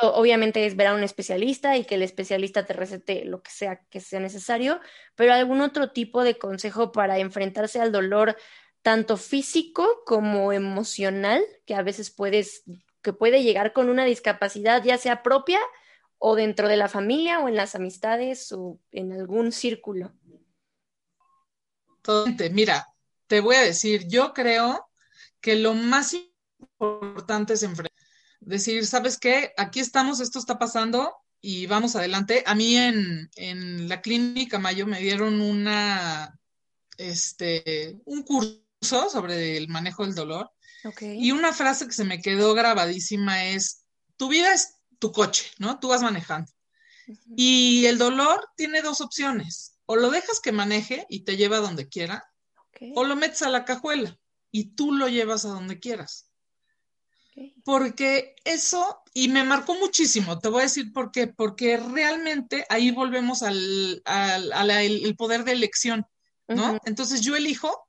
Obviamente 0.00 0.64
es 0.64 0.76
ver 0.76 0.86
a 0.88 0.94
un 0.94 1.02
especialista 1.02 1.76
y 1.76 1.84
que 1.84 1.96
el 1.96 2.02
especialista 2.02 2.64
te 2.64 2.72
recete 2.72 3.24
lo 3.24 3.42
que 3.42 3.50
sea 3.50 3.84
que 3.90 4.00
sea 4.00 4.20
necesario, 4.20 4.80
pero 5.16 5.34
algún 5.34 5.60
otro 5.60 5.90
tipo 5.90 6.22
de 6.22 6.38
consejo 6.38 6.92
para 6.92 7.18
enfrentarse 7.18 7.80
al 7.80 7.90
dolor 7.90 8.36
tanto 8.82 9.16
físico 9.16 10.02
como 10.04 10.52
emocional, 10.52 11.42
que 11.66 11.74
a 11.74 11.82
veces 11.82 12.10
puedes, 12.10 12.64
que 13.00 13.12
puede 13.12 13.42
llegar 13.42 13.72
con 13.72 13.88
una 13.88 14.04
discapacidad, 14.04 14.84
ya 14.84 14.98
sea 14.98 15.22
propia 15.22 15.60
o 16.18 16.36
dentro 16.36 16.68
de 16.68 16.76
la 16.76 16.88
familia 16.88 17.40
o 17.40 17.48
en 17.48 17.56
las 17.56 17.74
amistades 17.74 18.52
o 18.52 18.78
en 18.90 19.12
algún 19.12 19.50
círculo. 19.50 20.12
Mira, 22.52 22.88
te 23.26 23.40
voy 23.40 23.56
a 23.56 23.62
decir, 23.62 24.06
yo 24.08 24.32
creo 24.32 24.88
que 25.40 25.56
lo 25.56 25.74
más 25.74 26.14
importante 26.78 27.54
es 27.54 27.62
enfrentar 27.62 27.91
decir, 28.44 28.86
¿sabes 28.86 29.18
qué? 29.18 29.52
Aquí 29.56 29.80
estamos, 29.80 30.20
esto 30.20 30.38
está 30.38 30.58
pasando 30.58 31.14
y 31.40 31.66
vamos 31.66 31.96
adelante. 31.96 32.42
A 32.46 32.54
mí 32.54 32.76
en, 32.76 33.30
en 33.36 33.88
la 33.88 34.00
clínica 34.00 34.58
Mayo 34.58 34.86
me 34.86 35.00
dieron 35.00 35.40
una, 35.40 36.38
este, 36.98 38.00
un 38.04 38.22
curso 38.22 38.62
sobre 39.10 39.56
el 39.56 39.68
manejo 39.68 40.04
del 40.04 40.14
dolor. 40.14 40.50
Y 41.00 41.30
una 41.30 41.52
frase 41.52 41.86
que 41.86 41.92
se 41.92 42.04
me 42.04 42.20
quedó 42.20 42.54
grabadísima 42.54 43.44
es, 43.46 43.84
tu 44.16 44.28
vida 44.28 44.52
es 44.52 44.80
tu 44.98 45.12
coche, 45.12 45.50
¿no? 45.58 45.78
Tú 45.78 45.88
vas 45.88 46.02
manejando. 46.02 46.50
Y 47.36 47.86
el 47.86 47.98
dolor 47.98 48.48
tiene 48.56 48.82
dos 48.82 49.00
opciones. 49.00 49.78
O 49.86 49.96
lo 49.96 50.10
dejas 50.10 50.40
que 50.40 50.52
maneje 50.52 51.06
y 51.08 51.20
te 51.20 51.36
lleva 51.36 51.58
a 51.58 51.60
donde 51.60 51.88
quiera, 51.88 52.24
o 52.94 53.04
lo 53.04 53.14
metes 53.14 53.42
a 53.42 53.50
la 53.50 53.64
cajuela 53.64 54.18
y 54.50 54.74
tú 54.74 54.92
lo 54.92 55.08
llevas 55.08 55.44
a 55.44 55.48
donde 55.48 55.78
quieras. 55.78 56.31
Porque 57.64 58.34
eso, 58.44 59.02
y 59.14 59.28
me 59.28 59.44
marcó 59.44 59.74
muchísimo, 59.74 60.38
te 60.38 60.48
voy 60.48 60.60
a 60.60 60.64
decir 60.64 60.92
por 60.92 61.10
qué, 61.10 61.26
porque 61.26 61.76
realmente 61.76 62.66
ahí 62.68 62.90
volvemos 62.90 63.42
al, 63.42 64.02
el 64.04 65.16
poder 65.16 65.44
de 65.44 65.52
elección, 65.52 66.06
¿no? 66.48 66.78
Entonces 66.84 67.22
yo 67.22 67.36
elijo 67.36 67.88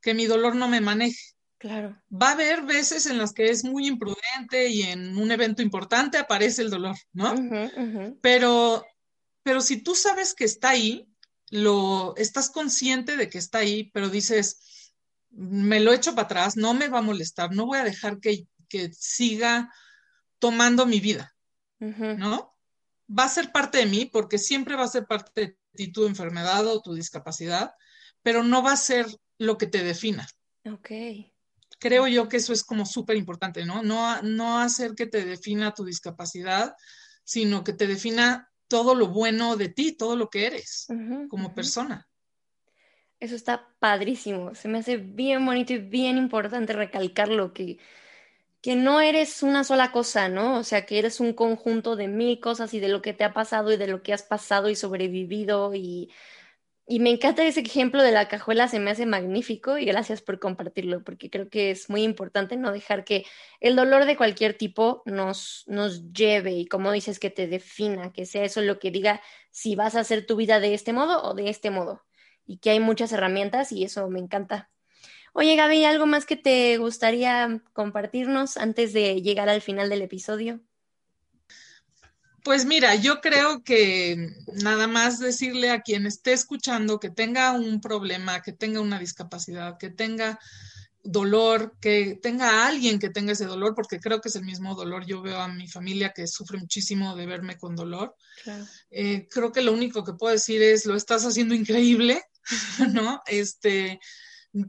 que 0.00 0.14
mi 0.14 0.26
dolor 0.26 0.56
no 0.56 0.68
me 0.68 0.80
maneje. 0.80 1.20
Claro. 1.58 1.96
Va 2.12 2.30
a 2.30 2.32
haber 2.32 2.62
veces 2.62 3.06
en 3.06 3.18
las 3.18 3.32
que 3.32 3.50
es 3.50 3.62
muy 3.62 3.86
imprudente 3.86 4.68
y 4.68 4.82
en 4.82 5.16
un 5.16 5.30
evento 5.30 5.62
importante 5.62 6.18
aparece 6.18 6.62
el 6.62 6.70
dolor, 6.70 6.96
¿no? 7.12 7.34
Pero, 8.20 8.84
pero 9.42 9.60
si 9.60 9.80
tú 9.80 9.94
sabes 9.94 10.34
que 10.34 10.44
está 10.44 10.70
ahí, 10.70 11.06
lo 11.50 12.14
estás 12.16 12.50
consciente 12.50 13.16
de 13.16 13.28
que 13.28 13.38
está 13.38 13.58
ahí, 13.58 13.90
pero 13.92 14.08
dices, 14.08 14.92
me 15.30 15.80
lo 15.80 15.92
echo 15.92 16.14
para 16.14 16.24
atrás, 16.24 16.56
no 16.56 16.74
me 16.74 16.88
va 16.88 16.98
a 16.98 17.02
molestar, 17.02 17.54
no 17.54 17.66
voy 17.66 17.78
a 17.78 17.84
dejar 17.84 18.18
que 18.18 18.46
que 18.72 18.90
siga 18.94 19.70
tomando 20.38 20.86
mi 20.86 20.98
vida, 20.98 21.36
¿no? 21.78 22.56
Va 23.06 23.24
a 23.24 23.28
ser 23.28 23.52
parte 23.52 23.78
de 23.78 23.86
mí 23.86 24.06
porque 24.06 24.38
siempre 24.38 24.76
va 24.76 24.84
a 24.84 24.88
ser 24.88 25.04
parte 25.06 25.30
de 25.34 25.58
ti 25.74 25.92
tu 25.92 26.06
enfermedad 26.06 26.66
o 26.66 26.80
tu 26.80 26.94
discapacidad, 26.94 27.74
pero 28.22 28.42
no 28.42 28.62
va 28.62 28.72
a 28.72 28.76
ser 28.78 29.06
lo 29.36 29.58
que 29.58 29.66
te 29.66 29.84
defina. 29.84 30.26
Ok. 30.64 30.90
Creo 31.78 32.08
yo 32.08 32.30
que 32.30 32.38
eso 32.38 32.54
es 32.54 32.64
como 32.64 32.86
súper 32.86 33.16
importante, 33.16 33.66
¿no? 33.66 33.82
¿no? 33.82 34.22
No 34.22 34.58
hacer 34.58 34.94
que 34.94 35.06
te 35.06 35.22
defina 35.26 35.74
tu 35.74 35.84
discapacidad, 35.84 36.74
sino 37.24 37.62
que 37.62 37.74
te 37.74 37.86
defina 37.86 38.50
todo 38.68 38.94
lo 38.94 39.08
bueno 39.08 39.56
de 39.56 39.68
ti, 39.68 39.92
todo 39.92 40.16
lo 40.16 40.30
que 40.30 40.46
eres 40.46 40.86
como 41.28 41.54
persona. 41.54 42.08
Eso 43.20 43.36
está 43.36 43.68
padrísimo. 43.78 44.54
Se 44.54 44.66
me 44.66 44.78
hace 44.78 44.96
bien 44.96 45.44
bonito 45.44 45.74
y 45.74 45.78
bien 45.78 46.16
importante 46.16 46.72
recalcarlo 46.72 47.52
que 47.52 47.78
que 48.62 48.76
no 48.76 49.00
eres 49.00 49.42
una 49.42 49.64
sola 49.64 49.92
cosa, 49.92 50.28
¿no? 50.28 50.58
O 50.58 50.64
sea, 50.64 50.86
que 50.86 50.98
eres 50.98 51.20
un 51.20 51.34
conjunto 51.34 51.96
de 51.96 52.08
mil 52.08 52.40
cosas 52.40 52.74
y 52.74 52.80
de 52.80 52.88
lo 52.88 53.02
que 53.02 53.12
te 53.14 53.24
ha 53.24 53.34
pasado 53.34 53.72
y 53.72 53.76
de 53.76 53.88
lo 53.88 54.02
que 54.02 54.12
has 54.14 54.22
pasado 54.22 54.70
y 54.70 54.76
sobrevivido 54.76 55.74
y 55.74 56.10
y 56.86 57.00
me 57.00 57.10
encanta 57.10 57.44
ese 57.44 57.60
ejemplo 57.60 58.02
de 58.02 58.12
la 58.12 58.28
cajuela, 58.28 58.68
se 58.68 58.80
me 58.80 58.90
hace 58.90 59.06
magnífico 59.06 59.78
y 59.78 59.84
gracias 59.86 60.20
por 60.20 60.38
compartirlo, 60.40 61.02
porque 61.04 61.30
creo 61.30 61.48
que 61.48 61.70
es 61.70 61.88
muy 61.88 62.02
importante 62.02 62.56
no 62.56 62.72
dejar 62.72 63.04
que 63.04 63.24
el 63.60 63.76
dolor 63.76 64.04
de 64.04 64.16
cualquier 64.16 64.54
tipo 64.58 65.02
nos, 65.06 65.64
nos 65.68 66.12
lleve 66.12 66.52
y 66.52 66.66
como 66.66 66.92
dices, 66.92 67.18
que 67.18 67.30
te 67.30 67.46
defina, 67.46 68.12
que 68.12 68.26
sea 68.26 68.44
eso 68.44 68.60
lo 68.62 68.78
que 68.78 68.90
diga 68.90 69.22
si 69.50 69.76
vas 69.76 69.94
a 69.94 70.00
hacer 70.00 70.26
tu 70.26 70.36
vida 70.36 70.60
de 70.60 70.74
este 70.74 70.92
modo 70.92 71.22
o 71.22 71.34
de 71.34 71.48
este 71.50 71.70
modo. 71.70 72.04
Y 72.44 72.58
que 72.58 72.70
hay 72.70 72.80
muchas 72.80 73.12
herramientas 73.12 73.72
y 73.72 73.84
eso 73.84 74.08
me 74.10 74.18
encanta. 74.20 74.70
Oye, 75.34 75.56
Gaby, 75.56 75.84
¿algo 75.84 76.06
más 76.06 76.26
que 76.26 76.36
te 76.36 76.76
gustaría 76.76 77.62
compartirnos 77.72 78.58
antes 78.58 78.92
de 78.92 79.22
llegar 79.22 79.48
al 79.48 79.62
final 79.62 79.88
del 79.88 80.02
episodio? 80.02 80.60
Pues 82.44 82.66
mira, 82.66 82.96
yo 82.96 83.20
creo 83.20 83.62
que 83.62 84.28
nada 84.62 84.88
más 84.88 85.20
decirle 85.20 85.70
a 85.70 85.80
quien 85.80 86.06
esté 86.06 86.32
escuchando 86.32 86.98
que 86.98 87.08
tenga 87.08 87.52
un 87.52 87.80
problema, 87.80 88.42
que 88.42 88.52
tenga 88.52 88.80
una 88.80 88.98
discapacidad, 88.98 89.78
que 89.78 89.90
tenga 89.90 90.38
dolor, 91.04 91.76
que 91.80 92.18
tenga 92.20 92.50
a 92.50 92.66
alguien 92.66 92.98
que 92.98 93.10
tenga 93.10 93.32
ese 93.32 93.46
dolor, 93.46 93.74
porque 93.74 94.00
creo 94.00 94.20
que 94.20 94.28
es 94.28 94.36
el 94.36 94.44
mismo 94.44 94.74
dolor. 94.74 95.06
Yo 95.06 95.22
veo 95.22 95.38
a 95.38 95.48
mi 95.48 95.68
familia 95.68 96.12
que 96.12 96.26
sufre 96.26 96.58
muchísimo 96.58 97.16
de 97.16 97.26
verme 97.26 97.56
con 97.56 97.74
dolor. 97.76 98.16
Eh, 98.90 99.28
creo 99.30 99.52
que 99.52 99.62
lo 99.62 99.72
único 99.72 100.04
que 100.04 100.12
puedo 100.12 100.32
decir 100.32 100.62
es, 100.62 100.84
lo 100.84 100.96
estás 100.96 101.24
haciendo 101.24 101.54
increíble, 101.54 102.22
¿no? 102.92 103.22
Este, 103.26 104.00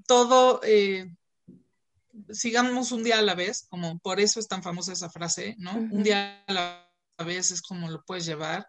todo, 0.06 0.62
eh, 0.64 1.16
sigamos 2.32 2.92
un 2.92 3.04
día 3.04 3.20
a 3.20 3.24
la 3.24 3.36
vez, 3.36 3.66
como 3.70 4.00
por 4.00 4.20
eso 4.20 4.40
es 4.40 4.48
tan 4.48 4.64
famosa 4.64 4.94
esa 4.94 5.10
frase, 5.10 5.56
¿no? 5.58 5.74
Un 5.74 6.04
día 6.04 6.44
a 6.48 6.54
la 6.54 6.94
a 7.18 7.24
veces 7.24 7.62
como 7.62 7.90
lo 7.90 8.04
puedes 8.04 8.26
llevar. 8.26 8.68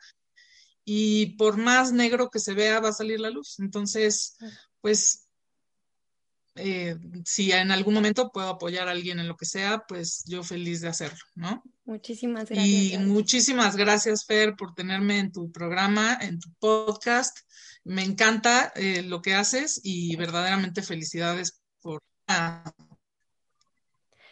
Y 0.84 1.36
por 1.36 1.56
más 1.56 1.92
negro 1.92 2.30
que 2.30 2.38
se 2.38 2.54
vea, 2.54 2.80
va 2.80 2.90
a 2.90 2.92
salir 2.92 3.20
la 3.20 3.30
luz. 3.30 3.58
Entonces, 3.58 4.36
pues, 4.80 5.26
eh, 6.56 6.96
si 7.24 7.52
en 7.52 7.70
algún 7.70 7.94
momento 7.94 8.30
puedo 8.30 8.48
apoyar 8.48 8.88
a 8.88 8.92
alguien 8.92 9.18
en 9.18 9.28
lo 9.28 9.36
que 9.36 9.46
sea, 9.46 9.84
pues 9.88 10.24
yo 10.26 10.42
feliz 10.42 10.80
de 10.80 10.88
hacerlo, 10.88 11.24
¿no? 11.34 11.62
Muchísimas 11.84 12.48
gracias. 12.48 12.66
Y 12.66 12.98
muchísimas 12.98 13.76
gracias, 13.76 14.24
Fer, 14.24 14.56
por 14.56 14.74
tenerme 14.74 15.18
en 15.18 15.32
tu 15.32 15.52
programa, 15.52 16.18
en 16.20 16.40
tu 16.40 16.48
podcast. 16.58 17.38
Me 17.84 18.02
encanta 18.02 18.72
eh, 18.74 19.02
lo 19.02 19.20
que 19.20 19.34
haces 19.34 19.80
y 19.84 20.16
verdaderamente 20.16 20.82
felicidades 20.82 21.60
por... 21.82 22.00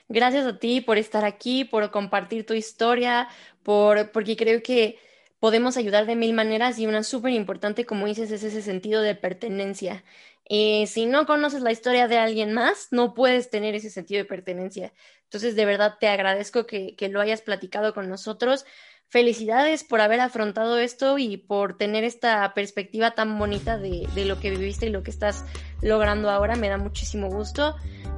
Gracias 0.08 0.46
a 0.46 0.58
ti 0.58 0.80
por 0.80 0.96
estar 0.96 1.26
aquí, 1.26 1.64
por 1.64 1.90
compartir 1.90 2.46
tu 2.46 2.54
historia, 2.54 3.28
por, 3.62 4.12
porque 4.12 4.36
creo 4.36 4.62
que 4.62 4.98
podemos 5.42 5.76
ayudar 5.76 6.06
de 6.06 6.14
mil 6.14 6.34
maneras 6.34 6.78
y 6.78 6.86
una 6.86 7.02
súper 7.02 7.32
importante, 7.32 7.84
como 7.84 8.06
dices, 8.06 8.30
es 8.30 8.44
ese 8.44 8.62
sentido 8.62 9.02
de 9.02 9.16
pertenencia. 9.16 10.04
Eh, 10.48 10.86
si 10.86 11.04
no 11.04 11.26
conoces 11.26 11.62
la 11.62 11.72
historia 11.72 12.06
de 12.06 12.16
alguien 12.16 12.52
más, 12.52 12.92
no 12.92 13.12
puedes 13.12 13.50
tener 13.50 13.74
ese 13.74 13.90
sentido 13.90 14.22
de 14.22 14.28
pertenencia. 14.28 14.92
Entonces, 15.24 15.56
de 15.56 15.64
verdad, 15.64 15.96
te 15.98 16.06
agradezco 16.06 16.64
que, 16.64 16.94
lo 17.10 17.20
hayas 17.20 17.42
platicado 17.42 17.92
con 17.92 18.08
nosotros. 18.08 18.66
Felicidades 19.08 19.82
por 19.82 20.00
haber 20.00 20.20
afrontado 20.20 20.78
esto 20.78 21.18
y 21.18 21.38
por 21.38 21.76
tener 21.76 22.04
esta 22.04 22.54
perspectiva 22.54 23.16
tan 23.16 23.36
bonita 23.36 23.78
de, 23.78 24.08
de 24.14 24.24
lo 24.26 24.38
que 24.38 24.50
viviste 24.50 24.86
y 24.86 24.90
lo 24.90 25.02
que 25.02 25.10
estás 25.10 25.44
logrando 25.80 26.30
ahora. 26.30 26.54
Me 26.54 26.68
da 26.68 26.76
muchísimo 26.76 27.28
gusto. 27.28 27.74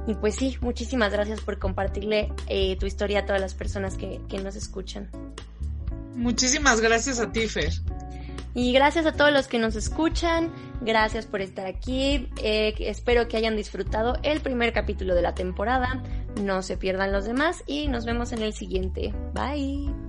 Y 0.07 0.13
pues 0.13 0.35
sí, 0.35 0.57
muchísimas 0.61 1.11
gracias 1.11 1.41
por 1.41 1.57
compartirle 1.57 2.31
eh, 2.47 2.77
tu 2.77 2.85
historia 2.85 3.21
a 3.21 3.25
todas 3.25 3.41
las 3.41 3.55
personas 3.55 3.95
que, 3.97 4.19
nos 4.43 4.55
escuchan. 4.55 5.09
Muchísimas 6.15 6.81
gracias 6.81 7.19
a 7.19 7.31
ti, 7.31 7.47
Fer. 7.47 7.73
Y 8.53 8.71
gracias 8.71 9.05
a 9.05 9.11
todos 9.11 9.33
los 9.33 9.49
que 9.49 9.59
nos 9.59 9.75
escuchan, 9.75 10.49
gracias 10.79 11.25
por 11.25 11.41
estar 11.41 11.67
aquí, 11.67 12.29
eh, 12.41 12.73
espero 12.79 13.27
que 13.27 13.35
hayan 13.35 13.57
disfrutado 13.57 14.17
el 14.23 14.39
primer 14.39 14.71
capítulo 14.71 15.13
de 15.13 15.21
la 15.21 15.35
temporada, 15.35 16.01
no 16.41 16.61
se 16.61 16.77
pierdan 16.77 17.11
los 17.11 17.25
demás 17.25 17.63
y 17.67 17.89
nos 17.89 18.05
vemos 18.05 18.31
en 18.31 18.41
el 18.41 18.53
siguiente. 18.53 19.13
Bye. 19.33 20.04